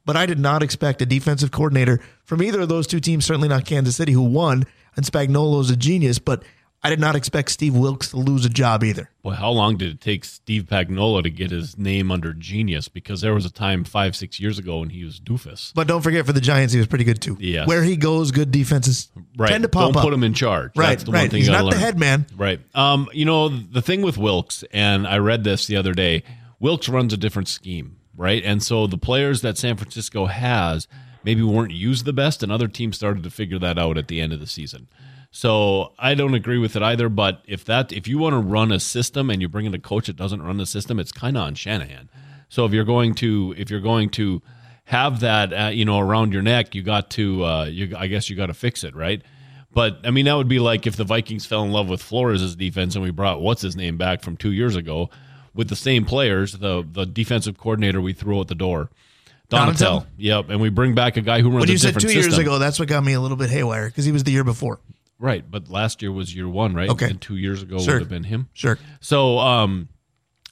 But 0.06 0.16
I 0.16 0.24
did 0.24 0.38
not 0.38 0.62
expect 0.62 1.02
a 1.02 1.06
defensive 1.06 1.50
coordinator 1.50 2.00
from 2.24 2.42
either 2.42 2.62
of 2.62 2.68
those 2.70 2.86
two 2.86 3.00
teams, 3.00 3.26
certainly 3.26 3.48
not 3.48 3.66
Kansas 3.66 3.96
City, 3.96 4.12
who 4.12 4.22
won, 4.22 4.64
and 4.96 5.04
Spagnuolo's 5.04 5.68
a 5.70 5.76
genius, 5.76 6.18
but 6.18 6.42
I 6.82 6.90
did 6.90 7.00
not 7.00 7.16
expect 7.16 7.50
Steve 7.50 7.74
Wilks 7.74 8.10
to 8.10 8.16
lose 8.18 8.44
a 8.44 8.48
job 8.48 8.84
either. 8.84 9.10
Boy, 9.24 9.32
how 9.32 9.50
long 9.50 9.76
did 9.76 9.90
it 9.90 10.00
take 10.00 10.24
Steve 10.24 10.64
Spagnuolo 10.70 11.20
to 11.24 11.30
get 11.30 11.50
his 11.50 11.76
name 11.76 12.12
under 12.12 12.32
genius? 12.32 12.86
Because 12.88 13.20
there 13.20 13.34
was 13.34 13.44
a 13.44 13.50
time 13.52 13.82
five, 13.82 14.14
six 14.14 14.38
years 14.38 14.60
ago 14.60 14.78
when 14.78 14.90
he 14.90 15.02
was 15.02 15.18
doofus. 15.18 15.72
But 15.74 15.88
don't 15.88 16.02
forget, 16.02 16.24
for 16.24 16.32
the 16.32 16.40
Giants, 16.40 16.72
he 16.72 16.78
was 16.78 16.86
pretty 16.86 17.02
good 17.04 17.20
too. 17.20 17.36
Yes. 17.40 17.66
Where 17.66 17.82
he 17.82 17.96
goes, 17.96 18.30
good 18.30 18.52
defenses 18.52 19.10
Right. 19.36 19.48
tend 19.50 19.62
to 19.64 19.68
pop 19.68 19.86
Don't 19.86 19.96
up. 19.96 20.04
put 20.04 20.12
him 20.14 20.22
in 20.22 20.34
charge. 20.34 20.70
right, 20.76 20.90
That's 20.90 21.04
the 21.04 21.10
right. 21.12 21.22
one 21.22 21.30
thing 21.30 21.38
He's 21.40 21.48
not 21.48 21.62
gotta 21.64 21.74
the 21.76 21.80
head 21.80 21.98
man. 21.98 22.26
Right. 22.36 22.60
Um, 22.76 23.08
you 23.12 23.24
know, 23.24 23.48
the 23.48 23.82
thing 23.82 24.02
with 24.02 24.16
Wilks, 24.16 24.62
and 24.70 25.08
I 25.08 25.18
read 25.18 25.42
this 25.42 25.66
the 25.66 25.76
other 25.76 25.92
day, 25.94 26.22
Wilks 26.60 26.88
runs 26.88 27.12
a 27.12 27.16
different 27.16 27.48
scheme, 27.48 27.96
right? 28.16 28.42
And 28.44 28.62
so 28.62 28.86
the 28.86 28.98
players 28.98 29.42
that 29.42 29.58
San 29.58 29.76
Francisco 29.76 30.26
has 30.26 30.88
maybe 31.24 31.42
weren't 31.42 31.72
used 31.72 32.04
the 32.04 32.12
best, 32.12 32.42
and 32.42 32.52
other 32.52 32.68
teams 32.68 32.96
started 32.96 33.22
to 33.24 33.30
figure 33.30 33.58
that 33.58 33.78
out 33.78 33.98
at 33.98 34.08
the 34.08 34.20
end 34.20 34.32
of 34.32 34.40
the 34.40 34.46
season. 34.46 34.88
So 35.30 35.92
I 35.98 36.14
don't 36.14 36.34
agree 36.34 36.58
with 36.58 36.76
it 36.76 36.82
either. 36.82 37.08
But 37.08 37.42
if 37.46 37.64
that 37.66 37.92
if 37.92 38.08
you 38.08 38.18
want 38.18 38.32
to 38.34 38.38
run 38.38 38.72
a 38.72 38.80
system 38.80 39.28
and 39.28 39.42
you 39.42 39.48
bring 39.48 39.66
in 39.66 39.74
a 39.74 39.78
coach 39.78 40.06
that 40.06 40.16
doesn't 40.16 40.42
run 40.42 40.56
the 40.56 40.66
system, 40.66 40.98
it's 40.98 41.12
kind 41.12 41.36
of 41.36 41.42
on 41.42 41.54
Shanahan. 41.54 42.08
So 42.48 42.64
if 42.64 42.72
you're 42.72 42.84
going 42.84 43.14
to 43.16 43.54
if 43.58 43.70
you're 43.70 43.80
going 43.80 44.10
to 44.10 44.40
have 44.84 45.20
that 45.20 45.52
uh, 45.52 45.68
you 45.68 45.84
know 45.84 45.98
around 45.98 46.32
your 46.32 46.42
neck, 46.42 46.74
you 46.74 46.82
got 46.82 47.10
to 47.10 47.44
uh, 47.44 47.64
you 47.64 47.94
I 47.96 48.06
guess 48.06 48.30
you 48.30 48.36
got 48.36 48.46
to 48.46 48.54
fix 48.54 48.84
it, 48.84 48.94
right? 48.94 49.22
But 49.72 49.98
I 50.04 50.10
mean, 50.10 50.24
that 50.24 50.34
would 50.34 50.48
be 50.48 50.58
like 50.58 50.86
if 50.86 50.96
the 50.96 51.04
Vikings 51.04 51.44
fell 51.44 51.62
in 51.64 51.70
love 51.70 51.88
with 51.88 52.02
Flores' 52.02 52.56
defense 52.56 52.94
and 52.94 53.04
we 53.04 53.10
brought 53.10 53.42
what's 53.42 53.60
his 53.60 53.76
name 53.76 53.98
back 53.98 54.22
from 54.22 54.36
two 54.38 54.52
years 54.52 54.74
ago. 54.74 55.10
With 55.56 55.68
the 55.68 55.76
same 55.76 56.04
players. 56.04 56.52
The 56.52 56.86
the 56.90 57.06
defensive 57.06 57.58
coordinator 57.58 58.00
we 58.00 58.12
threw 58.12 58.38
out 58.38 58.48
the 58.48 58.54
door. 58.54 58.90
Donatell? 59.50 59.74
Donatell. 59.76 60.06
Yep, 60.16 60.50
and 60.50 60.60
we 60.60 60.68
bring 60.70 60.94
back 60.94 61.16
a 61.16 61.20
guy 61.20 61.40
who 61.40 61.50
runs 61.50 61.68
a 61.68 61.72
you 61.72 61.78
said 61.78 61.88
different 61.94 62.08
two 62.08 62.12
years 62.12 62.24
system. 62.26 62.42
ago, 62.42 62.58
that's 62.58 62.78
what 62.78 62.88
got 62.88 63.02
me 63.04 63.12
a 63.12 63.20
little 63.20 63.36
bit 63.36 63.48
haywire 63.50 63.86
because 63.88 64.04
he 64.04 64.12
was 64.12 64.24
the 64.24 64.32
year 64.32 64.44
before. 64.44 64.80
Right, 65.18 65.48
but 65.48 65.70
last 65.70 66.02
year 66.02 66.12
was 66.12 66.34
year 66.34 66.48
one, 66.48 66.74
right? 66.74 66.90
Okay. 66.90 67.10
And 67.10 67.20
two 67.20 67.36
years 67.36 67.62
ago 67.62 67.78
Sure. 67.78 67.94
would 67.94 68.02
have 68.02 68.08
been 68.10 68.24
him. 68.24 68.48
Sure. 68.52 68.78
So, 69.00 69.38
um, 69.38 69.88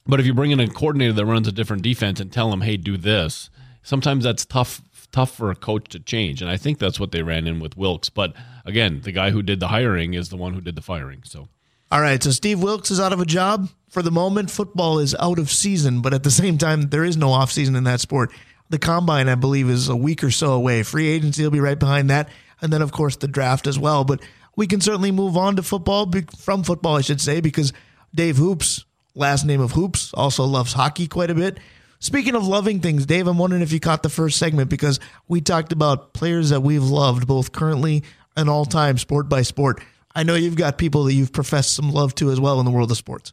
but 0.07 0.19
if 0.19 0.25
you 0.25 0.33
bring 0.33 0.51
in 0.51 0.59
a 0.59 0.67
coordinator 0.67 1.13
that 1.13 1.25
runs 1.25 1.47
a 1.47 1.51
different 1.51 1.83
defense 1.83 2.19
and 2.19 2.31
tell 2.31 2.51
him, 2.53 2.61
"Hey, 2.61 2.77
do 2.77 2.95
this," 2.97 3.49
sometimes 3.83 4.23
that's 4.23 4.45
tough 4.45 4.81
tough 5.11 5.31
for 5.35 5.51
a 5.51 5.55
coach 5.55 5.87
to 5.89 5.99
change. 5.99 6.41
And 6.41 6.49
I 6.49 6.57
think 6.57 6.77
that's 6.79 6.99
what 6.99 7.11
they 7.11 7.21
ran 7.21 7.47
in 7.47 7.59
with 7.59 7.77
Wilks. 7.77 8.09
But 8.09 8.33
again, 8.65 9.01
the 9.03 9.11
guy 9.13 9.29
who 9.31 9.41
did 9.41 9.59
the 9.59 9.67
hiring 9.69 10.13
is 10.13 10.29
the 10.29 10.35
one 10.37 10.53
who 10.53 10.61
did 10.61 10.75
the 10.75 10.81
firing. 10.81 11.21
So 11.25 11.47
All 11.91 12.01
right, 12.01 12.21
so 12.21 12.31
Steve 12.31 12.59
Wilks 12.61 12.91
is 12.91 12.99
out 12.99 13.13
of 13.13 13.19
a 13.21 13.25
job 13.25 13.69
for 13.95 14.01
the 14.03 14.11
moment. 14.11 14.51
Football 14.51 14.99
is 14.99 15.15
out 15.21 15.39
of 15.39 15.49
season, 15.49 16.01
but 16.01 16.13
at 16.13 16.23
the 16.23 16.29
same 16.29 16.57
time, 16.57 16.89
there 16.89 17.05
is 17.05 17.15
no 17.15 17.31
off 17.31 17.49
season 17.49 17.77
in 17.77 17.85
that 17.85 18.01
sport. 18.01 18.29
The 18.69 18.77
combine, 18.77 19.29
I 19.29 19.35
believe, 19.35 19.69
is 19.69 19.87
a 19.87 19.95
week 19.95 20.21
or 20.21 20.31
so 20.31 20.51
away. 20.51 20.83
Free 20.83 21.07
agency 21.07 21.43
will 21.43 21.49
be 21.49 21.61
right 21.61 21.79
behind 21.79 22.09
that, 22.09 22.27
and 22.61 22.73
then 22.73 22.81
of 22.81 22.91
course 22.91 23.15
the 23.15 23.29
draft 23.29 23.67
as 23.67 23.79
well. 23.79 24.03
But 24.03 24.21
we 24.57 24.67
can 24.67 24.81
certainly 24.81 25.11
move 25.11 25.37
on 25.37 25.55
to 25.55 25.63
football 25.63 26.11
from 26.37 26.63
football, 26.63 26.97
I 26.97 27.01
should 27.01 27.21
say, 27.21 27.39
because 27.39 27.71
Dave 28.13 28.35
Hoops, 28.35 28.83
last 29.13 29.45
name 29.45 29.61
of 29.61 29.71
Hoops, 29.71 30.13
also 30.13 30.43
loves 30.43 30.73
hockey 30.73 31.07
quite 31.07 31.31
a 31.31 31.35
bit. 31.35 31.57
Speaking 31.99 32.35
of 32.35 32.45
loving 32.45 32.81
things, 32.81 33.05
Dave, 33.05 33.27
I'm 33.27 33.37
wondering 33.37 33.61
if 33.61 33.71
you 33.71 33.79
caught 33.79 34.03
the 34.03 34.09
first 34.09 34.37
segment 34.37 34.69
because 34.69 34.99
we 35.29 35.39
talked 35.39 35.71
about 35.71 36.13
players 36.13 36.49
that 36.49 36.61
we've 36.61 36.83
loved 36.83 37.27
both 37.27 37.53
currently 37.53 38.03
and 38.35 38.49
all 38.49 38.65
time, 38.65 38.97
sport 38.97 39.29
by 39.29 39.41
sport. 39.43 39.81
I 40.13 40.23
know 40.23 40.35
you've 40.35 40.57
got 40.57 40.77
people 40.77 41.05
that 41.05 41.13
you've 41.13 41.31
professed 41.31 41.73
some 41.73 41.93
love 41.93 42.13
to 42.15 42.29
as 42.31 42.41
well 42.41 42.59
in 42.59 42.65
the 42.65 42.71
world 42.71 42.91
of 42.91 42.97
sports. 42.97 43.31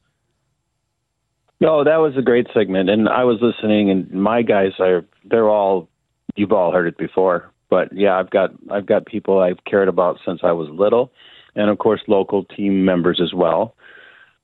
No, 1.63 1.85
that 1.85 1.99
was 1.99 2.17
a 2.17 2.23
great 2.23 2.49
segment, 2.53 2.91
and 2.91 3.09
I 3.09 3.23
was 3.23 3.39
listening, 3.41 3.89
and 3.89 4.11
my 4.11 4.43
guys 4.43 4.73
are 4.81 5.05
they're 5.25 5.49
all 5.49 5.89
you've 6.35 6.51
all 6.51 6.73
heard 6.73 6.89
it 6.89 6.99
before, 6.99 7.53
but 7.71 7.89
yeah, 7.93 8.19
I've 8.19 8.31
got 8.31 8.51
I've 8.69 8.85
got 8.85 9.07
people 9.07 9.39
I've 9.39 9.63
cared 9.65 9.87
about 9.87 10.19
since 10.27 10.41
I 10.43 10.51
was 10.51 10.69
little, 10.71 11.13
and 11.55 11.71
of 11.71 11.79
course 11.79 12.01
local 12.09 12.43
team 12.43 12.85
members 12.85 13.21
as 13.23 13.33
well. 13.33 13.77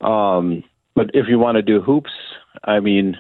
Um, 0.01 0.63
but 0.95 1.11
if 1.13 1.27
you 1.29 1.41
want 1.41 1.57
to 1.57 1.63
do 1.63 1.81
hoops, 1.81 2.13
I 2.63 2.79
mean, 2.79 3.17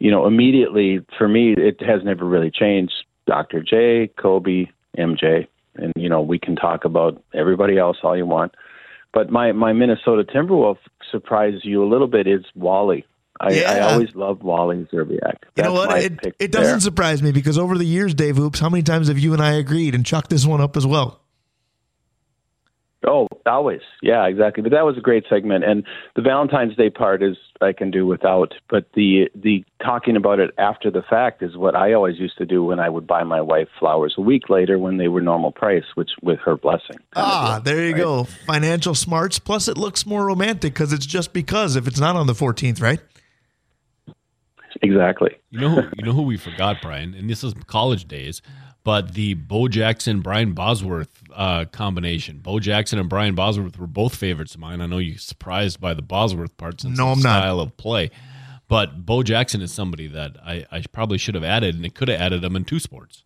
you 0.00 0.10
know, 0.10 0.26
immediately 0.26 1.00
for 1.16 1.26
me, 1.26 1.54
it 1.56 1.80
has 1.80 2.04
never 2.04 2.26
really 2.26 2.50
changed. 2.50 2.92
Dr. 3.26 3.62
J, 3.62 4.10
Kobe, 4.20 4.66
MJ, 4.98 5.46
and 5.76 5.94
you 5.96 6.10
know 6.10 6.20
we 6.20 6.38
can 6.38 6.56
talk 6.56 6.84
about 6.84 7.22
everybody 7.32 7.78
else 7.78 7.96
all 8.02 8.14
you 8.14 8.26
want. 8.26 8.54
But 9.14 9.30
my 9.30 9.52
my 9.52 9.72
Minnesota 9.72 10.24
Timberwolf 10.24 10.76
surprised 11.10 11.64
you 11.64 11.82
a 11.82 11.88
little 11.88 12.06
bit. 12.06 12.26
Is 12.26 12.44
Wally. 12.54 13.06
I, 13.40 13.62
I 13.64 13.80
always 13.80 14.14
loved 14.14 14.42
Wally 14.42 14.86
Szczerbiak. 14.92 15.36
You 15.56 15.62
know 15.62 15.72
what? 15.72 16.02
It, 16.02 16.34
it 16.38 16.52
doesn't 16.52 16.72
there. 16.72 16.80
surprise 16.80 17.22
me 17.22 17.32
because 17.32 17.56
over 17.56 17.78
the 17.78 17.86
years, 17.86 18.12
Dave 18.12 18.36
Hoops, 18.36 18.60
how 18.60 18.68
many 18.68 18.82
times 18.82 19.08
have 19.08 19.18
you 19.18 19.32
and 19.32 19.42
I 19.42 19.52
agreed 19.52 19.94
and 19.94 20.04
chucked 20.04 20.28
this 20.28 20.44
one 20.44 20.60
up 20.60 20.76
as 20.76 20.86
well? 20.86 21.20
Oh, 23.06 23.28
always. 23.46 23.80
Yeah, 24.02 24.26
exactly. 24.26 24.62
But 24.62 24.72
that 24.72 24.84
was 24.84 24.98
a 24.98 25.00
great 25.00 25.24
segment, 25.30 25.64
and 25.64 25.84
the 26.16 26.22
Valentine's 26.22 26.76
Day 26.76 26.90
part 26.90 27.22
is 27.22 27.36
I 27.62 27.72
can 27.72 27.90
do 27.90 28.06
without. 28.06 28.52
But 28.68 28.90
the 28.94 29.30
the 29.34 29.64
talking 29.82 30.16
about 30.16 30.38
it 30.38 30.50
after 30.58 30.90
the 30.90 31.00
fact 31.08 31.42
is 31.42 31.56
what 31.56 31.74
I 31.74 31.94
always 31.94 32.18
used 32.18 32.36
to 32.38 32.44
do 32.44 32.62
when 32.62 32.78
I 32.78 32.90
would 32.90 33.06
buy 33.06 33.24
my 33.24 33.40
wife 33.40 33.68
flowers 33.78 34.16
a 34.18 34.20
week 34.20 34.50
later 34.50 34.78
when 34.78 34.98
they 34.98 35.08
were 35.08 35.22
normal 35.22 35.50
price, 35.50 35.84
which 35.94 36.10
with 36.22 36.40
her 36.40 36.56
blessing. 36.56 36.98
Ah, 37.16 37.54
deal, 37.54 37.74
there 37.74 37.86
you 37.86 37.92
right? 37.94 38.02
go. 38.02 38.24
Financial 38.46 38.94
smarts. 38.94 39.38
Plus, 39.38 39.66
it 39.66 39.78
looks 39.78 40.04
more 40.04 40.26
romantic 40.26 40.74
because 40.74 40.92
it's 40.92 41.06
just 41.06 41.32
because 41.32 41.76
if 41.76 41.86
it's 41.86 42.00
not 42.00 42.16
on 42.16 42.26
the 42.26 42.34
14th, 42.34 42.82
right? 42.82 43.00
Exactly. 44.82 45.30
you 45.50 45.60
know, 45.60 45.68
who, 45.70 45.82
you 45.96 46.04
know 46.04 46.12
who 46.12 46.22
we 46.22 46.36
forgot, 46.36 46.76
Brian, 46.82 47.14
and 47.14 47.28
this 47.28 47.42
is 47.44 47.54
college 47.66 48.06
days, 48.08 48.40
but 48.84 49.14
the 49.14 49.34
Bo 49.34 49.68
Jackson 49.68 50.20
Brian 50.20 50.52
Bosworth 50.52 51.10
uh, 51.34 51.64
combination. 51.66 52.38
Bo 52.38 52.58
Jackson 52.60 52.98
and 52.98 53.08
Brian 53.08 53.34
Bosworth 53.34 53.78
were 53.78 53.86
both 53.86 54.14
favorites 54.14 54.54
of 54.54 54.60
mine. 54.60 54.80
I 54.80 54.86
know 54.86 54.98
you're 54.98 55.18
surprised 55.18 55.80
by 55.80 55.94
the 55.94 56.02
Bosworth 56.02 56.56
part 56.56 56.80
since 56.80 56.96
No, 56.96 57.08
I'm 57.08 57.20
not. 57.20 57.40
style 57.42 57.60
of 57.60 57.76
play, 57.76 58.10
but 58.68 59.04
Bo 59.04 59.22
Jackson 59.22 59.60
is 59.60 59.72
somebody 59.72 60.06
that 60.08 60.36
I, 60.44 60.64
I 60.70 60.82
probably 60.92 61.18
should 61.18 61.34
have 61.34 61.44
added, 61.44 61.74
and 61.74 61.84
it 61.84 61.94
could 61.94 62.08
have 62.08 62.20
added 62.20 62.42
him 62.44 62.56
in 62.56 62.64
two 62.64 62.78
sports. 62.80 63.24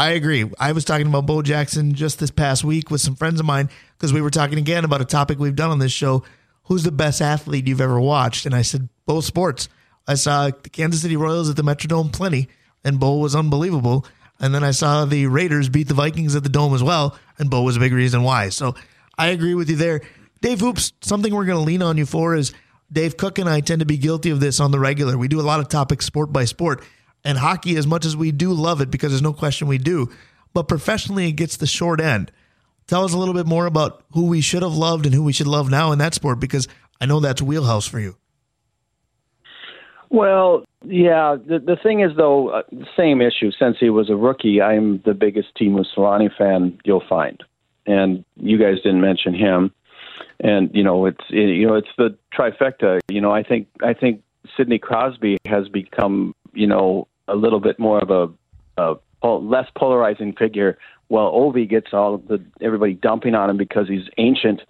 I 0.00 0.10
agree. 0.10 0.48
I 0.60 0.70
was 0.72 0.84
talking 0.84 1.08
about 1.08 1.26
Bo 1.26 1.42
Jackson 1.42 1.92
just 1.92 2.20
this 2.20 2.30
past 2.30 2.62
week 2.62 2.88
with 2.90 3.00
some 3.00 3.16
friends 3.16 3.40
of 3.40 3.46
mine 3.46 3.68
because 3.96 4.12
we 4.12 4.20
were 4.20 4.30
talking 4.30 4.56
again 4.58 4.84
about 4.84 5.00
a 5.00 5.04
topic 5.04 5.40
we've 5.40 5.56
done 5.56 5.70
on 5.70 5.80
this 5.80 5.90
show. 5.92 6.22
Who's 6.64 6.84
the 6.84 6.92
best 6.92 7.20
athlete 7.20 7.66
you've 7.66 7.80
ever 7.80 7.98
watched? 8.00 8.46
And 8.46 8.54
I 8.54 8.62
said 8.62 8.88
both 9.06 9.24
sports. 9.24 9.68
I 10.08 10.14
saw 10.14 10.50
the 10.50 10.70
Kansas 10.70 11.02
City 11.02 11.16
Royals 11.16 11.48
at 11.48 11.56
the 11.56 11.62
Metrodome 11.62 12.12
plenty, 12.12 12.48
and 12.82 12.98
Bo 12.98 13.18
was 13.18 13.36
unbelievable. 13.36 14.06
And 14.40 14.54
then 14.54 14.64
I 14.64 14.70
saw 14.70 15.04
the 15.04 15.26
Raiders 15.26 15.68
beat 15.68 15.88
the 15.88 15.94
Vikings 15.94 16.34
at 16.34 16.42
the 16.42 16.48
Dome 16.48 16.72
as 16.74 16.82
well, 16.82 17.18
and 17.38 17.50
Bo 17.50 17.62
was 17.62 17.76
a 17.76 17.80
big 17.80 17.92
reason 17.92 18.22
why. 18.22 18.48
So 18.48 18.74
I 19.18 19.28
agree 19.28 19.54
with 19.54 19.68
you 19.68 19.76
there. 19.76 20.00
Dave 20.40 20.60
Hoops, 20.60 20.92
something 21.00 21.34
we're 21.34 21.44
going 21.44 21.58
to 21.58 21.64
lean 21.64 21.82
on 21.82 21.98
you 21.98 22.06
for 22.06 22.34
is 22.34 22.54
Dave 22.90 23.16
Cook 23.16 23.38
and 23.38 23.48
I 23.48 23.60
tend 23.60 23.80
to 23.80 23.86
be 23.86 23.98
guilty 23.98 24.30
of 24.30 24.40
this 24.40 24.60
on 24.60 24.70
the 24.70 24.78
regular. 24.78 25.18
We 25.18 25.28
do 25.28 25.40
a 25.40 25.42
lot 25.42 25.60
of 25.60 25.68
topics 25.68 26.06
sport 26.06 26.32
by 26.32 26.44
sport, 26.44 26.84
and 27.24 27.36
hockey, 27.36 27.76
as 27.76 27.86
much 27.86 28.06
as 28.06 28.16
we 28.16 28.30
do 28.30 28.52
love 28.52 28.80
it, 28.80 28.90
because 28.90 29.10
there's 29.10 29.20
no 29.20 29.32
question 29.32 29.66
we 29.66 29.78
do, 29.78 30.08
but 30.54 30.68
professionally 30.68 31.28
it 31.28 31.32
gets 31.32 31.56
the 31.56 31.66
short 31.66 32.00
end. 32.00 32.30
Tell 32.86 33.04
us 33.04 33.12
a 33.12 33.18
little 33.18 33.34
bit 33.34 33.46
more 33.46 33.66
about 33.66 34.04
who 34.12 34.26
we 34.26 34.40
should 34.40 34.62
have 34.62 34.74
loved 34.74 35.04
and 35.04 35.14
who 35.14 35.24
we 35.24 35.32
should 35.32 35.48
love 35.48 35.68
now 35.68 35.92
in 35.92 35.98
that 35.98 36.14
sport, 36.14 36.38
because 36.38 36.68
I 37.00 37.06
know 37.06 37.20
that's 37.20 37.42
wheelhouse 37.42 37.86
for 37.86 37.98
you. 37.98 38.16
Well, 40.10 40.64
yeah. 40.84 41.36
The 41.36 41.58
the 41.58 41.76
thing 41.82 42.00
is, 42.00 42.12
though, 42.16 42.48
uh, 42.48 42.62
same 42.96 43.20
issue. 43.20 43.50
Since 43.58 43.76
he 43.78 43.90
was 43.90 44.08
a 44.08 44.16
rookie, 44.16 44.62
I'm 44.62 45.02
the 45.04 45.14
biggest 45.14 45.48
Teemu 45.60 45.84
Selanne 45.94 46.34
fan 46.36 46.78
you'll 46.84 47.04
find, 47.08 47.42
and 47.86 48.24
you 48.36 48.58
guys 48.58 48.76
didn't 48.82 49.00
mention 49.00 49.34
him. 49.34 49.72
And 50.40 50.70
you 50.72 50.82
know, 50.82 51.06
it's 51.06 51.24
it, 51.30 51.56
you 51.56 51.66
know, 51.66 51.74
it's 51.74 51.88
the 51.98 52.16
trifecta. 52.32 53.00
You 53.08 53.20
know, 53.20 53.32
I 53.32 53.42
think 53.42 53.68
I 53.82 53.92
think 53.92 54.22
Sidney 54.56 54.78
Crosby 54.78 55.36
has 55.46 55.68
become 55.68 56.34
you 56.54 56.66
know 56.66 57.06
a 57.26 57.34
little 57.34 57.60
bit 57.60 57.78
more 57.78 57.98
of 57.98 58.10
a, 58.10 58.94
a 59.22 59.28
less 59.28 59.66
polarizing 59.76 60.32
figure. 60.34 60.78
While 61.08 61.32
Ovi 61.32 61.68
gets 61.68 61.88
all 61.92 62.18
the 62.18 62.42
everybody 62.60 62.94
dumping 62.94 63.34
on 63.34 63.50
him 63.50 63.56
because 63.56 63.88
he's 63.88 64.08
ancient. 64.16 64.60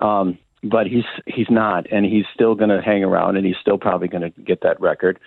Um, 0.00 0.38
but 0.62 0.86
he's 0.86 1.04
he's 1.26 1.50
not, 1.50 1.86
and 1.90 2.04
he's 2.04 2.24
still 2.34 2.54
going 2.54 2.70
to 2.70 2.82
hang 2.82 3.04
around, 3.04 3.36
and 3.36 3.46
he's 3.46 3.56
still 3.60 3.78
probably 3.78 4.08
going 4.08 4.22
to 4.22 4.42
get 4.42 4.62
that 4.62 4.80
record. 4.80 5.18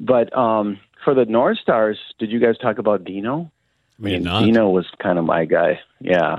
But 0.00 0.36
um, 0.36 0.78
for 1.04 1.14
the 1.14 1.24
North 1.24 1.58
Stars, 1.58 1.98
did 2.18 2.30
you 2.30 2.40
guys 2.40 2.56
talk 2.58 2.78
about 2.78 3.04
Dino? 3.04 3.50
I 3.98 4.02
mean, 4.02 4.22
not. 4.22 4.44
Dino 4.44 4.70
was 4.70 4.86
kind 5.02 5.18
of 5.18 5.24
my 5.24 5.44
guy. 5.44 5.80
Yeah. 6.00 6.38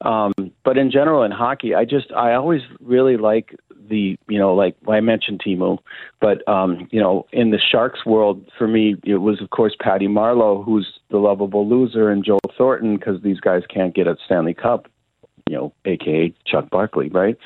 Um, 0.00 0.32
but 0.64 0.76
in 0.76 0.90
general, 0.90 1.22
in 1.22 1.30
hockey, 1.30 1.74
I 1.74 1.84
just 1.84 2.12
I 2.12 2.34
always 2.34 2.60
really 2.80 3.16
like 3.16 3.56
the 3.88 4.16
you 4.28 4.38
know 4.38 4.54
like 4.54 4.76
I 4.88 5.00
mentioned 5.00 5.42
Teemu, 5.44 5.78
but 6.20 6.46
um, 6.48 6.88
you 6.90 7.00
know 7.00 7.26
in 7.32 7.50
the 7.50 7.58
Sharks 7.58 8.04
world 8.04 8.50
for 8.58 8.68
me 8.68 8.96
it 9.04 9.16
was 9.16 9.40
of 9.40 9.50
course 9.50 9.74
Patty 9.80 10.08
Marleau 10.08 10.64
who's 10.64 10.86
the 11.10 11.18
lovable 11.18 11.68
loser 11.68 12.10
and 12.10 12.24
Joe 12.24 12.38
Thornton 12.56 12.96
because 12.96 13.22
these 13.22 13.40
guys 13.40 13.62
can't 13.72 13.94
get 13.94 14.06
a 14.06 14.16
Stanley 14.24 14.54
Cup, 14.54 14.88
you 15.48 15.56
know, 15.56 15.72
aka 15.84 16.32
Chuck 16.46 16.70
Barkley, 16.70 17.08
right? 17.08 17.36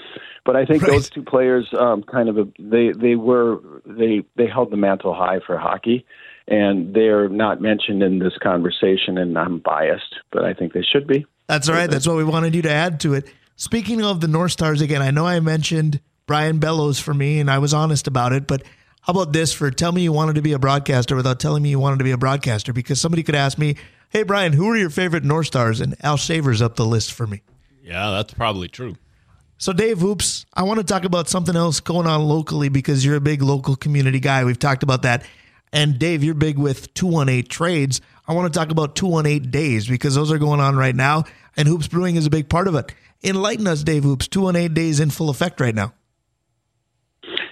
But 0.45 0.57
I 0.57 0.65
think 0.65 0.83
Right. 0.83 0.93
those 0.93 1.11
two 1.11 1.23
players 1.23 1.69
um, 1.79 2.03
kind 2.03 2.29
of 2.29 2.39
a, 2.39 2.47
they 2.59 2.93
they 2.93 3.17
were 3.17 3.61
they 3.87 4.23
they 4.37 4.47
held 4.47 4.71
the 4.71 4.77
mantle 4.77 5.15
high 5.15 5.41
for 5.47 5.59
hockey 5.59 6.07
and 6.49 6.95
they're 6.95 7.29
not 7.29 7.61
mentioned 7.61 8.03
in 8.03 8.19
this 8.19 8.33
conversation, 8.43 9.19
and 9.19 9.37
I'm 9.39 9.59
biased, 9.59 10.15
but 10.33 10.45
I 10.45 10.55
think 10.55 10.73
they 10.73 10.83
should 10.83 11.07
be. 11.07 11.27
That's 11.47 11.69
all 11.69 11.75
right. 11.75 11.91
That's 11.91 12.07
what 12.07 12.17
we 12.17 12.25
wanted 12.25 12.55
you 12.55 12.63
to 12.63 12.71
add 12.71 13.01
to 13.01 13.15
it. 13.15 13.29
Speaking 13.57 14.03
of 14.03 14.21
the 14.21 14.29
North 14.29 14.53
Stars 14.53 14.81
again, 14.81 15.03
I 15.03 15.11
know 15.11 15.27
I 15.27 15.41
mentioned 15.41 16.01
Brian 16.27 16.59
Bellows 16.59 16.99
for 16.99 17.13
me, 17.13 17.39
and 17.41 17.51
I 17.51 17.59
was 17.59 17.75
honest 17.75 18.07
about 18.07 18.33
it. 18.33 18.47
But 18.47 18.63
how 19.03 19.13
about 19.13 19.33
this 19.33 19.53
for 19.53 19.71
tell 19.71 19.93
me 19.93 20.03
you 20.03 20.13
wanted 20.13 20.37
to 20.37 20.43
be 20.43 20.53
a 20.53 20.59
broadcaster 20.59 21.17
without 21.17 21.39
telling 21.39 21.63
me 21.63 21.71
you 21.71 21.79
wanted 21.79 21.99
to 21.99 22.05
be 22.05 22.13
a 22.13 22.19
broadcaster? 22.19 22.73
Because 22.73 23.01
somebody 23.01 23.23
could 23.23 23.35
ask 23.35 23.59
me, 23.59 23.77
"Hey 24.09 24.23
Brian, 24.23 24.55
who 24.55 24.71
are 24.71 24.77
your 24.77 24.91
favorite 24.91 25.25
North 25.25 25.49
Stars?" 25.49 25.81
And 25.81 25.97
Al 26.03 26.17
Shaver's 26.17 26.63
up 26.63 26.77
the 26.77 26.87
list 26.87 27.13
for 27.13 27.27
me. 27.27 27.43
Yeah, 27.89 28.11
that's 28.11 28.35
probably 28.35 28.69
true. 28.69 28.97
So 29.57 29.73
Dave 29.73 29.99
Hoops, 29.99 30.45
I 30.53 30.63
want 30.63 30.79
to 30.79 30.85
talk 30.85 31.05
about 31.05 31.27
something 31.29 31.57
else 31.57 31.81
going 31.81 32.07
on 32.07 32.23
locally 32.23 32.69
because 32.69 33.03
you're 33.05 33.17
a 33.17 33.21
big 33.21 33.41
local 33.41 33.77
community 33.77 34.21
guy. 34.21 34.45
We've 34.45 34.59
talked 34.59 34.83
about 34.83 35.03
that. 35.03 35.25
And 35.73 35.99
Dave, 35.99 36.23
you're 36.23 36.35
big 36.35 36.59
with 36.59 36.93
218 36.93 37.49
trades. 37.49 38.01
I 38.27 38.35
want 38.35 38.53
to 38.53 38.59
talk 38.59 38.71
about 38.71 38.95
218 38.95 39.51
days 39.51 39.89
because 39.89 40.15
those 40.15 40.31
are 40.31 40.39
going 40.39 40.61
on 40.61 40.77
right 40.77 40.95
now 40.95 41.25
and 41.57 41.67
Hoops 41.67 41.89
Brewing 41.89 42.17
is 42.17 42.27
a 42.27 42.31
big 42.31 42.49
part 42.51 42.69
of 42.69 42.75
it. 42.75 42.95
Enlighten 43.25 43.67
us, 43.67 43.83
Dave 43.83 44.05
Hoops. 44.05 44.29
218 44.29 44.75
days 44.75 45.01
in 45.01 45.11
full 45.11 45.31
effect 45.31 45.61
right 45.61 45.75
now. 45.75 45.95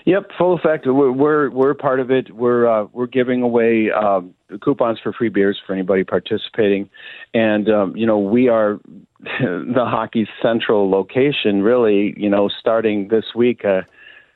Yep, 0.07 0.31
full 0.39 0.55
effect. 0.55 0.87
We're 0.87 1.11
we're, 1.11 1.51
we're 1.51 1.75
part 1.75 1.99
of 1.99 2.13
it. 2.13 2.33
We're 2.33 2.67
uh, 2.67 2.87
we're 2.93 3.09
giving 3.09 3.43
away 3.43 3.91
um, 3.91 4.35
coupons 4.63 5.01
for 5.03 5.13
free 5.13 5.31
beers 5.31 5.61
for 5.67 5.73
anybody 5.73 6.05
participating, 6.05 6.89
and 7.35 7.69
um, 7.69 7.97
you 7.97 8.07
know 8.07 8.19
we 8.19 8.49
are 8.49 8.79
the 9.21 9.85
hockey 9.85 10.29
central 10.41 10.89
location. 10.89 11.61
Really, 11.61 12.15
you 12.17 12.31
know, 12.31 12.49
starting 12.49 13.09
this 13.09 13.25
week. 13.35 13.65
Uh, 13.65 13.83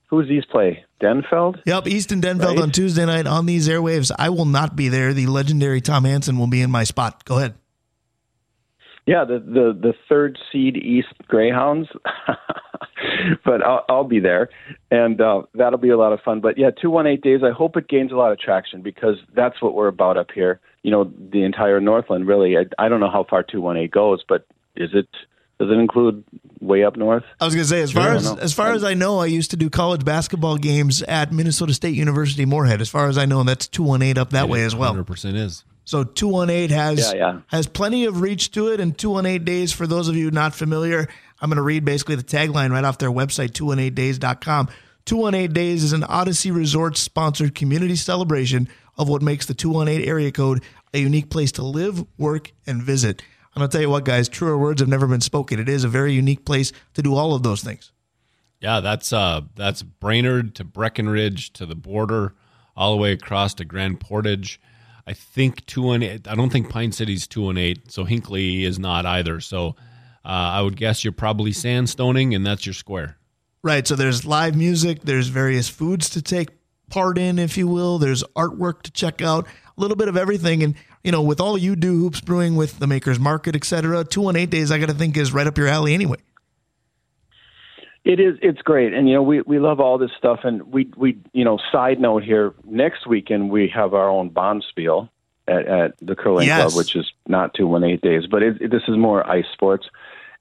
who's 0.07 0.29
these 0.29 0.45
play? 0.45 0.85
Denfeld? 1.01 1.63
Yep, 1.65 1.87
Easton 1.87 2.21
Denfeld 2.21 2.57
Right. 2.57 2.59
on 2.63 2.73
Tuesday 2.73 3.07
night 3.07 3.29
on 3.29 3.47
these 3.47 3.69
airwaves. 3.69 4.11
I 4.19 4.31
will 4.31 4.45
not 4.45 4.75
be 4.75 4.89
there. 4.89 5.15
The 5.15 5.27
legendary 5.29 5.81
Tom 5.81 6.05
Hansen 6.05 6.37
will 6.37 6.49
be 6.49 6.63
in 6.63 6.71
my 6.73 6.83
spot. 6.83 7.25
Go 7.25 7.39
ahead. 7.39 7.55
Yeah, 9.07 9.25
the 9.25 9.39
the 9.39 9.79
the 9.81 9.95
third 10.09 10.39
seed 10.53 10.77
East 10.77 11.09
Greyhounds, 11.27 11.89
but 13.45 13.63
I'll, 13.65 13.85
I'll 13.89 14.05
be 14.05 14.21
there, 14.21 14.51
and 14.91 15.21
uh, 15.21 15.43
that'll 15.55 15.79
be 15.79 15.89
a 15.91 15.97
lot 15.99 16.13
of 16.13 16.21
fun. 16.21 16.41
But 16.41 16.59
yeah, 16.59 16.71
two 16.71 16.91
one 16.91 17.07
eight 17.07 17.23
days. 17.23 17.41
I 17.43 17.51
hope 17.51 17.77
it 17.77 17.89
gains 17.89 18.13
a 18.13 18.17
lot 18.17 18.33
of 18.33 18.39
traction 18.39 18.83
because 18.83 19.17
that's 19.35 19.61
what 19.63 19.75
we're 19.75 19.89
about 19.89 20.17
up 20.17 20.31
here. 20.35 20.61
You 20.83 20.91
know, 20.91 21.13
the 21.33 21.43
entire 21.45 21.81
Northland 21.81 22.27
really. 22.27 22.57
I, 22.57 22.67
I 22.79 22.89
don't 22.89 23.01
know 23.01 23.11
how 23.11 23.25
far 23.29 23.43
two 23.43 23.61
one 23.61 23.77
eight 23.77 23.91
goes, 23.91 24.23
but 24.29 24.47
is 24.77 24.91
it? 24.95 25.09
Does 25.59 25.69
it 25.69 25.75
include 25.79 26.25
way 26.61 26.85
up 26.85 26.97
north? 26.97 27.23
I 27.39 27.45
was 27.45 27.55
going 27.55 27.65
to 27.65 27.69
say, 27.69 27.83
as 27.83 27.93
far 27.93 28.05
Sure. 28.05 28.15
as 28.15 28.25
know. 28.25 28.39
as 28.41 28.55
far 28.55 28.73
as 28.73 28.83
I 28.83 28.95
know, 28.95 29.19
I 29.19 29.27
used 29.27 29.51
to 29.51 29.59
do 29.59 29.69
college 29.69 30.07
basketball 30.07 30.57
games 30.57 31.03
at 31.03 31.33
Minnesota 31.33 31.75
State 31.75 31.95
University 31.95 32.47
Moorhead. 32.47 32.81
As 32.81 32.89
far 32.89 33.09
as 33.09 33.19
I 33.19 33.27
know, 33.27 33.43
that's 33.45 33.69
two 33.69 33.83
one 33.83 34.01
eight 34.01 34.17
up 34.17 34.31
that 34.31 34.49
way 34.49 34.63
as 34.65 34.75
well. 34.75 34.95
100% 34.95 35.35
is. 35.35 35.65
So 35.91 36.05
218 36.05 36.71
has 36.71 37.13
Yeah, 37.13 37.19
yeah. 37.19 37.41
has 37.49 37.67
plenty 37.67 38.05
of 38.05 38.21
reach 38.21 38.53
to 38.53 38.69
it 38.69 38.79
and 38.79 38.97
218 38.97 39.45
days 39.45 39.73
for 39.73 39.89
those 39.89 40.07
of 40.07 40.15
you 40.15 40.31
not 40.31 40.55
familiar, 40.55 41.09
I'm 41.41 41.51
going 41.51 41.57
to 41.57 41.63
read 41.63 41.85
basically 41.85 42.15
the 42.15 42.23
tagline 42.23 42.71
right 42.71 42.85
off 42.85 42.99
their 42.99 43.11
website 43.11 43.51
218days.com. 43.51 44.69
218 45.07 45.53
Days 45.53 45.83
is 45.83 45.93
an 45.93 46.05
Odyssey 46.05 46.53
Resort 46.53 46.97
sponsored 46.97 47.57
community 47.57 47.97
celebration 47.97 48.69
of 48.99 49.09
what 49.09 49.21
makes 49.21 49.47
the 49.47 49.55
218 49.55 50.09
area 50.09 50.31
code 50.31 50.63
a 50.95 51.01
unique 51.01 51.29
place 51.29 51.51
to 51.53 51.65
live, 51.65 52.05
work 52.17 52.53
and 52.69 52.81
visit. 52.81 53.21
And 53.57 53.65
I'll 53.65 53.69
tell 53.69 53.81
you 53.81 53.91
what 53.91 54.05
guys, 54.05 54.29
truer 54.29 54.57
words 54.57 54.81
have 54.81 54.89
never 54.89 55.09
been 55.09 55.21
spoken. 55.21 55.59
It 55.59 55.69
is 55.69 55.83
a 55.83 55.89
very 55.89 56.13
unique 56.13 56.45
place 56.45 56.73
to 56.95 57.03
do 57.03 57.17
all 57.17 57.35
of 57.35 57.43
those 57.43 57.65
things. 57.65 57.91
Yeah, 58.61 58.79
that's 58.79 59.13
uh 59.13 59.41
that's 59.57 59.83
Brainerd 59.83 60.55
to 60.55 60.63
Breckenridge 60.63 61.53
to 61.55 61.67
the 61.67 61.75
border, 61.75 62.37
all 62.77 62.93
the 62.93 63.03
way 63.03 63.11
across 63.11 63.55
to 63.55 63.65
Grand 63.65 63.99
Portage. 63.99 64.61
I 65.07 65.13
think 65.13 65.67
two 65.67 65.83
one 65.83 66.03
eight. 66.03 66.29
I 66.29 66.35
don't 66.35 66.51
think 66.51 66.69
Pine 66.69 66.93
City's 66.93 67.27
two 67.27 67.43
one 67.43 67.59
eight. 67.59 67.91
So 67.91 68.05
Hinckley 68.05 68.65
is 68.65 68.79
not 68.79 69.07
either. 69.07 69.41
So 69.41 69.77
uh, 70.25 70.29
I 70.29 70.63
would 70.63 70.77
guess 70.77 71.05
you're 71.05 71.13
probably 71.13 71.53
sandstoning, 71.53 72.35
and 72.35 72.47
that's 72.47 72.67
your 72.67 72.75
square. 72.75 73.17
Right. 73.63 73.87
So 73.87 73.95
there's 73.97 74.25
live 74.25 74.57
music, 74.57 75.03
there's 75.03 75.29
various 75.29 75.69
foods 75.69 76.09
to 76.11 76.23
take 76.23 76.49
part 76.89 77.19
in, 77.19 77.39
if 77.39 77.57
you 77.57 77.69
will. 77.69 77.99
There's 77.99 78.23
artwork 78.37 78.83
to 78.83 78.91
check 78.91 79.23
out, 79.23 79.47
a 79.47 79.81
little 79.81 79.97
bit 79.97 80.09
of 80.09 80.17
everything. 80.17 80.63
And, 80.63 80.75
you 81.05 81.13
know, 81.13 81.23
with 81.23 81.41
all 81.41 81.57
you 81.57 81.77
do, 81.77 81.99
Hoops 82.01 82.21
Brewing 82.21 82.57
with 82.57 82.79
the 82.79 82.87
Maker's 82.87 83.19
Market, 83.19 83.57
et 83.57 83.65
cetera, 83.65 84.05
218 84.05 84.51
days, 84.51 84.71
I 84.71 84.79
got 84.79 84.89
to 84.89 84.95
think 84.95 85.17
is 85.17 85.33
right 85.33 85.47
up 85.47 85.57
your 85.57 85.69
alley 85.69 85.95
anyway. 85.95 86.19
It 88.05 88.19
is. 88.19 88.39
It's 88.41 88.63
great, 88.63 88.95
and 88.95 89.09
you 89.09 89.15
know 89.15 89.23
we 89.23 89.43
we 89.43 89.59
love 89.59 89.79
all 89.79 89.99
this 89.99 90.11
stuff. 90.17 90.41
And 90.45 90.63
we 90.73 90.91
we 90.97 91.19
you 91.33 91.45
know 91.45 91.59
side 91.71 92.01
note 92.01 92.23
here. 92.25 92.55
Next 92.65 93.07
weekend 93.07 93.51
we 93.51 93.69
have 93.75 93.93
our 93.93 94.09
own 94.09 94.31
Bonspiel 94.31 95.09
at, 95.47 95.67
at 95.67 95.95
the 96.01 96.17
curling 96.17 96.47
Yes. 96.47 96.63
club, 96.63 96.77
which 96.79 96.97
is 96.97 97.13
not 97.29 97.53
two 97.55 97.67
one 97.67 97.85
eight 97.85 98.01
days, 98.01 98.27
but 98.31 98.43
it, 98.43 98.61
it- 98.63 98.71
this 98.71 98.83
is 98.89 98.97
more 98.97 99.29
ice 99.29 99.45
sports. 99.53 99.87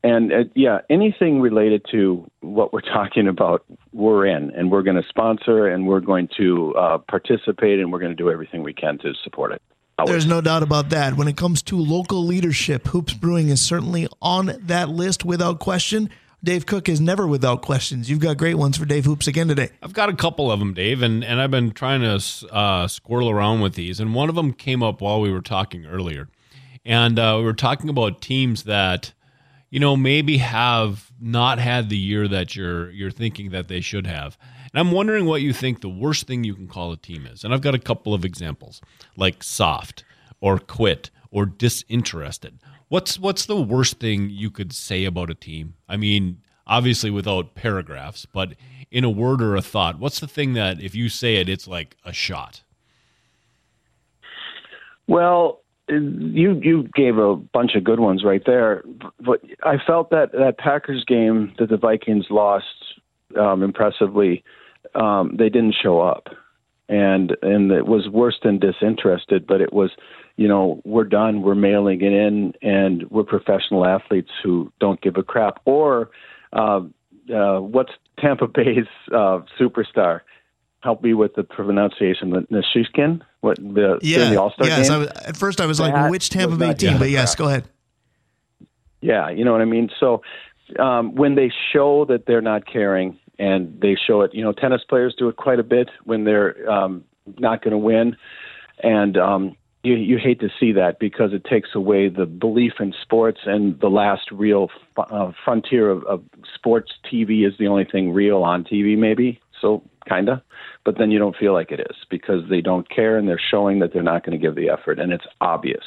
And 0.01 0.32
uh, 0.32 0.43
yeah, 0.55 0.80
anything 0.89 1.41
related 1.41 1.86
to 1.91 2.26
what 2.39 2.72
we're 2.72 2.80
talking 2.93 3.28
about, 3.28 3.66
we're 3.91 4.26
in, 4.26 4.51
and 4.51 4.72
we're 4.72 4.82
going 4.84 4.95
to 5.01 5.07
sponsor, 5.10 5.68
and 5.68 5.86
we're 5.86 5.99
going 5.99 6.30
to 6.38 6.74
uh, 6.76 6.97
participate, 6.99 7.82
and 7.82 7.91
we're 7.91 7.99
going 7.99 8.16
to 8.16 8.24
do 8.24 8.32
everything 8.32 8.64
we 8.64 8.74
can 8.74 8.97
to 8.99 9.14
support 9.22 9.51
it. 9.51 9.62
Always. 9.97 10.14
There's 10.14 10.26
no 10.28 10.39
doubt 10.39 10.64
about 10.64 10.91
that. 10.91 11.18
When 11.18 11.28
it 11.28 11.36
comes 11.36 11.62
to 11.64 11.76
local 11.76 12.24
leadership, 12.24 12.88
Hoops 12.88 13.14
Brewing 13.14 13.49
is 13.49 13.60
certainly 13.60 14.07
on 14.22 14.53
that 14.62 14.88
list 14.88 15.26
without 15.26 15.60
question. 15.60 16.10
Dave 16.44 16.66
Cook 16.66 16.88
is 16.88 17.02
never 17.02 17.28
without 17.28 17.62
questions. 17.62 18.10
You've 18.10 18.20
got 18.20 18.38
great 18.38 18.56
ones 18.56 18.78
for 18.78 18.86
Dave 18.86 19.06
Hoops 19.06 19.28
again 19.28 19.50
today. 19.50 19.72
I've 19.84 19.94
got 19.94 20.08
a 20.08 20.16
couple 20.16 20.50
of 20.50 20.60
them, 20.60 20.74
Dave, 20.74 21.02
and, 21.02 21.24
and 21.24 21.42
I've 21.42 21.52
been 21.52 21.72
trying 21.72 22.02
to 22.02 22.54
uh, 22.54 22.88
squirrel 22.88 23.30
around 23.30 23.60
with 23.60 23.74
these. 23.74 24.00
And 24.00 24.16
one 24.16 24.30
of 24.30 24.36
them 24.36 24.54
came 24.54 24.82
up 24.82 25.02
while 25.02 25.20
we 25.20 25.32
were 25.32 25.42
talking 25.42 25.86
earlier. 25.86 26.30
And 26.86 27.20
uh, 27.20 27.36
we 27.40 27.44
were 27.44 27.54
talking 27.54 27.90
about 27.90 28.22
teams 28.22 28.64
that, 28.64 29.14
you 29.70 29.82
know, 29.82 29.98
maybe 29.98 30.38
have 30.38 31.12
not 31.20 31.60
had 31.60 31.90
the 31.90 31.98
year 31.98 32.28
that 32.30 32.56
you're 32.56 32.90
you're 32.92 33.12
thinking 33.12 33.52
that 33.52 33.68
they 33.68 33.82
should 33.82 34.08
have. 34.08 34.38
And 34.74 34.80
I'm 34.80 34.92
wondering 34.92 35.26
what 35.26 35.42
you 35.42 35.52
think 35.52 35.82
the 35.82 35.90
worst 35.90 36.26
thing 36.26 36.46
you 36.46 36.56
can 36.56 36.68
call 36.68 36.94
a 36.94 36.98
team 36.98 37.26
is. 37.26 37.44
And 37.44 37.54
I've 37.54 37.62
got 37.62 37.76
a 37.76 37.80
couple 37.80 38.14
of 38.14 38.24
examples, 38.24 38.82
like 39.18 39.44
soft 39.44 40.06
or 40.40 40.58
quit 40.58 41.10
or 41.32 41.46
disinterested. 41.46 42.60
What's 42.90 43.20
what's 43.20 43.46
the 43.46 43.60
worst 43.60 44.00
thing 44.00 44.30
you 44.30 44.50
could 44.52 44.74
say 44.74 45.06
about 45.06 45.30
a 45.30 45.36
team? 45.36 45.76
I 45.88 45.96
mean, 45.96 46.42
obviously 46.68 47.10
without 47.10 47.56
paragraphs, 47.56 48.26
but 48.26 48.54
in 48.92 49.04
a 49.04 49.10
word 49.10 49.42
or 49.42 49.56
a 49.56 49.62
thought, 49.62 50.00
what's 50.00 50.20
the 50.20 50.28
thing 50.28 50.54
that 50.54 50.82
if 50.82 50.96
you 50.96 51.10
say 51.10 51.36
it, 51.36 51.48
it's 51.48 51.68
like 51.68 51.98
a 52.04 52.14
shot? 52.14 52.64
Well, 55.08 55.62
you 55.90 56.60
you 56.64 56.88
gave 56.96 57.18
a 57.18 57.36
bunch 57.36 57.76
of 57.76 57.84
good 57.84 58.00
ones 58.00 58.24
right 58.24 58.44
there, 58.46 58.84
but 59.20 59.42
I 59.64 59.78
felt 59.86 60.12
that 60.12 60.32
that 60.34 60.58
Packers 60.58 61.04
game 61.06 61.54
that 61.58 61.70
the 61.70 61.78
Vikings 61.78 62.28
lost 62.30 62.66
um, 63.40 63.64
impressively, 63.64 64.44
um, 64.96 65.36
they 65.38 65.50
didn't 65.50 65.76
show 65.82 66.00
up, 66.00 66.28
and 66.88 67.36
and 67.42 67.72
it 67.72 67.88
was 67.88 68.08
worse 68.08 68.38
than 68.44 68.60
disinterested. 68.60 69.48
But 69.48 69.62
it 69.62 69.74
was, 69.74 69.92
you 70.40 70.48
know, 70.48 70.82
we're 70.86 71.04
done, 71.04 71.42
we're 71.42 71.54
mailing 71.54 72.00
it 72.02 72.14
in, 72.14 72.54
and 72.62 73.04
we're 73.12 73.26
professional 73.26 73.86
athletes 73.86 74.30
who 74.42 74.72
don't 74.80 75.02
give 75.02 75.18
a 75.18 75.24
crap. 75.24 75.60
Or 75.66 76.12
uh, 76.54 76.80
uh, 77.30 77.60
what's 77.60 77.92
Tampa 78.18 78.48
Bay's 78.48 78.88
uh, 79.12 79.42
superstar? 79.60 80.22
Help 80.82 81.04
me 81.04 81.14
with 81.14 81.36
the 81.36 81.44
pronunciation. 81.44 82.32
Nashishkin? 82.50 83.20
What 83.42 83.58
the 83.58 84.00
yeah, 84.02 84.30
the 84.30 84.40
All 84.40 84.52
Star 84.52 84.66
yes. 84.66 84.88
game? 84.88 85.00
Was, 85.00 85.10
at 85.10 85.36
first, 85.36 85.60
I 85.60 85.66
was 85.66 85.78
like, 85.78 86.10
which 86.10 86.30
Tampa 86.30 86.56
Bay 86.56 86.74
team? 86.74 86.98
But 87.00 87.10
yes, 87.10 87.36
go 87.36 87.50
ahead. 87.50 87.66
Yeah, 89.02 89.30
you 89.30 89.44
know 89.44 89.52
what 89.52 89.60
I 89.62 89.66
mean. 89.66 89.90
So 90.00 90.22
um, 90.80 91.16
when 91.16 91.36
they 91.36 91.52
show 91.74 92.06
that 92.06 92.28
they're 92.28 92.40
not 92.40 92.66
caring, 92.66 93.20
and 93.40 93.78
they 93.82 93.98
show 94.08 94.22
it, 94.22 94.34
you 94.34 94.42
know, 94.42 94.54
tennis 94.54 94.84
players 94.88 95.14
do 95.18 95.28
it 95.28 95.36
quite 95.36 95.60
a 95.60 95.64
bit 95.64 95.90
when 96.06 96.24
they're 96.24 96.70
um, 96.72 97.04
not 97.40 97.62
going 97.62 97.72
to 97.72 97.78
win, 97.78 98.16
and 98.82 99.18
um, 99.18 99.58
you 99.84 99.96
you 99.96 100.18
hate 100.18 100.40
to 100.42 100.50
see 100.60 100.74
that 100.74 101.00
because 101.00 101.34
it 101.34 101.46
takes 101.46 101.70
away 101.74 102.10
the 102.10 102.26
belief 102.26 102.74
in 102.80 102.94
sports 103.02 103.40
and 103.46 103.80
the 103.80 103.88
last 103.88 104.30
real 104.32 104.70
uh, 104.98 105.32
frontier 105.44 105.90
of, 105.90 106.04
of 106.04 106.24
sports. 106.56 106.92
TV 107.12 107.48
is 107.48 107.54
the 107.58 107.68
only 107.68 107.86
thing 107.86 108.12
real 108.12 108.44
on 108.44 108.64
TV, 108.64 108.98
maybe. 108.98 109.40
So 109.62 109.84
kinda, 110.08 110.44
but 110.84 110.98
then 110.98 111.12
you 111.12 111.20
don't 111.20 111.36
feel 111.36 111.54
like 111.54 111.72
it 111.72 111.80
is 111.80 111.96
because 112.10 112.50
they 112.50 112.62
don't 112.62 112.90
care 112.90 113.18
and 113.18 113.28
they're 113.28 113.40
showing 113.40 113.80
that 113.80 113.94
they're 113.94 114.04
not 114.04 114.26
going 114.26 114.38
to 114.38 114.42
give 114.42 114.56
the 114.56 114.70
effort, 114.70 115.00
and 115.00 115.12
it's 115.12 115.26
obvious. 115.42 115.84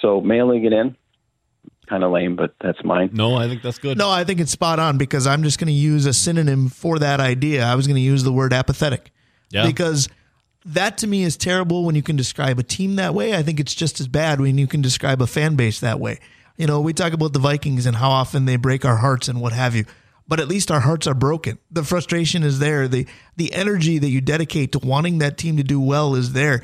So 0.00 0.20
mailing 0.20 0.64
it 0.64 0.72
in, 0.72 0.96
kind 1.88 2.04
of 2.04 2.12
lame, 2.12 2.36
but 2.36 2.54
that's 2.60 2.82
mine. 2.84 3.10
No, 3.12 3.36
I 3.36 3.48
think 3.48 3.62
that's 3.62 3.78
good. 3.78 3.98
No, 3.98 4.10
I 4.10 4.24
think 4.24 4.40
it's 4.40 4.50
spot 4.50 4.78
on 4.78 4.98
because 4.98 5.26
I'm 5.26 5.42
just 5.42 5.58
going 5.58 5.68
to 5.68 5.72
use 5.72 6.06
a 6.06 6.12
synonym 6.12 6.68
for 6.68 6.98
that 6.98 7.20
idea. 7.20 7.64
I 7.64 7.74
was 7.74 7.86
going 7.86 7.96
to 7.96 8.02
use 8.02 8.22
the 8.22 8.32
word 8.32 8.52
apathetic. 8.52 9.10
Yeah. 9.50 9.66
Because 9.66 10.08
that 10.64 10.98
to 10.98 11.06
me 11.06 11.22
is 11.22 11.36
terrible 11.36 11.84
when 11.84 11.94
you 11.94 12.02
can 12.02 12.16
describe 12.16 12.58
a 12.58 12.62
team 12.62 12.96
that 12.96 13.14
way. 13.14 13.34
I 13.34 13.42
think 13.42 13.60
it's 13.60 13.74
just 13.74 14.00
as 14.00 14.08
bad 14.08 14.40
when 14.40 14.58
you 14.58 14.66
can 14.66 14.80
describe 14.82 15.20
a 15.20 15.26
fan 15.26 15.56
base 15.56 15.80
that 15.80 16.00
way. 16.00 16.20
You 16.56 16.66
know, 16.66 16.80
we 16.80 16.92
talk 16.92 17.12
about 17.12 17.32
the 17.32 17.38
Vikings 17.38 17.86
and 17.86 17.96
how 17.96 18.10
often 18.10 18.44
they 18.44 18.56
break 18.56 18.84
our 18.84 18.96
hearts 18.96 19.28
and 19.28 19.40
what 19.40 19.52
have 19.52 19.74
you. 19.74 19.84
But 20.26 20.40
at 20.40 20.48
least 20.48 20.70
our 20.70 20.80
hearts 20.80 21.06
are 21.06 21.14
broken. 21.14 21.58
The 21.70 21.82
frustration 21.82 22.42
is 22.42 22.58
there. 22.58 22.88
The 22.88 23.06
the 23.36 23.52
energy 23.52 23.98
that 23.98 24.08
you 24.08 24.22
dedicate 24.22 24.72
to 24.72 24.78
wanting 24.78 25.18
that 25.18 25.36
team 25.36 25.58
to 25.58 25.62
do 25.62 25.80
well 25.80 26.14
is 26.14 26.32
there. 26.32 26.62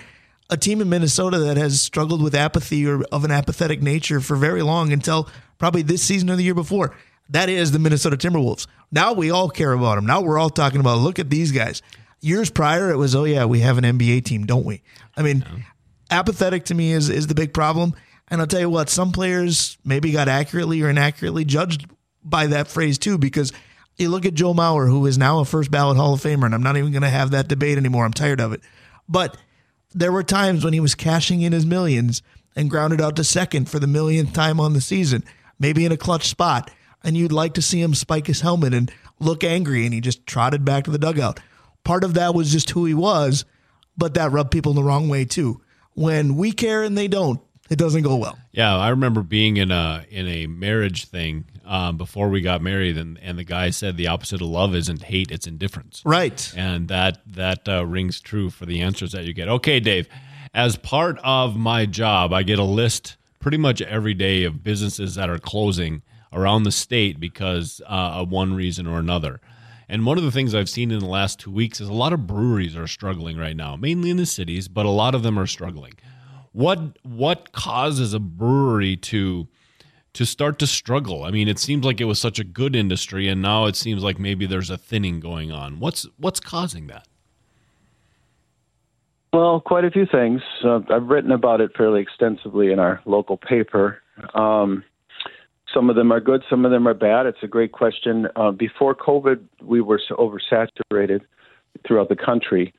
A 0.49 0.57
team 0.57 0.81
in 0.81 0.89
Minnesota 0.89 1.39
that 1.39 1.57
has 1.57 1.81
struggled 1.81 2.23
with 2.23 2.35
apathy 2.35 2.87
or 2.87 3.03
of 3.13 3.25
an 3.25 3.31
apathetic 3.31 3.83
nature 3.83 4.21
for 4.21 4.35
very 4.35 4.63
long 4.63 4.93
until 4.93 5.29
probably 5.59 5.83
this 5.83 6.03
season 6.03 6.31
or 6.31 6.37
the 6.37 6.43
year 6.43 6.55
before. 6.55 6.97
That 7.29 7.49
is 7.49 7.71
the 7.71 7.79
Minnesota 7.79 8.17
Timberwolves. 8.17 8.67
Now 8.91 9.13
we 9.13 9.31
all 9.31 9.51
care 9.51 9.73
about 9.73 9.97
them. 9.97 10.07
Now 10.07 10.23
we're 10.23 10.39
all 10.39 10.51
talking 10.51 10.81
about 10.81 10.99
look 10.99 11.19
at 11.19 11.31
these 11.31 11.53
guys. 11.53 11.83
Years 12.21 12.51
prior, 12.51 12.91
it 12.91 12.97
was 12.97 13.15
oh 13.15 13.25
yeah, 13.25 13.47
we 13.47 13.61
have 13.61 13.79
an 13.79 13.85
NBA 13.85 14.25
team, 14.25 14.47
don't 14.47 14.65
we? 14.65 14.83
I 15.17 15.23
mean, 15.23 15.45
apathetic 16.11 16.67
to 16.67 16.75
me 16.75 16.93
is 16.93 17.09
is 17.09 17.27
the 17.27 17.35
big 17.35 17.55
problem. 17.55 17.95
And 18.29 18.41
I'll 18.41 18.47
tell 18.47 18.61
you 18.61 18.71
what, 18.71 18.89
some 18.89 19.11
players 19.11 19.77
maybe 19.85 20.13
got 20.13 20.29
accurately 20.29 20.81
or 20.83 20.89
inaccurately 20.89 21.45
judged 21.45 21.87
by 22.23 22.47
that 22.49 22.69
phrase 22.69 22.99
too, 22.99 23.19
because 23.19 23.53
you 23.97 24.09
look 24.09 24.25
at 24.25 24.35
Joe 24.35 24.55
Mauer, 24.55 24.89
who 24.89 25.05
is 25.07 25.19
now 25.19 25.41
a 25.41 25.45
first 25.45 25.71
ballot 25.71 25.97
Hall 25.97 26.15
of 26.15 26.21
Famer, 26.21 26.45
and 26.45 26.55
I'm 26.55 26.63
not 26.63 26.77
even 26.77 26.93
going 26.93 27.03
to 27.03 27.09
have 27.09 27.33
that 27.33 27.49
debate 27.49 27.77
anymore. 27.77 28.05
I'm 28.05 28.13
tired 28.13 28.41
of 28.41 28.53
it. 28.53 28.61
But 29.09 29.37
there 29.93 30.13
were 30.13 30.23
times 30.23 30.65
when 30.65 30.73
he 30.73 30.81
was 30.81 30.95
cashing 30.95 31.43
in 31.43 31.53
his 31.53 31.67
millions 31.67 32.23
and 32.55 32.71
grounded 32.71 33.01
out 33.01 33.17
to 33.17 33.25
second 33.25 33.69
for 33.69 33.79
the 33.79 33.87
millionth 33.87 34.33
time 34.33 34.61
on 34.61 34.73
the 34.73 34.81
season, 34.81 35.25
maybe 35.59 35.85
in 35.85 35.93
a 35.93 35.97
clutch 35.97 36.29
spot, 36.29 36.71
and 37.03 37.17
you'd 37.17 37.33
like 37.33 37.55
to 37.55 37.63
see 37.63 37.81
him 37.81 37.95
spike 37.95 38.27
his 38.27 38.41
helmet 38.41 38.75
and 38.75 38.93
look 39.19 39.43
angry, 39.43 39.85
and 39.85 39.93
he 39.93 40.01
just 40.01 40.27
trotted 40.27 40.65
back 40.65 40.85
to 40.85 40.91
the 40.91 40.99
dugout. 40.99 41.41
Part 41.85 42.05
of 42.05 42.15
that 42.15 42.35
was 42.35 42.53
just 42.53 42.71
who 42.71 42.85
he 42.85 42.95
was, 42.95 43.45
but 43.97 44.15
that 44.15 44.33
rubbed 44.33 44.51
people 44.51 44.75
the 44.75 44.83
wrong 44.83 45.09
way 45.09 45.25
too. 45.25 45.61
When 45.95 46.37
we 46.37 46.53
care 46.53 46.83
and 46.83 46.97
they 46.97 47.09
don't, 47.09 47.41
it 47.71 47.79
doesn't 47.79 48.03
go 48.03 48.17
well. 48.17 48.39
Yeah, 48.53 48.77
I 48.77 48.89
remember 48.89 49.23
being 49.23 49.57
in 49.57 49.71
a 49.71 50.05
in 50.11 50.27
a 50.27 50.47
marriage 50.47 51.07
thing 51.07 51.45
um, 51.65 51.97
before 51.97 52.29
we 52.29 52.41
got 52.41 52.63
married, 52.63 52.99
and 52.99 53.19
and 53.19 53.39
the 53.39 53.45
guy 53.45 53.71
said 53.71 53.97
the 53.97 54.09
opposite 54.09 54.41
of 54.41 54.49
love 54.49 54.75
isn't 54.75 55.03
hate, 55.03 55.31
it's 55.31 55.47
indifference. 55.47 56.03
Right. 56.05 56.53
And 56.57 56.89
that 56.89 57.21
that 57.27 57.69
uh, 57.69 57.87
rings 57.87 58.21
true 58.21 58.51
for 58.51 58.67
the 58.67 58.83
answers 58.83 59.13
that 59.13 59.25
you 59.25 59.33
get. 59.33 59.49
Okay, 59.49 59.79
Dave. 59.81 60.09
As 60.53 60.77
part 60.77 61.17
of 61.23 61.57
my 61.57 61.87
job, 61.87 62.33
I 62.33 62.43
get 62.43 62.59
a 62.59 62.65
list 62.65 63.17
pretty 63.39 63.57
much 63.57 63.81
every 63.83 64.15
day 64.15 64.43
of 64.43 64.65
businesses 64.65 65.15
that 65.15 65.31
are 65.31 65.39
closing 65.39 66.03
around 66.33 66.65
the 66.65 66.73
state 66.73 67.21
because 67.21 67.81
uh, 67.87 68.19
of 68.21 68.31
one 68.31 68.55
reason 68.55 68.87
or 68.87 68.99
another. 68.99 69.41
And 69.91 70.07
one 70.07 70.19
of 70.19 70.23
the 70.23 70.31
things 70.31 70.55
I've 70.55 70.69
seen 70.69 70.93
in 70.93 71.01
the 71.01 71.07
last 71.07 71.41
two 71.41 71.51
weeks 71.51 71.81
is 71.81 71.89
a 71.89 71.93
lot 71.93 72.13
of 72.13 72.25
breweries 72.25 72.77
are 72.77 72.87
struggling 72.87 73.37
right 73.37 73.57
now, 73.57 73.75
mainly 73.75 74.09
in 74.09 74.19
the 74.19 74.25
cities, 74.25 74.69
but 74.69 74.87
a 74.87 74.91
lot 74.91 75.17
of 75.17 75.25
them 75.25 75.37
are 75.37 75.49
struggling. 75.49 75.95
What 76.53 76.97
what 77.03 77.51
causes 77.51 78.15
a 78.15 78.21
brewery 78.21 78.97
to 78.97 79.49
to 80.13 80.25
start 80.25 80.61
to 80.61 80.67
struggle? 80.69 81.25
I 81.25 81.33
mean, 81.33 81.49
it 81.49 81.59
seems 81.59 81.85
like 81.85 82.01
it 82.01 82.05
was 82.05 82.21
such 82.21 82.39
a 82.39 82.45
good 82.45 82.77
industry, 82.77 83.27
and 83.27 83.43
now 83.43 83.67
it 83.67 83.75
seems 83.75 84.05
like 84.05 84.21
maybe 84.21 84.47
there's 84.47 84.71
a 84.71 84.79
thinning 84.79 85.19
going 85.19 85.51
on. 85.51 85.81
What's 85.81 86.07
what's 86.19 86.39
causing 86.39 86.87
that? 86.87 87.09
Well, 89.33 89.61
quite 89.61 89.85
a 89.85 89.91
few 89.91 90.07
things. 90.07 90.41
Uh, 90.65 90.83
I've 90.89 91.09
written 91.09 91.33
about 91.33 91.61
it 91.61 91.73
fairly 91.77 92.01
extensively 92.01 92.71
in 92.71 92.79
our 92.79 93.01
local 93.07 93.37
paper. 93.37 94.01
Um, 94.35 94.85
some 95.75 95.91
of 95.91 95.97
them 95.97 96.13
are 96.13 96.21
good, 96.21 96.43
some 96.49 96.65
of 96.65 96.71
them 96.71 96.87
are 96.87 96.95
bad. 96.95 97.27
It's 97.27 97.43
a 97.43 97.49
great 97.49 97.73
question. 97.73 98.27
Uh, 98.37 98.51
before 98.51 98.95
COVID, 98.95 99.41
we 99.63 99.81
were 99.81 100.01
so 100.07 100.17
oversaturated 100.17 101.21
throughout 101.87 102.09
the 102.09 102.17
country, 102.17 102.75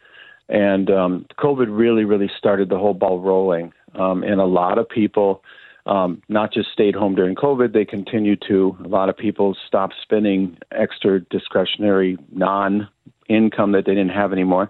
and 0.49 0.89
um, 0.89 1.25
COVID 1.39 1.67
really, 1.69 2.03
really 2.03 2.29
started 2.37 2.69
the 2.69 2.77
whole 2.77 2.93
ball 2.93 3.19
rolling. 3.19 3.73
Um, 3.95 4.23
and 4.23 4.39
a 4.39 4.45
lot 4.45 4.77
of 4.77 4.87
people 4.87 5.43
um, 5.85 6.21
not 6.29 6.53
just 6.53 6.71
stayed 6.71 6.95
home 6.95 7.15
during 7.15 7.35
COVID, 7.35 7.73
they 7.73 7.85
continue 7.85 8.35
to. 8.47 8.77
A 8.83 8.87
lot 8.87 9.09
of 9.09 9.17
people 9.17 9.55
stopped 9.67 9.95
spending 10.01 10.57
extra 10.71 11.19
discretionary 11.19 12.17
non 12.31 12.87
income 13.29 13.71
that 13.71 13.85
they 13.85 13.95
didn't 13.95 14.11
have 14.11 14.33
anymore. 14.33 14.69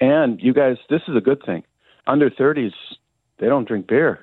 And 0.00 0.40
you 0.40 0.52
guys, 0.52 0.76
this 0.90 1.02
is 1.08 1.16
a 1.16 1.20
good 1.20 1.42
thing. 1.44 1.64
Under 2.06 2.30
30s, 2.30 2.72
they 3.38 3.46
don't 3.46 3.66
drink 3.66 3.86
beer. 3.86 4.20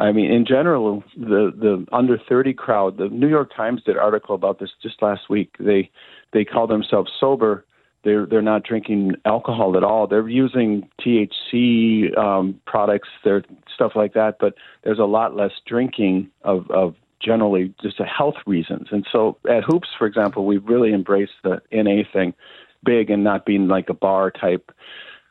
I 0.00 0.12
mean, 0.12 0.32
in 0.32 0.46
general, 0.46 1.04
the 1.14 1.52
the 1.54 1.86
under 1.92 2.18
30 2.18 2.54
crowd. 2.54 2.96
The 2.96 3.08
New 3.08 3.28
York 3.28 3.54
Times 3.54 3.82
did 3.84 3.96
an 3.96 4.02
article 4.02 4.34
about 4.34 4.58
this 4.58 4.70
just 4.82 5.02
last 5.02 5.28
week. 5.28 5.54
They 5.60 5.90
they 6.32 6.44
call 6.44 6.66
themselves 6.66 7.12
sober. 7.20 7.66
They're 8.02 8.24
they're 8.24 8.40
not 8.40 8.64
drinking 8.64 9.12
alcohol 9.26 9.76
at 9.76 9.84
all. 9.84 10.06
They're 10.06 10.26
using 10.26 10.88
THC 11.02 12.16
um, 12.16 12.58
products, 12.66 13.10
their 13.24 13.44
stuff 13.74 13.92
like 13.94 14.14
that. 14.14 14.36
But 14.40 14.54
there's 14.84 14.98
a 14.98 15.04
lot 15.04 15.36
less 15.36 15.52
drinking 15.66 16.30
of 16.42 16.70
of 16.70 16.94
generally 17.22 17.74
just 17.82 17.98
health 17.98 18.36
reasons. 18.46 18.88
And 18.90 19.06
so 19.12 19.36
at 19.48 19.64
Hoops, 19.64 19.88
for 19.98 20.06
example, 20.06 20.46
we've 20.46 20.64
really 20.64 20.94
embraced 20.94 21.34
the 21.44 21.60
NA 21.70 22.04
thing, 22.10 22.32
big 22.82 23.10
and 23.10 23.22
not 23.22 23.44
being 23.44 23.68
like 23.68 23.90
a 23.90 23.94
bar 23.94 24.30
type 24.30 24.72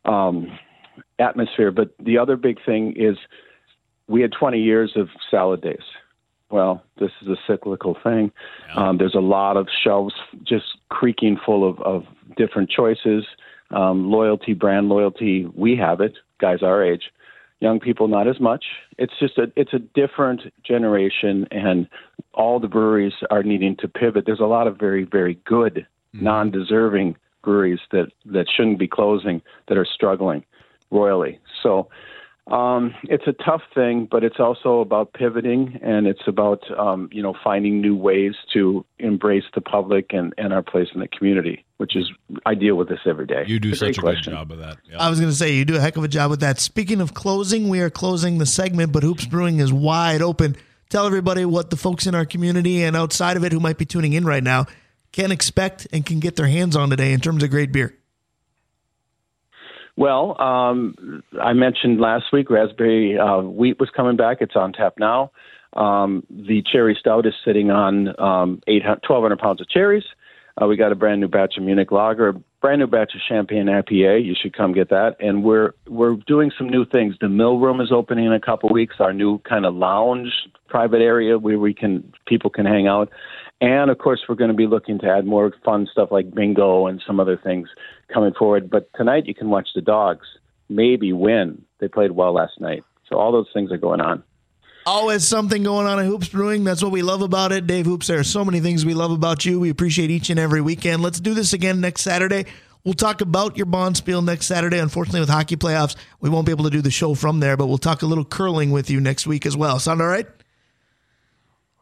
um, 0.06 0.60
atmosphere. 1.18 1.72
But 1.72 1.96
the 2.00 2.20
other 2.20 2.38
big 2.38 2.64
thing 2.64 2.94
is 2.96 3.18
we 4.10 4.22
had 4.22 4.34
20 4.34 4.60
years 4.60 4.94
of 4.96 5.08
salad 5.32 5.62
days. 5.62 5.78
Well, 6.50 6.84
this 7.00 7.12
is 7.22 7.28
a 7.28 7.36
cyclical 7.48 7.96
thing. 8.04 8.32
Yeah. 8.68 8.90
Um, 8.90 8.98
there's 8.98 9.16
a 9.16 9.22
lot 9.22 9.56
of 9.56 9.68
shelves 9.84 10.16
just 10.44 10.66
creaking 10.90 11.38
full 11.46 11.68
of, 11.68 11.80
of 11.82 12.04
different 12.36 12.72
choices. 12.72 13.26
Um, 13.70 14.10
loyalty, 14.10 14.54
brand 14.54 14.90
loyalty, 14.90 15.46
we 15.56 15.78
have 15.78 16.02
it, 16.02 16.14
guys 16.42 16.64
our 16.64 16.84
age. 16.84 17.12
Young 17.60 17.80
people, 17.80 18.08
not 18.08 18.28
as 18.28 18.40
much. 18.40 18.66
It's 18.98 19.14
just 19.20 19.38
a 19.38 19.52
it's 19.56 19.74
a 19.74 19.80
different 19.80 20.42
generation, 20.64 21.46
and 21.52 21.88
all 22.34 22.60
the 22.60 22.70
breweries 22.70 23.14
are 23.30 23.44
needing 23.44 23.76
to 23.78 23.88
pivot. 23.88 24.26
There's 24.26 24.40
a 24.40 24.46
lot 24.46 24.66
of 24.66 24.78
very 24.78 25.04
very 25.04 25.38
good, 25.46 25.86
mm-hmm. 26.16 26.24
non-deserving 26.24 27.18
breweries 27.44 27.80
that 27.92 28.08
that 28.26 28.48
shouldn't 28.50 28.80
be 28.80 28.88
closing 28.88 29.42
that 29.68 29.78
are 29.78 29.86
struggling 29.86 30.46
royally. 30.90 31.38
So 31.62 31.90
um, 32.50 32.96
it's 33.04 33.26
a 33.28 33.34
tough 33.34 33.62
thing, 33.76 34.08
but 34.10 34.24
it's 34.24 34.40
also 34.40 34.80
about 34.80 35.14
pivoting 35.14 35.80
and 35.84 36.08
it's 36.08 36.22
about 36.28 36.60
um, 36.80 37.10
you 37.12 37.22
know 37.22 37.34
finding 37.44 37.82
new 37.82 37.96
ways 37.96 38.34
to 38.54 38.86
embrace 38.98 39.44
the 39.54 39.62
public 39.62 40.08
and, 40.12 40.34
and 40.38 40.52
our 40.52 40.64
place 40.64 40.88
in 40.94 41.00
the 41.00 41.08
community, 41.08 41.64
which 41.78 41.96
is 41.96 42.12
I 42.46 42.56
deal 42.56 42.76
with 42.76 42.90
this 42.90 43.00
every 43.06 43.28
day. 43.28 43.44
You 43.46 43.60
do 43.60 43.76
such 43.76 43.98
a 43.98 44.02
question. 44.02 44.34
good 44.34 44.38
job 44.38 44.52
of 44.52 44.60
that. 44.60 44.78
Yep. 44.90 45.00
I 45.00 45.10
was 45.10 45.20
going 45.20 45.32
to 45.32 45.36
say 45.36 45.54
you 45.54 45.66
do 45.66 45.76
a 45.76 45.80
heck 45.80 45.98
of 45.98 46.04
a 46.04 46.08
job 46.08 46.32
with 46.32 46.40
that. 46.40 46.60
Speaking 46.60 47.02
of 47.02 47.14
closing, 47.14 47.70
we 47.70 47.82
are 47.82 47.90
closing 47.90 48.40
the 48.40 48.46
segment, 48.46 48.92
but 48.92 49.04
Hoops 49.04 49.26
Brewing 49.26 49.60
is 49.60 49.72
wide 49.72 50.22
open. 50.22 50.56
Tell 50.90 51.06
everybody 51.06 51.46
what 51.46 51.70
the 51.70 51.78
folks 51.78 52.08
in 52.08 52.16
our 52.16 52.26
community 52.26 52.82
and 52.82 52.96
outside 52.96 53.38
of 53.38 53.44
it 53.44 53.52
who 53.52 53.60
might 53.60 53.78
be 53.78 53.86
tuning 53.86 54.14
in 54.14 54.26
right 54.26 54.44
now 54.44 54.66
can 55.12 55.32
expect 55.32 55.88
and 55.94 56.04
can 56.04 56.20
get 56.20 56.36
their 56.36 56.48
hands 56.48 56.76
on 56.76 56.90
today 56.90 57.14
in 57.14 57.20
terms 57.20 57.44
of 57.44 57.52
great 57.52 57.72
beer. 57.72 57.99
Well, 60.00 60.42
um, 60.42 61.22
I 61.42 61.52
mentioned 61.52 62.00
last 62.00 62.32
week 62.32 62.50
raspberry 62.50 63.20
uh, 63.20 63.42
wheat 63.42 63.82
was 63.82 63.90
coming 63.94 64.16
back. 64.16 64.38
It's 64.40 64.56
on 64.56 64.72
tap 64.72 64.94
now. 64.98 65.30
Um, 65.74 66.24
the 66.30 66.64
cherry 66.72 66.96
stout 66.98 67.26
is 67.26 67.34
sitting 67.44 67.70
on 67.70 68.08
um, 68.18 68.62
1,200 68.66 69.38
pounds 69.38 69.60
of 69.60 69.68
cherries. 69.68 70.06
Uh, 70.56 70.68
we 70.68 70.78
got 70.78 70.94
a 70.94 70.96
brand 70.96 71.20
new 71.20 71.28
batch 71.28 71.56
of 71.58 71.64
Munich 71.64 71.92
Lager, 71.92 72.30
a 72.30 72.34
brand 72.62 72.80
new 72.80 72.88
batch 72.88 73.12
of 73.14 73.20
Champagne 73.28 73.66
IPA. 73.66 74.26
You 74.26 74.36
should 74.42 74.56
come 74.56 74.74
get 74.74 74.88
that. 74.90 75.18
And 75.20 75.44
we're 75.44 75.74
we're 75.86 76.16
doing 76.28 76.50
some 76.58 76.70
new 76.70 76.86
things. 76.86 77.16
The 77.20 77.28
Mill 77.28 77.60
Room 77.60 77.82
is 77.82 77.92
opening 77.92 78.26
in 78.26 78.32
a 78.32 78.40
couple 78.40 78.70
weeks. 78.70 78.96
Our 79.00 79.12
new 79.12 79.40
kind 79.40 79.66
of 79.66 79.76
lounge 79.76 80.32
private 80.70 81.02
area 81.02 81.38
where 81.38 81.60
we 81.60 81.74
can 81.74 82.14
people 82.26 82.50
can 82.50 82.66
hang 82.66 82.88
out. 82.88 83.10
And 83.62 83.92
of 83.92 83.98
course, 83.98 84.22
we're 84.28 84.36
going 84.36 84.52
to 84.52 84.56
be 84.56 84.68
looking 84.68 85.00
to 85.00 85.08
add 85.10 85.26
more 85.26 85.54
fun 85.66 85.88
stuff 85.92 86.10
like 86.12 86.34
bingo 86.34 86.88
and 86.88 87.02
some 87.06 87.20
other 87.20 87.38
things 87.38 87.68
coming 88.14 88.34
forward. 88.38 88.70
But 88.70 88.90
tonight, 88.96 89.26
you 89.26 89.36
can 89.36 89.50
watch 89.50 89.70
the 89.76 89.82
dogs 89.82 90.26
maybe 90.70 91.12
win. 91.12 91.64
They 91.80 91.88
played 91.88 92.12
well 92.12 92.34
last 92.34 92.62
night. 92.62 92.84
So 93.10 93.18
all 93.18 93.32
those 93.32 93.50
things 93.54 93.72
are 93.72 93.78
going 93.78 94.02
on. 94.02 94.24
Always 94.86 95.28
something 95.28 95.64
going 95.64 95.88
on 95.88 96.00
at 96.00 96.06
Hoops 96.06 96.30
Brewing. 96.30 96.64
That's 96.64 96.82
what 96.82 96.92
we 96.92 97.02
love 97.02 97.22
about 97.22 97.52
it. 97.52 97.68
Dave 97.68 97.86
Hoops, 97.86 98.08
there 98.08 98.20
are 98.20 98.24
so 98.24 98.46
many 98.46 98.60
things 98.60 98.86
we 98.86 98.94
love 98.94 99.12
about 99.12 99.46
you. 99.46 99.60
We 99.60 99.70
appreciate 99.70 100.10
each 100.10 100.30
and 100.30 100.40
every 100.40 100.62
weekend. 100.62 101.04
Let's 101.04 101.20
do 101.20 101.34
this 101.34 101.54
again 101.54 101.82
next 101.82 102.02
Saturday. 102.02 102.46
We'll 102.86 102.94
talk 102.94 103.20
about 103.20 103.58
your 103.58 103.66
bond 103.66 103.98
Bonspiel 103.98 104.24
next 104.24 104.46
Saturday. 104.46 104.80
Unfortunately, 104.80 105.20
with 105.20 105.30
hockey 105.30 105.58
playoffs, 105.58 105.96
we 106.22 106.30
won't 106.30 106.46
be 106.46 106.52
able 106.52 106.64
to 106.64 106.70
do 106.70 106.82
the 106.82 106.90
show 106.90 107.14
from 107.14 107.42
there, 107.42 107.58
but 107.58 107.68
we'll 107.68 107.78
talk 107.78 108.04
a 108.04 108.06
little 108.06 108.24
curling 108.24 108.72
with 108.72 108.90
you 108.90 109.02
next 109.02 109.28
week 109.28 109.46
as 109.46 109.58
well. 109.58 109.80
Sound 109.80 110.02
all 110.02 110.08
right? 110.08 110.28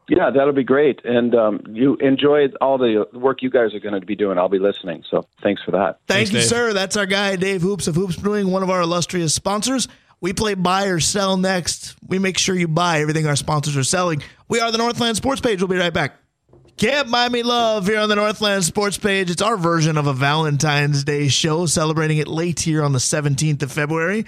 Yeah, 0.09 0.29
that'll 0.29 0.53
be 0.53 0.63
great. 0.63 1.03
And 1.03 1.35
um, 1.35 1.61
you 1.69 1.95
enjoy 1.97 2.47
all 2.61 2.77
the 2.77 3.07
work 3.13 3.41
you 3.41 3.49
guys 3.49 3.73
are 3.73 3.79
going 3.79 3.99
to 3.99 4.05
be 4.05 4.15
doing. 4.15 4.37
I'll 4.37 4.47
be 4.47 4.59
listening. 4.59 5.03
So 5.09 5.27
thanks 5.43 5.61
for 5.63 5.71
that. 5.71 5.99
Thank 6.07 6.29
thanks, 6.29 6.31
you, 6.31 6.39
Dave. 6.39 6.47
sir. 6.47 6.73
That's 6.73 6.95
our 6.95 7.05
guy, 7.05 7.35
Dave 7.35 7.61
Hoops 7.61 7.87
of 7.87 7.95
Hoops 7.95 8.15
Brewing, 8.15 8.49
one 8.49 8.63
of 8.63 8.69
our 8.69 8.81
illustrious 8.81 9.33
sponsors. 9.33 9.87
We 10.21 10.33
play 10.33 10.55
buy 10.55 10.85
or 10.85 10.99
sell 10.99 11.37
next. 11.37 11.95
We 12.07 12.19
make 12.19 12.37
sure 12.37 12.55
you 12.55 12.67
buy 12.67 13.01
everything 13.01 13.27
our 13.27 13.35
sponsors 13.35 13.77
are 13.77 13.83
selling. 13.83 14.23
We 14.47 14.59
are 14.59 14.71
the 14.71 14.77
Northland 14.77 15.17
Sports 15.17 15.41
Page. 15.41 15.59
We'll 15.61 15.67
be 15.67 15.77
right 15.77 15.93
back. 15.93 16.15
Can't 16.77 17.11
Buy 17.11 17.27
Me 17.29 17.41
Love 17.41 17.87
here 17.87 17.99
on 17.99 18.07
the 18.07 18.15
Northland 18.15 18.63
Sports 18.63 18.97
Page. 18.97 19.31
It's 19.31 19.41
our 19.41 19.57
version 19.57 19.97
of 19.97 20.05
a 20.05 20.13
Valentine's 20.13 21.03
Day 21.03 21.27
show, 21.27 21.65
celebrating 21.65 22.19
it 22.19 22.27
late 22.27 22.59
here 22.59 22.83
on 22.83 22.93
the 22.93 22.99
17th 22.99 23.63
of 23.63 23.71
February. 23.71 24.25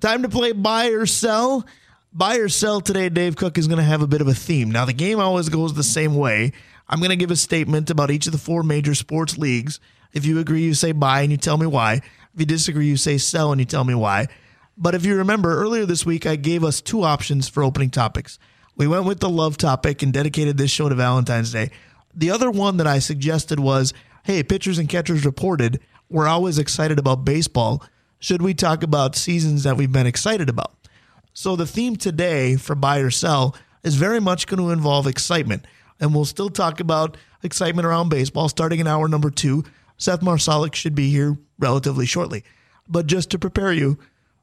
Time 0.00 0.22
to 0.22 0.28
play 0.30 0.52
buy 0.52 0.88
or 0.88 1.04
sell 1.04 1.66
buy 2.12 2.36
or 2.36 2.48
sell 2.48 2.80
today, 2.80 3.08
Dave 3.08 3.36
Cook 3.36 3.58
is 3.58 3.66
going 3.66 3.78
to 3.78 3.84
have 3.84 4.02
a 4.02 4.06
bit 4.06 4.20
of 4.20 4.28
a 4.28 4.34
theme. 4.34 4.70
Now, 4.70 4.84
the 4.84 4.92
game 4.92 5.20
always 5.20 5.48
goes 5.48 5.74
the 5.74 5.82
same 5.82 6.14
way. 6.14 6.52
I'm 6.88 6.98
going 6.98 7.10
to 7.10 7.16
give 7.16 7.30
a 7.30 7.36
statement 7.36 7.90
about 7.90 8.10
each 8.10 8.26
of 8.26 8.32
the 8.32 8.38
four 8.38 8.62
major 8.62 8.94
sports 8.94 9.38
leagues. 9.38 9.80
If 10.12 10.26
you 10.26 10.38
agree, 10.38 10.62
you 10.62 10.74
say 10.74 10.92
buy 10.92 11.22
and 11.22 11.30
you 11.30 11.36
tell 11.36 11.56
me 11.56 11.66
why. 11.66 11.94
If 12.34 12.40
you 12.40 12.46
disagree, 12.46 12.86
you 12.86 12.96
say 12.96 13.18
sell 13.18 13.52
and 13.52 13.60
you 13.60 13.64
tell 13.64 13.84
me 13.84 13.94
why. 13.94 14.28
But 14.76 14.94
if 14.94 15.04
you 15.04 15.16
remember, 15.16 15.54
earlier 15.56 15.86
this 15.86 16.06
week, 16.06 16.26
I 16.26 16.36
gave 16.36 16.64
us 16.64 16.80
two 16.80 17.02
options 17.02 17.48
for 17.48 17.62
opening 17.62 17.90
topics. 17.90 18.38
We 18.76 18.88
went 18.88 19.04
with 19.04 19.20
the 19.20 19.28
love 19.28 19.56
topic 19.56 20.02
and 20.02 20.12
dedicated 20.12 20.56
this 20.56 20.70
show 20.70 20.88
to 20.88 20.94
Valentine's 20.94 21.52
Day. 21.52 21.70
The 22.14 22.30
other 22.30 22.50
one 22.50 22.78
that 22.78 22.86
I 22.86 22.98
suggested 22.98 23.60
was 23.60 23.92
hey, 24.24 24.42
pitchers 24.42 24.78
and 24.78 24.88
catchers 24.88 25.24
reported. 25.24 25.80
We're 26.08 26.28
always 26.28 26.58
excited 26.58 26.98
about 26.98 27.24
baseball. 27.24 27.82
Should 28.18 28.42
we 28.42 28.52
talk 28.52 28.82
about 28.82 29.16
seasons 29.16 29.62
that 29.62 29.76
we've 29.76 29.92
been 29.92 30.06
excited 30.06 30.48
about? 30.48 30.79
So 31.32 31.56
the 31.56 31.66
theme 31.66 31.96
today 31.96 32.56
for 32.56 32.74
buy 32.74 32.98
or 32.98 33.10
sell 33.10 33.54
is 33.82 33.94
very 33.94 34.20
much 34.20 34.46
going 34.46 34.60
to 34.60 34.70
involve 34.70 35.06
excitement. 35.06 35.64
And 35.98 36.14
we'll 36.14 36.24
still 36.24 36.50
talk 36.50 36.80
about 36.80 37.16
excitement 37.42 37.86
around 37.86 38.08
baseball 38.08 38.48
starting 38.48 38.80
in 38.80 38.86
hour 38.86 39.08
number 39.08 39.30
two. 39.30 39.64
Seth 39.96 40.20
Marsalik 40.20 40.74
should 40.74 40.94
be 40.94 41.10
here 41.10 41.38
relatively 41.58 42.06
shortly. 42.06 42.44
But 42.88 43.06
just 43.06 43.30
to 43.30 43.38
prepare 43.38 43.72
you, 43.72 43.98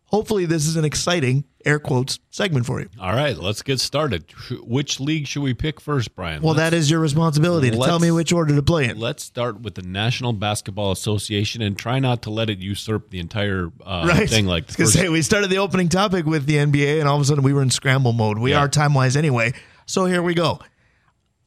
hopefully 0.08 0.46
this 0.46 0.66
is 0.66 0.76
an 0.76 0.86
exciting 0.86 1.44
air 1.66 1.80
quotes 1.80 2.20
segment 2.30 2.66
for 2.66 2.80
you. 2.80 2.90
All 3.00 3.14
right, 3.14 3.38
let's 3.38 3.62
get 3.62 3.80
started. 3.80 4.26
Which 4.62 5.00
league 5.00 5.28
should 5.28 5.44
we 5.44 5.54
pick 5.54 5.80
first, 5.80 6.16
Brian? 6.16 6.42
Well, 6.42 6.54
let's, 6.54 6.72
that 6.72 6.76
is 6.76 6.90
your 6.90 7.00
responsibility 7.00 7.70
to 7.72 7.78
tell 7.78 8.00
me 8.00 8.10
which 8.12 8.32
order 8.32 8.56
to 8.56 8.64
play 8.64 8.90
in. 8.90 9.00
Let's 9.00 9.24
start 9.24 9.62
with 9.62 9.76
the 9.76 9.82
National 9.82 10.34
Basketball 10.34 10.92
Association 10.92 11.62
and 11.62 11.78
try 11.78 12.00
not 12.00 12.22
to 12.24 12.30
let 12.30 12.50
it 12.50 12.60
usurp 12.60 13.10
the 13.10 13.20
entire 13.20 13.72
uh, 13.86 14.06
right. 14.08 14.30
thing. 14.30 14.48
Like, 14.48 14.68
because 14.68 14.94
say 14.94 15.10
we 15.10 15.22
started 15.22 15.50
the 15.50 15.58
opening 15.60 15.90
topic 15.90 16.26
with 16.26 16.46
the 16.46 16.56
NBA, 16.56 17.00
and 17.00 17.08
all 17.08 17.16
of 17.16 17.22
a 17.22 17.26
sudden 17.26 17.44
we 17.44 17.54
were 17.54 17.62
in 17.62 17.70
scramble 17.70 18.14
mode. 18.14 18.38
We 18.38 18.52
yeah. 18.52 18.60
are 18.60 18.70
time 18.70 18.94
wise 18.94 19.16
anyway. 19.16 19.54
So 19.86 20.06
here 20.06 20.22
we 20.22 20.34
go. 20.34 20.60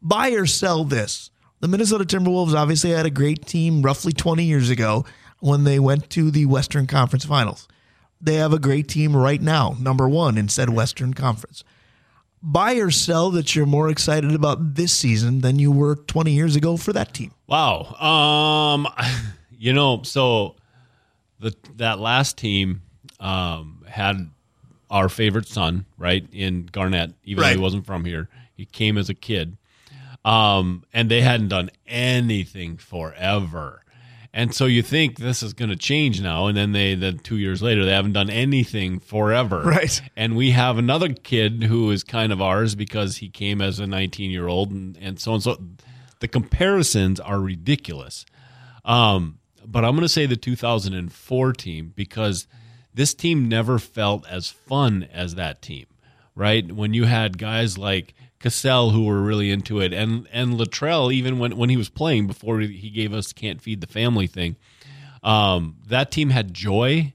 buy 0.02 0.30
or 0.30 0.46
sell 0.46 0.84
this. 0.84 1.30
The 1.60 1.68
Minnesota 1.68 2.04
Timberwolves 2.04 2.54
obviously 2.54 2.90
had 2.90 3.04
a 3.04 3.10
great 3.10 3.44
team 3.44 3.82
roughly 3.82 4.12
20 4.12 4.44
years 4.44 4.70
ago 4.70 5.04
when 5.40 5.64
they 5.64 5.78
went 5.78 6.08
to 6.10 6.30
the 6.30 6.46
Western 6.46 6.86
Conference 6.86 7.24
Finals. 7.24 7.68
They 8.20 8.34
have 8.34 8.52
a 8.52 8.58
great 8.58 8.88
team 8.88 9.16
right 9.16 9.40
now, 9.40 9.76
number 9.80 10.08
one 10.08 10.36
in 10.36 10.48
said 10.48 10.70
Western 10.70 11.14
Conference. 11.14 11.64
Buy 12.42 12.74
or 12.74 12.90
sell 12.90 13.30
that 13.32 13.54
you're 13.54 13.66
more 13.66 13.88
excited 13.90 14.34
about 14.34 14.74
this 14.74 14.92
season 14.94 15.40
than 15.40 15.58
you 15.58 15.70
were 15.70 15.96
20 15.96 16.32
years 16.32 16.56
ago 16.56 16.76
for 16.76 16.92
that 16.92 17.12
team. 17.14 17.32
Wow. 17.46 17.94
Um, 18.00 18.88
you 19.58 19.72
know, 19.72 20.02
so 20.02 20.56
the 21.38 21.54
that 21.76 21.98
last 21.98 22.36
team 22.38 22.82
um, 23.20 23.84
had 23.88 24.30
our 24.90 25.08
favorite 25.08 25.46
son, 25.46 25.84
right, 25.98 26.26
in 26.32 26.66
Garnett, 26.66 27.12
even 27.24 27.42
Right. 27.42 27.50
though 27.50 27.56
he 27.56 27.62
wasn't 27.62 27.86
from 27.86 28.04
here. 28.04 28.28
He 28.54 28.64
came 28.66 28.98
as 28.98 29.08
a 29.08 29.14
kid. 29.14 29.56
Um, 30.24 30.84
and 30.92 31.10
they 31.10 31.22
hadn't 31.22 31.48
done 31.48 31.70
anything 31.86 32.76
forever. 32.76 33.82
And 34.32 34.54
so 34.54 34.66
you 34.66 34.82
think 34.82 35.18
this 35.18 35.42
is 35.42 35.54
going 35.54 35.70
to 35.70 35.76
change 35.76 36.22
now, 36.22 36.46
and 36.46 36.56
then 36.56 36.70
they 36.72 36.94
then 36.94 37.18
two 37.18 37.36
years 37.36 37.62
later 37.62 37.84
they 37.84 37.92
haven't 37.92 38.12
done 38.12 38.30
anything 38.30 39.00
forever, 39.00 39.62
Right. 39.62 40.00
And 40.16 40.36
we 40.36 40.52
have 40.52 40.78
another 40.78 41.08
kid 41.12 41.64
who 41.64 41.90
is 41.90 42.04
kind 42.04 42.32
of 42.32 42.40
ours 42.40 42.74
because 42.76 43.16
he 43.16 43.28
came 43.28 43.60
as 43.60 43.80
a 43.80 43.86
19 43.86 44.30
year 44.30 44.46
old, 44.46 44.70
and 44.70 44.96
and 45.00 45.18
so 45.20 45.34
and 45.34 45.42
so. 45.42 45.58
The 46.20 46.28
comparisons 46.28 47.18
are 47.18 47.40
ridiculous. 47.40 48.26
Um, 48.84 49.38
but 49.64 49.84
I'm 49.84 49.92
going 49.92 50.02
to 50.02 50.08
say 50.08 50.26
the 50.26 50.36
2004 50.36 51.52
team 51.54 51.92
because 51.96 52.46
this 52.92 53.14
team 53.14 53.48
never 53.48 53.78
felt 53.78 54.26
as 54.28 54.48
fun 54.48 55.08
as 55.12 55.36
that 55.36 55.62
team, 55.62 55.86
right? 56.34 56.70
When 56.70 56.92
you 56.92 57.04
had 57.04 57.38
guys 57.38 57.78
like 57.78 58.14
Cassell 58.40 58.90
who 58.90 59.04
were 59.04 59.20
really 59.20 59.50
into 59.50 59.80
it, 59.80 59.92
and 59.92 60.26
and 60.32 60.54
Latrell 60.54 61.12
even 61.12 61.38
when 61.38 61.56
when 61.56 61.70
he 61.70 61.76
was 61.76 61.88
playing 61.88 62.26
before 62.26 62.60
he 62.60 62.90
gave 62.90 63.12
us 63.12 63.32
"Can't 63.32 63.60
Feed 63.60 63.80
the 63.80 63.86
Family" 63.86 64.26
thing, 64.26 64.56
um, 65.22 65.76
that 65.88 66.10
team 66.10 66.30
had 66.30 66.54
joy, 66.54 67.12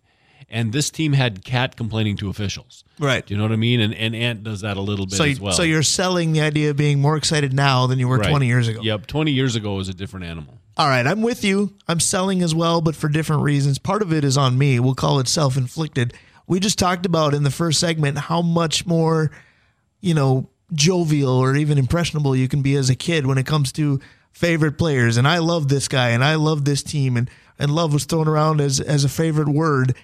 and 0.50 0.72
this 0.72 0.90
team 0.90 1.14
had 1.14 1.44
KAT 1.44 1.76
complaining 1.76 2.16
to 2.18 2.30
officials. 2.30 2.84
Right. 3.00 3.26
Do 3.26 3.34
you 3.34 3.38
know 3.38 3.44
what 3.44 3.52
I 3.52 3.58
mean? 3.58 3.80
And 3.80 3.94
and 3.94 4.16
Ant 4.16 4.44
does 4.44 4.62
that 4.62 4.78
a 4.78 4.82
little 4.82 5.06
bit 5.06 5.16
So, 5.18 5.24
as 5.26 5.40
well. 5.40 5.54
so 5.54 5.64
you're 5.64 5.84
selling 5.84 6.32
the 6.32 6.42
idea 6.42 6.70
of 6.70 6.78
being 6.78 7.02
more 7.02 7.18
excited 7.18 7.54
now 7.54 7.88
than 7.88 8.00
you 8.00 8.08
were 8.08 8.18
Right. 8.20 8.30
20 8.30 8.46
years 8.48 8.68
ago. 8.68 8.82
Yep, 8.82 9.08
20 9.08 9.32
years 9.32 9.56
ago 9.56 9.76
was 9.76 9.90
a 9.90 9.94
different 9.94 10.26
animal. 10.28 10.54
All 10.78 10.88
right, 10.88 11.08
I'm 11.08 11.22
with 11.22 11.44
you. 11.44 11.74
I'm 11.88 12.00
selling 12.02 12.42
as 12.42 12.54
well, 12.54 12.82
but 12.82 12.96
for 12.96 13.08
different 13.10 13.44
reasons. 13.44 13.80
Part 13.80 14.02
of 14.02 14.12
it 14.14 14.24
is 14.24 14.38
on 14.38 14.58
me. 14.58 14.80
We'll 14.80 14.94
call 14.94 15.20
it 15.20 15.28
self 15.28 15.58
inflicted. 15.58 16.14
We 16.48 16.60
just 16.60 16.78
talked 16.78 17.06
about 17.08 17.34
in 17.34 17.44
the 17.44 17.50
first 17.52 17.80
segment 17.80 18.18
how 18.20 18.42
much 18.44 18.86
more, 18.86 19.32
you 20.02 20.14
know, 20.14 20.50
jovial 20.74 21.34
or 21.34 21.56
even 21.56 21.78
impressionable 21.78 22.36
you 22.36 22.48
can 22.48 22.62
be 22.62 22.76
as 22.76 22.90
a 22.90 22.96
kid 22.96 23.26
when 23.26 23.38
it 23.38 23.46
comes 23.46 23.72
to 23.74 24.00
favorite 24.32 24.78
players. 24.78 25.18
And 25.18 25.28
I 25.28 25.38
love 25.38 25.68
this 25.68 25.88
guy 25.88 26.10
and 26.10 26.24
I 26.24 26.36
love 26.36 26.66
this 26.66 26.84
team 26.84 27.18
and, 27.18 27.30
and 27.58 27.72
love 27.72 27.94
was 27.94 28.06
thrown 28.06 28.28
around 28.28 28.62
as, 28.62 28.80
as 28.80 29.04
a 29.04 29.10
favorite 29.10 29.48
word. 29.48 29.96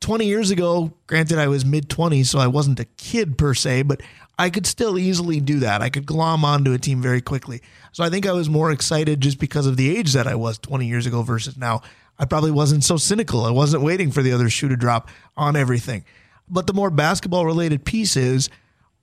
20 0.00 0.26
years 0.26 0.50
ago, 0.50 0.92
granted, 1.06 1.38
I 1.38 1.48
was 1.48 1.64
mid 1.64 1.88
20s, 1.88 2.26
so 2.26 2.38
I 2.38 2.46
wasn't 2.46 2.80
a 2.80 2.84
kid 2.84 3.36
per 3.36 3.52
se, 3.52 3.82
but 3.82 4.00
I 4.38 4.50
could 4.50 4.66
still 4.66 4.96
easily 4.96 5.40
do 5.40 5.58
that. 5.60 5.82
I 5.82 5.90
could 5.90 6.06
glom 6.06 6.44
onto 6.44 6.72
a 6.72 6.78
team 6.78 7.02
very 7.02 7.20
quickly. 7.20 7.60
So 7.92 8.04
I 8.04 8.10
think 8.10 8.24
I 8.26 8.32
was 8.32 8.48
more 8.48 8.70
excited 8.70 9.20
just 9.20 9.40
because 9.40 9.66
of 9.66 9.76
the 9.76 9.96
age 9.96 10.12
that 10.12 10.28
I 10.28 10.36
was 10.36 10.58
20 10.58 10.86
years 10.86 11.06
ago 11.06 11.22
versus 11.22 11.56
now. 11.56 11.82
I 12.18 12.24
probably 12.24 12.52
wasn't 12.52 12.84
so 12.84 12.96
cynical. 12.96 13.44
I 13.44 13.50
wasn't 13.50 13.82
waiting 13.82 14.10
for 14.12 14.22
the 14.22 14.32
other 14.32 14.48
shoe 14.48 14.68
to 14.68 14.76
drop 14.76 15.08
on 15.36 15.56
everything. 15.56 16.04
But 16.48 16.66
the 16.66 16.72
more 16.72 16.90
basketball 16.90 17.44
related 17.44 17.84
piece 17.84 18.16
is 18.16 18.48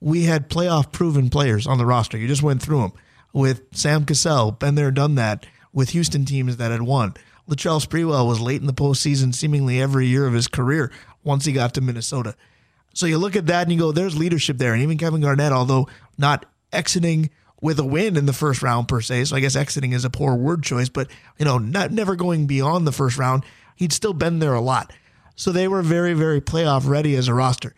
we 0.00 0.24
had 0.24 0.50
playoff 0.50 0.92
proven 0.92 1.30
players 1.30 1.66
on 1.66 1.78
the 1.78 1.86
roster. 1.86 2.18
You 2.18 2.28
just 2.28 2.42
went 2.42 2.62
through 2.62 2.80
them 2.80 2.92
with 3.32 3.62
Sam 3.72 4.04
Cassell, 4.04 4.52
been 4.52 4.74
there, 4.74 4.90
done 4.90 5.14
that, 5.16 5.46
with 5.72 5.90
Houston 5.90 6.24
teams 6.24 6.56
that 6.56 6.70
had 6.70 6.82
won. 6.82 7.14
Latrell 7.48 7.84
Sprewell 7.84 8.26
was 8.26 8.40
late 8.40 8.60
in 8.60 8.66
the 8.66 8.72
postseason 8.72 9.34
seemingly 9.34 9.80
every 9.80 10.06
year 10.06 10.26
of 10.26 10.32
his 10.32 10.48
career 10.48 10.90
once 11.22 11.44
he 11.44 11.52
got 11.52 11.74
to 11.74 11.80
Minnesota. 11.80 12.34
So 12.94 13.06
you 13.06 13.18
look 13.18 13.36
at 13.36 13.46
that 13.46 13.62
and 13.62 13.72
you 13.72 13.78
go, 13.78 13.92
there's 13.92 14.16
leadership 14.16 14.58
there. 14.58 14.72
And 14.72 14.82
even 14.82 14.98
Kevin 14.98 15.20
Garnett, 15.20 15.52
although 15.52 15.86
not 16.16 16.46
exiting 16.72 17.30
with 17.60 17.78
a 17.78 17.84
win 17.84 18.16
in 18.16 18.26
the 18.26 18.32
first 18.32 18.62
round 18.62 18.88
per 18.88 19.00
se, 19.00 19.26
so 19.26 19.36
I 19.36 19.40
guess 19.40 19.54
exiting 19.54 19.92
is 19.92 20.04
a 20.04 20.10
poor 20.10 20.34
word 20.34 20.62
choice, 20.62 20.88
but 20.88 21.08
you 21.38 21.44
know, 21.44 21.58
not 21.58 21.92
never 21.92 22.16
going 22.16 22.46
beyond 22.46 22.86
the 22.86 22.92
first 22.92 23.18
round, 23.18 23.44
he'd 23.76 23.92
still 23.92 24.14
been 24.14 24.38
there 24.38 24.54
a 24.54 24.60
lot. 24.60 24.92
So 25.36 25.52
they 25.52 25.68
were 25.68 25.82
very, 25.82 26.14
very 26.14 26.40
playoff 26.40 26.88
ready 26.88 27.14
as 27.14 27.28
a 27.28 27.34
roster. 27.34 27.74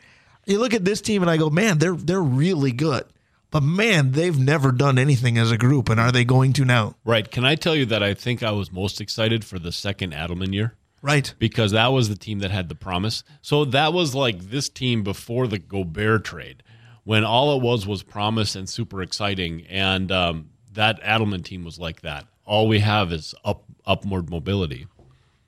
You 0.48 0.58
look 0.58 0.74
at 0.74 0.84
this 0.84 1.00
team 1.00 1.22
and 1.22 1.30
I 1.30 1.36
go, 1.36 1.50
man, 1.50 1.78
they're 1.78 1.94
they're 1.94 2.22
really 2.22 2.72
good. 2.72 3.04
But 3.50 3.62
man, 3.62 4.12
they've 4.12 4.38
never 4.38 4.72
done 4.72 4.98
anything 4.98 5.38
as 5.38 5.50
a 5.50 5.56
group, 5.56 5.88
and 5.88 5.98
are 5.98 6.12
they 6.12 6.24
going 6.24 6.52
to 6.54 6.64
now? 6.64 6.96
Right. 7.04 7.30
Can 7.30 7.44
I 7.44 7.54
tell 7.54 7.74
you 7.74 7.86
that 7.86 8.02
I 8.02 8.12
think 8.12 8.42
I 8.42 8.50
was 8.52 8.70
most 8.72 9.00
excited 9.00 9.44
for 9.44 9.58
the 9.58 9.72
second 9.72 10.12
Adelman 10.12 10.52
year? 10.52 10.74
Right. 11.00 11.32
because 11.38 11.70
that 11.72 11.88
was 11.88 12.08
the 12.08 12.16
team 12.16 12.40
that 12.40 12.50
had 12.50 12.68
the 12.68 12.74
promise. 12.74 13.22
So 13.40 13.64
that 13.66 13.92
was 13.92 14.16
like 14.16 14.50
this 14.50 14.68
team 14.68 15.04
before 15.04 15.46
the 15.46 15.58
Gobert 15.60 16.24
trade, 16.24 16.64
when 17.04 17.22
all 17.24 17.56
it 17.56 17.62
was 17.62 17.86
was 17.86 18.02
promise 18.02 18.56
and 18.56 18.68
super 18.68 19.00
exciting. 19.00 19.64
And 19.68 20.10
um, 20.10 20.50
that 20.72 21.00
Adelman 21.02 21.44
team 21.44 21.62
was 21.62 21.78
like 21.78 22.00
that. 22.00 22.26
All 22.44 22.66
we 22.66 22.80
have 22.80 23.12
is 23.12 23.32
up 23.44 23.62
upward 23.86 24.28
mobility. 24.28 24.88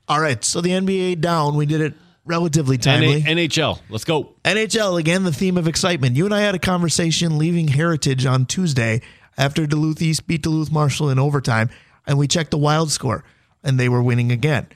All 0.07 0.21
right. 0.21 0.43
So 0.43 0.61
the 0.61 0.69
NBA 0.69 1.19
down. 1.19 1.55
We 1.55 1.65
did 1.65 1.81
it 1.81 1.93
relatively 2.25 2.77
timely. 2.77 3.23
N- 3.25 3.37
NHL, 3.37 3.79
let's 3.89 4.03
go. 4.03 4.35
NHL, 4.43 4.99
again, 4.99 5.23
the 5.23 5.33
theme 5.33 5.57
of 5.57 5.67
excitement. 5.67 6.15
You 6.15 6.25
and 6.25 6.33
I 6.33 6.41
had 6.41 6.55
a 6.55 6.59
conversation 6.59 7.37
leaving 7.37 7.69
Heritage 7.69 8.25
on 8.25 8.45
Tuesday 8.45 9.01
after 9.37 9.65
Duluth 9.65 10.01
East 10.01 10.27
beat 10.27 10.41
Duluth 10.43 10.71
Marshall 10.71 11.09
in 11.09 11.19
overtime, 11.19 11.69
and 12.05 12.17
we 12.17 12.27
checked 12.27 12.51
the 12.51 12.57
wild 12.57 12.91
score, 12.91 13.23
and 13.63 13.79
they 13.79 13.89
were 13.89 14.03
winning 14.03 14.31
again. 14.31 14.67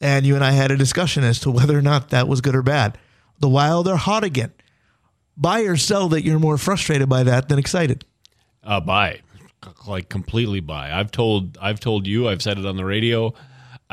And 0.00 0.26
you 0.26 0.34
and 0.34 0.44
I 0.44 0.52
had 0.52 0.70
a 0.70 0.76
discussion 0.76 1.24
as 1.24 1.40
to 1.40 1.50
whether 1.50 1.78
or 1.78 1.82
not 1.82 2.10
that 2.10 2.28
was 2.28 2.40
good 2.40 2.54
or 2.54 2.62
bad. 2.62 2.98
The 3.40 3.48
Wild 3.48 3.88
are 3.88 3.96
hot 3.96 4.24
again. 4.24 4.52
Buy 5.36 5.62
or 5.62 5.76
sell 5.76 6.08
that 6.10 6.24
you're 6.24 6.38
more 6.38 6.58
frustrated 6.58 7.08
by 7.08 7.24
that 7.24 7.48
than 7.48 7.58
excited. 7.58 8.04
Uh, 8.62 8.80
buy, 8.80 9.20
like 9.86 10.08
completely 10.08 10.60
buy. 10.60 10.92
I've 10.92 11.10
told 11.10 11.58
I've 11.60 11.80
told 11.80 12.06
you. 12.06 12.28
I've 12.28 12.40
said 12.42 12.58
it 12.58 12.64
on 12.64 12.76
the 12.76 12.84
radio. 12.84 13.34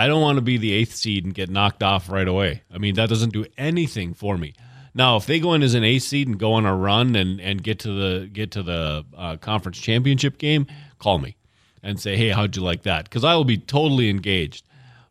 I 0.02 0.08
don't 0.08 0.22
want 0.22 0.38
to 0.38 0.42
be 0.42 0.58
the 0.58 0.74
eighth 0.74 0.96
seed 0.96 1.26
and 1.26 1.34
get 1.34 1.52
knocked 1.52 1.84
off 1.84 2.10
right 2.10 2.28
away. 2.28 2.64
I 2.74 2.80
mean, 2.80 2.96
that 2.96 3.08
doesn't 3.08 3.34
do 3.34 3.46
anything 3.56 4.16
for 4.16 4.36
me. 4.36 4.56
Now, 4.96 5.16
if 5.18 5.28
they 5.28 5.40
go 5.40 5.54
in 5.54 5.62
as 5.62 5.76
an 5.76 5.84
eighth 5.84 6.02
seed 6.02 6.28
and 6.28 6.40
go 6.40 6.54
on 6.54 6.66
a 6.66 6.76
run 6.76 7.16
and, 7.16 7.40
and 7.40 7.62
get 7.62 7.78
to 7.82 7.92
the 7.92 8.26
get 8.26 8.50
to 8.54 8.64
the 8.64 9.06
uh, 9.16 9.38
conference 9.38 9.78
championship 9.78 10.40
game, 10.40 10.66
call 10.98 11.20
me 11.20 11.38
and 11.84 12.00
say, 12.00 12.18
"Hey, 12.18 12.30
how'd 12.30 12.56
you 12.56 12.64
like 12.64 12.82
that?" 12.82 13.04
Because 13.04 13.24
I 13.24 13.36
will 13.36 13.46
be 13.46 13.60
totally 13.60 14.10
engaged. 14.10 14.66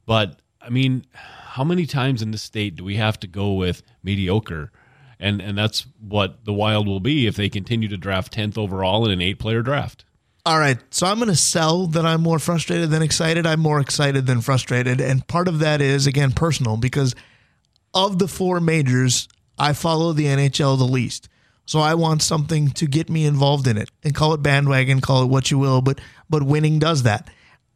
But 0.06 0.40
I 0.60 0.70
mean, 0.70 1.06
how 1.12 1.62
many 1.62 1.86
times 1.86 2.20
in 2.20 2.32
this 2.32 2.42
state 2.42 2.74
do 2.74 2.82
we 2.82 2.96
have 2.96 3.20
to 3.20 3.28
go 3.28 3.52
with 3.52 3.84
mediocre? 4.02 4.72
And 5.20 5.40
and 5.40 5.56
that's 5.56 5.86
what 6.00 6.44
the 6.44 6.52
Wild 6.52 6.88
will 6.88 6.98
be 6.98 7.28
if 7.28 7.36
they 7.36 7.48
continue 7.48 7.86
to 7.86 7.96
draft 7.96 8.32
tenth 8.32 8.58
overall 8.58 9.06
in 9.06 9.12
an 9.12 9.20
eight 9.20 9.38
player 9.38 9.62
draft. 9.62 10.04
All 10.50 10.58
right. 10.58 10.78
So 10.90 11.06
I'm 11.06 11.18
going 11.18 11.28
to 11.28 11.36
sell 11.36 11.86
that 11.86 12.04
I'm 12.04 12.22
more 12.22 12.40
frustrated 12.40 12.90
than 12.90 13.02
excited. 13.02 13.46
I'm 13.46 13.60
more 13.60 13.78
excited 13.78 14.26
than 14.26 14.40
frustrated. 14.40 15.00
And 15.00 15.24
part 15.28 15.46
of 15.46 15.60
that 15.60 15.80
is, 15.80 16.08
again, 16.08 16.32
personal 16.32 16.76
because 16.76 17.14
of 17.94 18.18
the 18.18 18.26
four 18.26 18.58
majors, 18.58 19.28
I 19.56 19.74
follow 19.74 20.12
the 20.12 20.24
NHL 20.24 20.76
the 20.76 20.82
least. 20.82 21.28
So 21.66 21.78
I 21.78 21.94
want 21.94 22.22
something 22.22 22.72
to 22.72 22.88
get 22.88 23.08
me 23.08 23.26
involved 23.26 23.68
in 23.68 23.76
it 23.76 23.90
and 24.02 24.12
call 24.12 24.34
it 24.34 24.42
bandwagon, 24.42 25.00
call 25.00 25.22
it 25.22 25.26
what 25.26 25.52
you 25.52 25.58
will, 25.60 25.82
but 25.82 26.00
but 26.28 26.42
winning 26.42 26.80
does 26.80 27.04
that. 27.04 27.30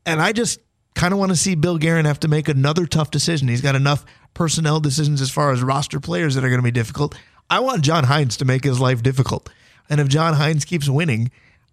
And 0.04 0.20
I 0.20 0.32
just 0.32 0.58
kind 0.96 1.12
of 1.12 1.20
want 1.20 1.30
to 1.30 1.36
see 1.36 1.54
Bill 1.54 1.78
Guerin 1.78 2.06
have 2.06 2.18
to 2.20 2.28
make 2.28 2.48
another 2.48 2.86
tough 2.86 3.12
decision. 3.12 3.46
He's 3.46 3.60
got 3.60 3.76
enough 3.76 4.04
personnel 4.34 4.80
decisions 4.80 5.20
as 5.20 5.30
far 5.30 5.52
as 5.52 5.62
roster 5.62 6.00
players 6.00 6.34
that 6.34 6.42
are 6.42 6.48
going 6.48 6.58
to 6.58 6.64
be 6.64 6.72
difficult. 6.72 7.14
I 7.48 7.60
want 7.60 7.82
John 7.82 8.02
Hynes 8.02 8.36
to 8.38 8.44
make 8.44 8.64
his 8.64 8.80
life 8.80 9.00
difficult. 9.00 9.48
And 9.88 10.00
if 10.00 10.08
John 10.08 10.34
Hynes 10.34 10.66
keeps 10.66 10.88
winning, 10.88 11.30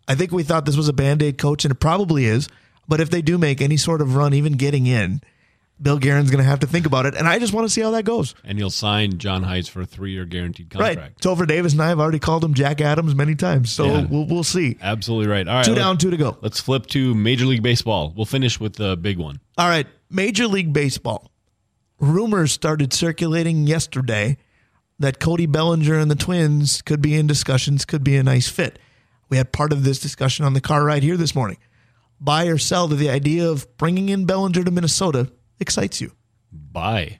I 0.07 0.15
think 0.15 0.31
we 0.31 0.43
thought 0.43 0.65
this 0.65 0.77
was 0.77 0.87
a 0.89 0.93
band 0.93 1.21
aid 1.21 1.37
coach, 1.37 1.63
and 1.65 1.71
it 1.71 1.79
probably 1.79 2.25
is. 2.25 2.47
But 2.87 2.99
if 2.99 3.09
they 3.09 3.21
do 3.21 3.37
make 3.37 3.61
any 3.61 3.77
sort 3.77 4.01
of 4.01 4.15
run, 4.15 4.33
even 4.33 4.53
getting 4.53 4.85
in, 4.87 5.21
Bill 5.81 5.97
Guerin's 5.97 6.29
going 6.29 6.43
to 6.43 6.49
have 6.49 6.59
to 6.59 6.67
think 6.67 6.85
about 6.85 7.05
it. 7.05 7.15
And 7.15 7.27
I 7.27 7.39
just 7.39 7.53
want 7.53 7.65
to 7.65 7.69
see 7.73 7.81
how 7.81 7.91
that 7.91 8.03
goes. 8.03 8.35
and 8.43 8.59
you'll 8.59 8.69
sign 8.69 9.17
John 9.17 9.43
Heights 9.43 9.67
for 9.67 9.81
a 9.81 9.85
three-year 9.85 10.25
guaranteed 10.25 10.69
contract. 10.69 10.99
Right. 10.99 11.17
Topher 11.17 11.47
Davis 11.47 11.73
and 11.73 11.81
I 11.81 11.87
have 11.89 11.99
already 11.99 12.19
called 12.19 12.43
him 12.43 12.53
Jack 12.53 12.81
Adams 12.81 13.15
many 13.15 13.33
times. 13.35 13.71
So 13.71 13.85
Yeah. 13.85 14.05
we'll, 14.09 14.25
we'll 14.27 14.43
see. 14.43 14.77
Absolutely 14.81 15.27
right. 15.31 15.47
All 15.47 15.55
right, 15.55 15.65
Two 15.65 15.73
down, 15.73 15.97
two 15.97 16.11
to 16.11 16.17
go. 16.17 16.37
Let's 16.41 16.59
flip 16.59 16.85
to 16.87 17.15
Major 17.15 17.45
League 17.45 17.63
Baseball. 17.63 18.13
We'll 18.15 18.25
finish 18.25 18.59
with 18.59 18.75
the 18.75 18.95
big 18.97 19.17
one. 19.17 19.39
All 19.57 19.69
right. 19.69 19.87
Major 20.09 20.47
League 20.47 20.71
Baseball. 20.73 21.31
Rumors 21.99 22.51
started 22.51 22.93
circulating 22.93 23.65
yesterday 23.67 24.37
that 24.99 25.19
Cody 25.19 25.45
Bellinger 25.47 25.97
and 25.97 26.11
the 26.11 26.15
Twins 26.15 26.81
could 26.81 27.01
be 27.01 27.15
in 27.15 27.25
discussions, 27.27 27.85
could 27.85 28.03
be 28.03 28.17
a 28.17 28.23
nice 28.23 28.47
fit. 28.49 28.77
We 29.31 29.37
had 29.37 29.53
part 29.53 29.71
of 29.71 29.85
this 29.85 29.97
discussion 29.97 30.43
on 30.43 30.53
the 30.53 30.61
car 30.61 30.83
ride 30.83 31.03
here 31.03 31.15
this 31.15 31.33
morning. 31.33 31.57
Buy 32.19 32.47
or 32.47 32.57
sell 32.57 32.89
to 32.89 32.95
the 32.95 33.09
idea 33.09 33.49
of 33.49 33.65
bringing 33.77 34.09
in 34.09 34.25
Bellinger 34.25 34.65
to 34.65 34.71
Minnesota 34.71 35.31
excites 35.57 36.01
you. 36.01 36.11
Buy. 36.51 37.19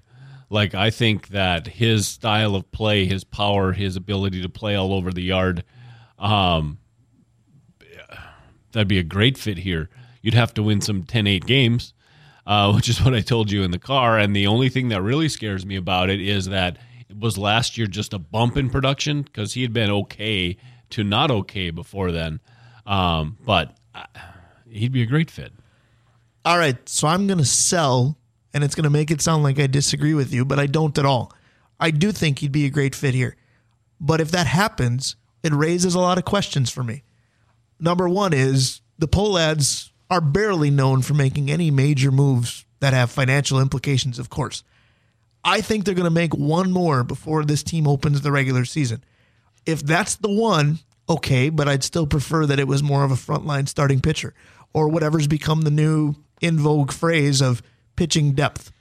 Like 0.49 0.75
I 0.75 0.89
think 0.89 1.29
that 1.29 1.67
his 1.67 2.09
style 2.09 2.53
of 2.53 2.69
play, 2.73 3.05
his 3.05 3.23
power, 3.23 3.71
his 3.71 3.95
ability 3.95 4.41
to 4.41 4.49
play 4.49 4.75
all 4.75 4.93
over 4.93 5.13
the 5.13 5.23
yard, 5.23 5.63
um, 6.19 6.79
that'd 8.73 8.89
be 8.89 8.99
a 8.99 9.03
great 9.03 9.37
fit 9.37 9.59
here. 9.59 9.89
You'd 10.21 10.33
have 10.33 10.53
to 10.55 10.63
win 10.63 10.81
some 10.81 11.03
10-8 11.03 11.45
games, 11.45 11.93
uh, 12.45 12.73
which 12.73 12.89
is 12.89 13.01
what 13.01 13.13
I 13.13 13.21
told 13.21 13.49
you 13.51 13.63
in 13.63 13.71
the 13.71 13.79
car. 13.79 14.19
And 14.19 14.35
the 14.35 14.47
only 14.47 14.67
thing 14.67 14.89
that 14.89 15.01
really 15.01 15.29
scares 15.29 15.65
me 15.65 15.77
about 15.77 16.09
it 16.09 16.19
is 16.19 16.47
that 16.47 16.77
it 17.07 17.17
was 17.17 17.37
last 17.37 17.77
year 17.77 17.87
just 17.87 18.13
a 18.13 18.19
bump 18.19 18.57
in 18.57 18.69
production 18.69 19.21
because 19.21 19.53
he 19.53 19.61
had 19.61 19.71
been 19.71 19.89
okay 19.89 20.57
to 20.91 21.03
not 21.03 21.31
okay 21.31 21.69
before 21.69 22.11
then. 22.11 22.39
Um, 22.85 23.37
but 23.45 23.75
uh, 23.93 24.05
he'd 24.69 24.91
be 24.91 25.01
a 25.01 25.07
great 25.07 25.31
fit. 25.31 25.51
All 26.43 26.57
right, 26.57 26.77
so 26.89 27.07
I'm 27.07 27.27
going 27.27 27.37
to 27.37 27.45
sell, 27.45 28.17
and 28.53 28.63
it's 28.63 28.75
going 28.75 28.85
to 28.85 28.89
make 28.89 29.11
it 29.11 29.21
sound 29.21 29.43
like 29.43 29.59
I 29.59 29.67
disagree 29.67 30.13
with 30.13 30.33
you, 30.33 30.43
but 30.43 30.59
I 30.59 30.65
don't 30.65 30.97
at 30.97 31.05
all. 31.05 31.33
I 31.79 31.91
do 31.91 32.11
think 32.11 32.39
he'd 32.39 32.51
be 32.51 32.65
a 32.65 32.69
great 32.69 32.95
fit 32.95 33.13
here. 33.13 33.35
But 33.99 34.21
if 34.21 34.31
that 34.31 34.47
happens, 34.47 35.15
it 35.43 35.53
raises 35.53 35.93
a 35.93 35.99
lot 35.99 36.17
of 36.17 36.25
questions 36.25 36.71
for 36.71 36.83
me. 36.83 37.03
Number 37.79 38.09
one 38.09 38.33
is 38.33 38.81
the 38.97 39.07
Pohlads 39.07 39.91
are 40.09 40.21
barely 40.21 40.69
known 40.69 41.01
for 41.01 41.13
making 41.13 41.49
any 41.49 41.71
major 41.71 42.11
moves 42.11 42.65
that 42.79 42.93
have 42.93 43.11
financial 43.11 43.59
implications, 43.59 44.19
of 44.19 44.29
course. 44.29 44.63
I 45.43 45.61
think 45.61 45.85
they're 45.85 45.95
going 45.95 46.03
to 46.03 46.11
make 46.11 46.33
one 46.33 46.71
more 46.71 47.03
before 47.03 47.45
this 47.45 47.63
team 47.63 47.87
opens 47.87 48.21
the 48.21 48.31
regular 48.31 48.65
season. 48.65 49.03
If 49.65 49.83
that's 49.83 50.15
the 50.15 50.31
one, 50.31 50.79
okay, 51.07 51.49
but 51.49 51.67
I'd 51.67 51.83
still 51.83 52.07
prefer 52.07 52.45
that 52.45 52.59
it 52.59 52.67
was 52.67 52.81
more 52.81 53.03
of 53.03 53.11
a 53.11 53.15
frontline 53.15 53.67
starting 53.67 53.99
pitcher 53.99 54.33
or 54.73 54.87
whatever's 54.87 55.27
become 55.27 55.61
the 55.61 55.71
new 55.71 56.15
in 56.39 56.57
vogue 56.57 56.91
phrase 56.91 57.41
of 57.41 57.61
pitching 57.95 58.33
depth. 58.33 58.71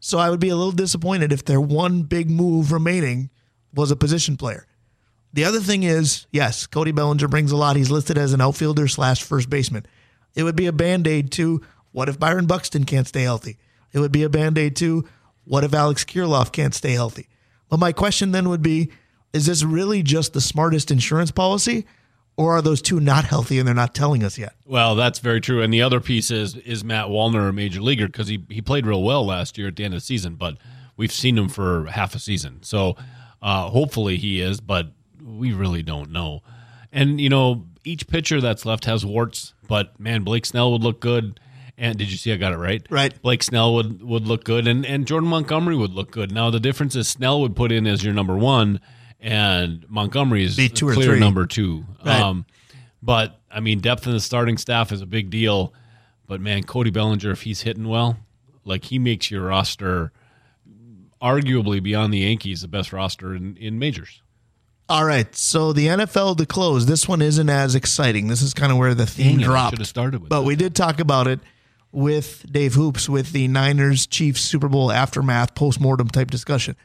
So 0.00 0.18
I 0.18 0.30
would 0.30 0.40
be 0.40 0.48
a 0.48 0.56
little 0.56 0.72
disappointed 0.72 1.32
if 1.32 1.44
their 1.44 1.60
one 1.60 2.02
big 2.02 2.30
move 2.30 2.72
remaining 2.72 3.30
was 3.74 3.90
a 3.90 3.96
position 3.96 4.36
player. 4.36 4.66
The 5.32 5.44
other 5.44 5.60
thing 5.60 5.82
is, 5.82 6.26
yes, 6.32 6.66
Cody 6.66 6.92
Bellinger 6.92 7.28
brings 7.28 7.52
a 7.52 7.56
lot. 7.56 7.76
He's 7.76 7.90
listed 7.90 8.16
as 8.16 8.32
an 8.32 8.40
outfielder 8.40 8.88
slash 8.88 9.22
first 9.22 9.50
baseman. 9.50 9.86
It 10.34 10.42
would 10.44 10.56
be 10.56 10.66
a 10.66 10.72
band 10.72 11.06
aid 11.06 11.30
to 11.32 11.60
what 11.92 12.08
if 12.08 12.18
Byron 12.18 12.46
Buxton 12.46 12.84
can't 12.84 13.06
stay 13.06 13.22
healthy? 13.22 13.58
It 13.92 13.98
would 13.98 14.12
be 14.12 14.22
a 14.22 14.28
band 14.28 14.56
aid 14.56 14.76
to 14.76 15.06
what 15.44 15.64
if 15.64 15.74
Alex 15.74 16.04
Kirilloff 16.04 16.52
can't 16.52 16.74
stay 16.74 16.92
healthy? 16.92 17.28
But 17.68 17.80
my 17.80 17.92
question 17.92 18.32
then 18.32 18.48
would 18.48 18.62
be 18.62 18.90
is 19.32 19.46
this 19.46 19.62
really 19.62 20.02
just 20.02 20.32
the 20.32 20.40
smartest 20.40 20.90
insurance 20.90 21.30
policy? 21.30 21.86
Or 22.36 22.56
are 22.56 22.62
those 22.62 22.80
two 22.80 23.00
not 23.00 23.24
healthy 23.24 23.58
and 23.58 23.66
they're 23.66 23.74
not 23.74 23.96
telling 23.96 24.22
us 24.22 24.38
yet? 24.38 24.54
Well, 24.64 24.94
that's 24.94 25.18
very 25.18 25.40
true. 25.40 25.60
And 25.60 25.74
the 25.74 25.82
other 25.82 26.00
piece 26.00 26.30
is 26.30 26.54
is 26.54 26.84
Matt 26.84 27.06
Wallner 27.06 27.48
a 27.48 27.52
major 27.52 27.80
leaguer 27.80 28.06
because 28.06 28.28
he 28.28 28.44
he 28.48 28.62
played 28.62 28.86
real 28.86 29.02
well 29.02 29.26
last 29.26 29.58
year 29.58 29.66
at 29.68 29.76
the 29.76 29.84
end 29.84 29.92
of 29.92 30.00
the 30.00 30.06
season, 30.06 30.36
but 30.36 30.56
we've 30.96 31.12
seen 31.12 31.36
him 31.36 31.48
for 31.48 31.86
half 31.86 32.14
a 32.14 32.20
season. 32.20 32.62
So 32.62 32.96
uh, 33.42 33.70
hopefully 33.70 34.18
he 34.18 34.40
is, 34.40 34.60
but 34.60 34.92
we 35.20 35.52
really 35.52 35.82
don't 35.82 36.12
know. 36.12 36.42
And 36.92 37.20
you 37.20 37.28
know, 37.28 37.66
each 37.84 38.06
pitcher 38.06 38.40
that's 38.40 38.64
left 38.64 38.84
has 38.84 39.04
warts, 39.04 39.54
but 39.66 39.98
man, 39.98 40.22
Blake 40.22 40.46
Snell 40.46 40.70
would 40.72 40.82
look 40.82 41.00
good. 41.00 41.40
And 41.76 41.96
did 41.96 42.10
you 42.10 42.16
see 42.16 42.32
I 42.32 42.36
got 42.36 42.52
it 42.52 42.56
right? 42.56 42.84
Right. 42.90 43.20
Blake 43.22 43.42
Snell 43.42 43.74
would 43.74 44.02
would 44.02 44.26
look 44.26 44.44
good, 44.44 44.66
and 44.66 44.86
and 44.86 45.06
Jordan 45.06 45.28
Montgomery 45.28 45.76
would 45.76 45.92
look 45.92 46.10
good. 46.10 46.30
Now 46.30 46.50
the 46.50 46.60
difference 46.60 46.94
is 46.94 47.08
Snell 47.08 47.40
would 47.40 47.56
put 47.56 47.72
in 47.72 47.86
as 47.86 48.04
your 48.04 48.14
number 48.14 48.36
one, 48.36 48.80
and 49.20 49.84
Montgomery 49.88 50.44
is 50.44 50.56
Be 50.56 50.68
two 50.68 50.88
or 50.88 50.94
clear 50.94 51.10
three. 51.10 51.20
number 51.20 51.46
two. 51.46 51.84
Right. 52.04 52.20
Um, 52.20 52.46
but 53.02 53.38
I 53.50 53.60
mean, 53.60 53.80
depth 53.80 54.06
in 54.06 54.12
the 54.12 54.20
starting 54.20 54.58
staff 54.58 54.92
is 54.92 55.00
a 55.00 55.06
big 55.06 55.30
deal. 55.30 55.72
But 56.26 56.40
man, 56.40 56.62
Cody 56.64 56.90
Bellinger, 56.90 57.30
if 57.30 57.42
he's 57.42 57.62
hitting 57.62 57.88
well, 57.88 58.18
like 58.64 58.84
he 58.84 58.98
makes 58.98 59.30
your 59.30 59.46
roster 59.46 60.12
arguably 61.20 61.82
beyond 61.82 62.12
the 62.12 62.18
Yankees 62.18 62.60
the 62.62 62.68
best 62.68 62.92
roster 62.92 63.34
in, 63.34 63.56
in 63.56 63.78
majors. 63.78 64.22
All 64.88 65.04
right. 65.04 65.34
So 65.34 65.72
the 65.72 65.86
NFL 65.86 66.36
to 66.38 66.46
close. 66.46 66.86
This 66.86 67.06
one 67.08 67.20
isn't 67.20 67.50
as 67.50 67.74
exciting. 67.74 68.28
This 68.28 68.40
is 68.42 68.54
kind 68.54 68.72
of 68.72 68.78
where 68.78 68.94
the 68.94 69.06
theme 69.06 69.36
Dang 69.38 69.44
dropped. 69.44 69.70
should 69.72 69.78
have 69.80 69.88
started 69.88 70.20
with 70.22 70.30
But 70.30 70.40
that. 70.40 70.46
we 70.46 70.56
did 70.56 70.74
talk 70.74 71.00
about 71.00 71.26
it 71.26 71.40
with 71.92 72.46
Dave 72.50 72.74
Hoops 72.74 73.08
with 73.08 73.32
the 73.32 73.48
Niners 73.48 74.06
Chiefs 74.06 74.40
Super 74.42 74.68
Bowl 74.68 74.90
aftermath 74.92 75.54
postmortem 75.54 76.08
type 76.08 76.30
discussion. 76.30 76.76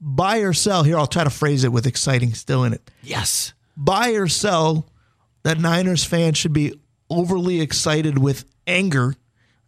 Buy 0.00 0.38
or 0.38 0.52
sell. 0.52 0.82
Here, 0.82 0.96
I'll 0.96 1.06
try 1.06 1.24
to 1.24 1.30
phrase 1.30 1.64
it 1.64 1.72
with 1.72 1.86
exciting 1.86 2.34
still 2.34 2.64
in 2.64 2.72
it. 2.72 2.90
Yes. 3.02 3.52
Buy 3.76 4.10
or 4.10 4.28
sell 4.28 4.88
that 5.42 5.58
Niners 5.58 6.04
fans 6.04 6.38
should 6.38 6.52
be 6.52 6.78
overly 7.10 7.60
excited 7.60 8.18
with 8.18 8.44
anger 8.66 9.14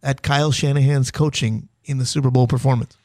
at 0.02 0.22
Kyle 0.22 0.52
Shanahan's 0.52 1.10
coaching 1.10 1.68
in 1.84 1.98
the 1.98 2.06
Super 2.06 2.30
Bowl 2.30 2.46
performance. 2.46 2.96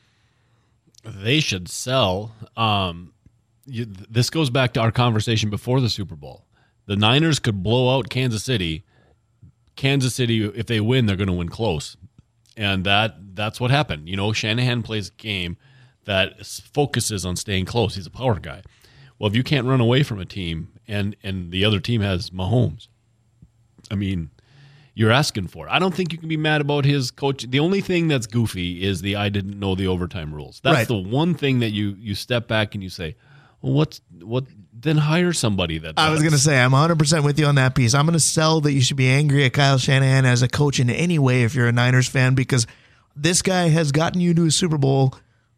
They 1.04 1.40
should 1.40 1.70
sell. 1.70 2.34
Um, 2.58 3.14
you, 3.66 3.86
this 3.86 4.30
goes 4.30 4.50
back 4.50 4.74
to 4.74 4.80
our 4.80 4.92
conversation 4.92 5.50
before 5.50 5.82
the 5.82 5.90
Super 5.90 6.16
Bowl. 6.16 6.46
The 6.86 6.96
Niners 6.96 7.40
could 7.40 7.64
blow 7.64 7.96
out 7.96 8.10
Kansas 8.10 8.44
City. 8.44 8.84
Kansas 9.76 10.16
City, 10.16 10.44
if 10.44 10.68
they 10.68 10.80
win, 10.80 11.06
they're 11.06 11.16
going 11.16 11.28
to 11.28 11.34
win 11.34 11.50
close, 11.50 11.98
and 12.56 12.86
that 12.86 13.36
that's 13.36 13.60
what 13.60 13.72
happened. 13.72 14.08
You 14.08 14.16
know, 14.16 14.32
Shanahan 14.32 14.84
plays 14.84 15.10
a 15.10 15.14
game 15.14 15.58
that 16.06 16.46
focuses 16.46 17.26
on 17.26 17.36
staying 17.36 17.66
close. 17.66 17.96
He's 17.96 18.08
a 18.08 18.12
power 18.12 18.40
guy. 18.40 18.62
Well, 19.20 19.30
if 19.30 19.36
you 19.36 19.44
can't 19.44 19.66
run 19.66 19.82
away 19.82 20.04
from 20.04 20.20
a 20.20 20.26
team, 20.26 20.70
and 20.88 21.16
and 21.24 21.52
the 21.52 21.64
other 21.66 21.80
team 21.80 22.02
has 22.02 22.30
Mahomes, 22.32 22.88
I 23.90 23.96
mean, 23.96 24.30
you're 24.94 25.12
asking 25.12 25.48
for. 25.48 25.68
it. 25.68 25.72
I 25.72 25.80
don't 25.80 25.94
think 25.96 26.12
you 26.12 26.18
can 26.18 26.30
be 26.30 26.38
mad 26.38 26.62
about 26.62 26.86
his 26.86 27.12
coach. 27.12 27.44
The 27.50 27.60
only 27.60 27.82
thing 27.82 28.08
that's 28.08 28.28
goofy 28.28 28.84
is 28.84 29.02
the 29.02 29.16
I 29.16 29.30
didn't 29.30 29.60
know 29.60 29.76
the 29.76 29.88
overtime 29.88 30.34
rules. 30.34 30.60
That's 30.64 30.76
Right. 30.76 30.88
the 30.88 30.98
one 30.98 31.34
thing 31.34 31.60
that 31.60 31.72
you 31.72 31.96
you 32.00 32.16
step 32.16 32.48
back 32.48 32.76
and 32.76 32.84
you 32.84 32.90
say, 32.90 33.16
well, 33.62 33.74
what's 33.74 34.02
what? 34.22 34.46
Then 34.78 34.98
hire 34.98 35.32
somebody 35.34 35.78
that. 35.80 35.94
I 35.98 36.10
was 36.10 36.20
going 36.22 36.34
to 36.34 36.38
say, 36.38 36.60
I'm 36.62 36.72
100% 36.72 37.24
with 37.24 37.40
you 37.40 37.46
on 37.46 37.56
that 37.56 37.74
piece. 37.76 37.94
I'm 37.94 38.06
going 38.06 38.14
to 38.14 38.20
sell 38.20 38.60
that 38.62 38.74
you 38.74 38.82
should 38.82 38.98
be 38.98 39.08
angry 39.08 39.46
at 39.46 39.54
Kyle 39.54 39.78
Shanahan 39.78 40.26
as 40.26 40.42
a 40.42 40.50
coach 40.50 40.80
in 40.82 40.90
any 40.90 41.18
way 41.18 41.44
if 41.44 41.56
you're 41.56 41.68
a 41.68 41.72
Niners 41.72 42.08
fan 42.10 42.36
because 42.36 42.68
this 43.16 43.42
guy 43.42 43.70
has 43.70 43.94
gotten 43.94 44.20
you 44.20 44.34
to 44.34 44.46
a 44.48 44.52
Super 44.52 44.78
Bowl 44.78 45.16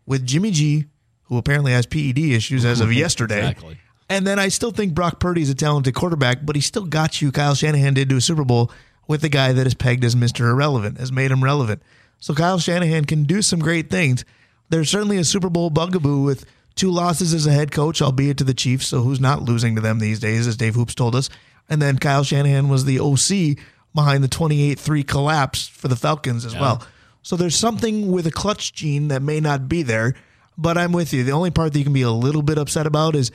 with 0.07 0.25
Jimmy 0.25 0.49
G, 0.49 0.85
who 1.23 1.37
apparently 1.37 1.73
has 1.73 1.85
PED 1.85 2.17
issues 2.17 2.65
as 2.65 2.81
of 2.81 2.91
yesterday. 3.03 3.49
Exactly. 3.49 3.77
And 4.09 4.25
then 4.25 4.39
I 4.39 4.47
still 4.47 4.71
think 4.71 4.93
Brock 4.93 5.19
Purdy 5.19 5.41
is 5.41 5.49
a 5.49 5.55
talented 5.55 5.93
quarterback, 5.93 6.45
but 6.45 6.55
he 6.55 6.61
still 6.61 6.85
got 6.85 7.21
you, 7.21 7.31
Kyle 7.31 7.53
Shanahan 7.53 7.93
did, 7.93 8.09
to 8.09 8.15
a 8.15 8.21
Super 8.21 8.45
Bowl 8.45 8.71
with 9.07 9.23
a 9.23 9.29
guy 9.29 9.51
that 9.51 9.67
is 9.67 9.73
pegged 9.73 10.03
as 10.03 10.15
Mr. 10.15 10.49
Irrelevant, 10.49 10.97
has 10.97 11.11
made 11.11 11.29
him 11.29 11.43
relevant. 11.43 11.81
So 12.19 12.33
Kyle 12.33 12.57
Shanahan 12.57 13.05
can 13.05 13.23
do 13.23 13.41
some 13.41 13.59
great 13.59 13.89
things. 13.89 14.25
There's 14.69 14.89
certainly 14.89 15.17
a 15.17 15.23
Super 15.23 15.49
Bowl 15.49 15.69
bugaboo 15.69 16.23
with 16.23 16.45
two 16.75 16.89
losses 16.89 17.33
as 17.33 17.45
a 17.45 17.51
head 17.51 17.71
coach, 17.71 18.01
albeit 18.01 18.37
to 18.37 18.43
the 18.43 18.53
Chiefs, 18.53 18.87
so 18.87 19.01
who's 19.01 19.19
not 19.19 19.41
losing 19.41 19.75
to 19.75 19.81
them 19.81 19.99
these 19.99 20.19
days, 20.19 20.47
as 20.47 20.57
Dave 20.57 20.75
Hoops 20.75 20.95
told 20.95 21.15
us. 21.15 21.29
And 21.69 21.81
then 21.81 21.97
Kyle 21.97 22.23
Shanahan 22.23 22.69
was 22.69 22.85
the 22.85 22.99
OC 22.99 23.57
behind 23.93 24.23
the 24.23 24.27
28 24.29 24.79
3 24.79 25.03
collapse 25.03 25.67
for 25.67 25.87
the 25.89 25.95
Falcons 25.95 26.45
as 26.45 26.53
well. 26.53 26.81
So 27.27 27.35
there's 27.35 27.57
something 27.57 28.09
with 28.09 28.25
a 28.25 28.31
clutch 28.31 28.71
gene 28.71 29.09
that 29.09 29.21
may 29.21 29.41
not 29.41 29.67
be 29.67 29.83
there, 29.83 30.13
but 30.57 30.77
I'm 30.77 30.93
with 30.93 31.11
you. 31.11 31.25
The 31.25 31.33
only 31.33 31.51
part 31.51 31.73
that 31.73 31.77
you 31.77 31.83
can 31.83 31.91
be 31.91 32.03
a 32.03 32.09
little 32.09 32.41
bit 32.41 32.57
upset 32.57 32.87
about 32.87 33.17
is 33.17 33.31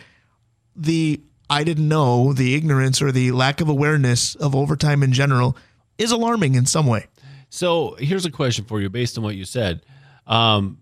the 0.75 1.21
I 1.51 1.63
didn't 1.63 1.89
know, 1.89 2.33
the 2.33 2.55
ignorance 2.55 3.03
or 3.03 3.13
the 3.13 3.33
lack 3.33 3.61
of 3.61 3.69
awareness 3.69 4.35
of 4.37 4.57
overtime 4.57 5.03
in 5.03 5.13
general 5.13 5.59
is 5.99 6.11
alarming 6.11 6.55
in 6.55 6.65
some 6.65 6.87
way. 6.87 7.09
So 7.51 7.95
here's 7.99 8.25
a 8.25 8.31
question 8.31 8.65
for 8.65 8.81
you, 8.81 8.89
based 8.89 9.19
on 9.19 9.25
what 9.25 9.35
you 9.35 9.45
said. 9.45 9.85
Um, 10.27 10.79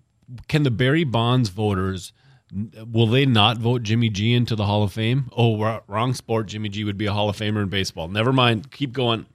can 0.46 0.62
the 0.62 0.70
Barry 0.70 1.02
Bonds 1.02 1.48
voters 1.48 2.12
will 2.92 3.08
they 3.08 3.26
not 3.26 3.58
vote 3.58 3.82
Jimmy 3.82 4.10
G 4.10 4.34
into 4.34 4.54
the 4.54 4.66
Hall 4.66 4.84
of 4.84 4.92
Fame? 4.92 5.30
Oh, 5.36 5.82
wrong 5.88 6.14
sport. 6.14 6.46
Jimmy 6.46 6.68
G 6.68 6.84
would 6.84 6.96
be 6.96 7.06
a 7.06 7.12
Hall 7.12 7.28
of 7.28 7.36
Famer 7.36 7.60
in 7.60 7.70
baseball. 7.70 8.06
Never 8.06 8.32
mind. 8.32 8.70
Keep 8.70 8.92
going. 8.92 9.26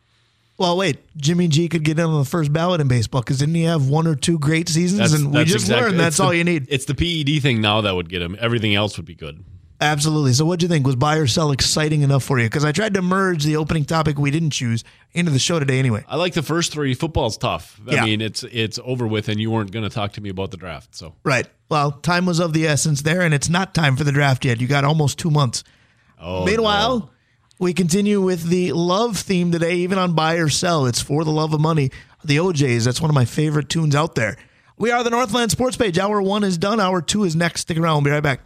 Well, 0.58 0.78
wait, 0.78 1.00
Jimmy 1.18 1.48
G 1.50 1.68
could 1.68 1.84
get 1.84 2.00
in 2.00 2.06
on 2.06 2.18
the 2.20 2.30
first 2.30 2.54
ballot 2.54 2.80
in 2.80 2.88
baseball 2.88 3.22
because 3.22 3.40
didn't 3.40 3.56
he 3.56 3.64
have 3.64 3.90
one 3.90 4.08
or 4.08 4.16
two 4.16 4.40
great 4.40 4.70
seasons? 4.70 5.12
and 5.14 5.34
we 5.34 5.44
just 5.44 5.66
exact- 5.66 5.82
learned 5.82 6.00
that's 6.00 6.18
the- 6.18 6.24
all 6.24 6.34
you 6.34 6.44
need. 6.46 6.68
It's 6.70 6.86
the 6.86 6.96
PED 6.96 7.42
thing 7.42 7.60
now 7.62 7.82
that 7.82 7.94
would 7.96 8.08
get 8.10 8.22
him. 8.22 8.38
Everything 8.40 8.74
else 8.74 8.96
would 8.98 9.06
be 9.06 9.16
good. 9.16 9.44
Absolutely. 9.82 10.32
So, 10.32 10.46
what 10.46 10.60
do 10.60 10.64
you 10.64 10.70
think? 10.70 10.86
Was 10.86 10.96
buy 10.96 11.18
or 11.18 11.28
sell 11.28 11.52
exciting 11.52 12.02
enough 12.02 12.24
for 12.24 12.40
you? 12.40 12.46
Because 12.46 12.64
I 12.64 12.72
tried 12.72 12.94
to 12.94 13.02
merge 13.02 13.44
the 13.44 13.58
opening 13.58 13.84
topic 13.84 14.18
we 14.18 14.32
didn't 14.32 14.52
choose 14.52 14.86
into 15.12 15.32
the 15.32 15.38
show 15.40 15.60
today 15.60 15.80
anyway. 15.80 16.06
I 16.08 16.16
like 16.16 16.34
the 16.34 16.42
first 16.42 16.72
three. 16.72 16.94
Football's 16.94 17.36
tough. 17.38 17.82
I 17.86 17.96
Yeah. 17.96 18.06
mean, 18.06 18.22
it's 18.22 18.44
it's 18.50 18.80
over 18.86 19.06
with, 19.06 19.28
and 19.28 19.38
you 19.42 19.52
weren't 19.52 19.72
going 19.72 19.84
to 19.84 19.90
talk 19.94 20.14
to 20.14 20.22
me 20.22 20.30
about 20.30 20.52
the 20.52 20.58
draft. 20.58 20.96
So 20.96 21.16
Right. 21.26 21.46
Well, 21.68 21.92
time 21.92 22.26
was 22.26 22.40
of 22.40 22.54
the 22.54 22.66
essence 22.66 23.02
there, 23.02 23.20
and 23.20 23.34
it's 23.34 23.50
not 23.50 23.76
time 23.76 23.98
for 23.98 24.06
the 24.06 24.14
draft 24.14 24.46
yet. 24.46 24.62
You 24.62 24.68
got 24.68 24.86
almost 24.86 25.20
two 25.20 25.30
months. 25.30 25.66
oh, 26.22 26.46
Meanwhile, 26.46 27.00
no. 27.00 27.10
We 27.58 27.74
continue 27.74 28.20
with 28.20 28.50
the 28.50 28.74
love 28.74 29.18
theme 29.18 29.52
today, 29.52 29.76
even 29.76 29.98
on 29.98 30.14
buy 30.14 30.36
or 30.36 30.50
sell. 30.50 30.86
It's 30.86 31.02
for 31.02 31.24
the 31.24 31.32
love 31.32 31.54
of 31.54 31.62
money. 31.62 31.90
The 32.24 32.40
O'Jays, 32.40 32.84
that's 32.84 33.00
one 33.00 33.10
of 33.10 33.16
my 33.16 33.24
favorite 33.24 33.70
tunes 33.70 33.96
out 33.96 34.16
there. 34.16 34.36
We 34.78 34.92
are 34.92 35.06
the 35.06 35.10
Northland 35.10 35.52
Sports 35.52 35.78
Page. 35.78 35.98
Hour 35.98 36.22
one 36.22 36.44
is 36.44 36.58
done. 36.58 36.82
Hour 36.82 37.02
two 37.02 37.24
is 37.24 37.34
next. 37.34 37.62
Stick 37.62 37.78
around. 37.78 38.04
We'll 38.04 38.12
be 38.12 38.12
right 38.12 38.24
back. 38.24 38.42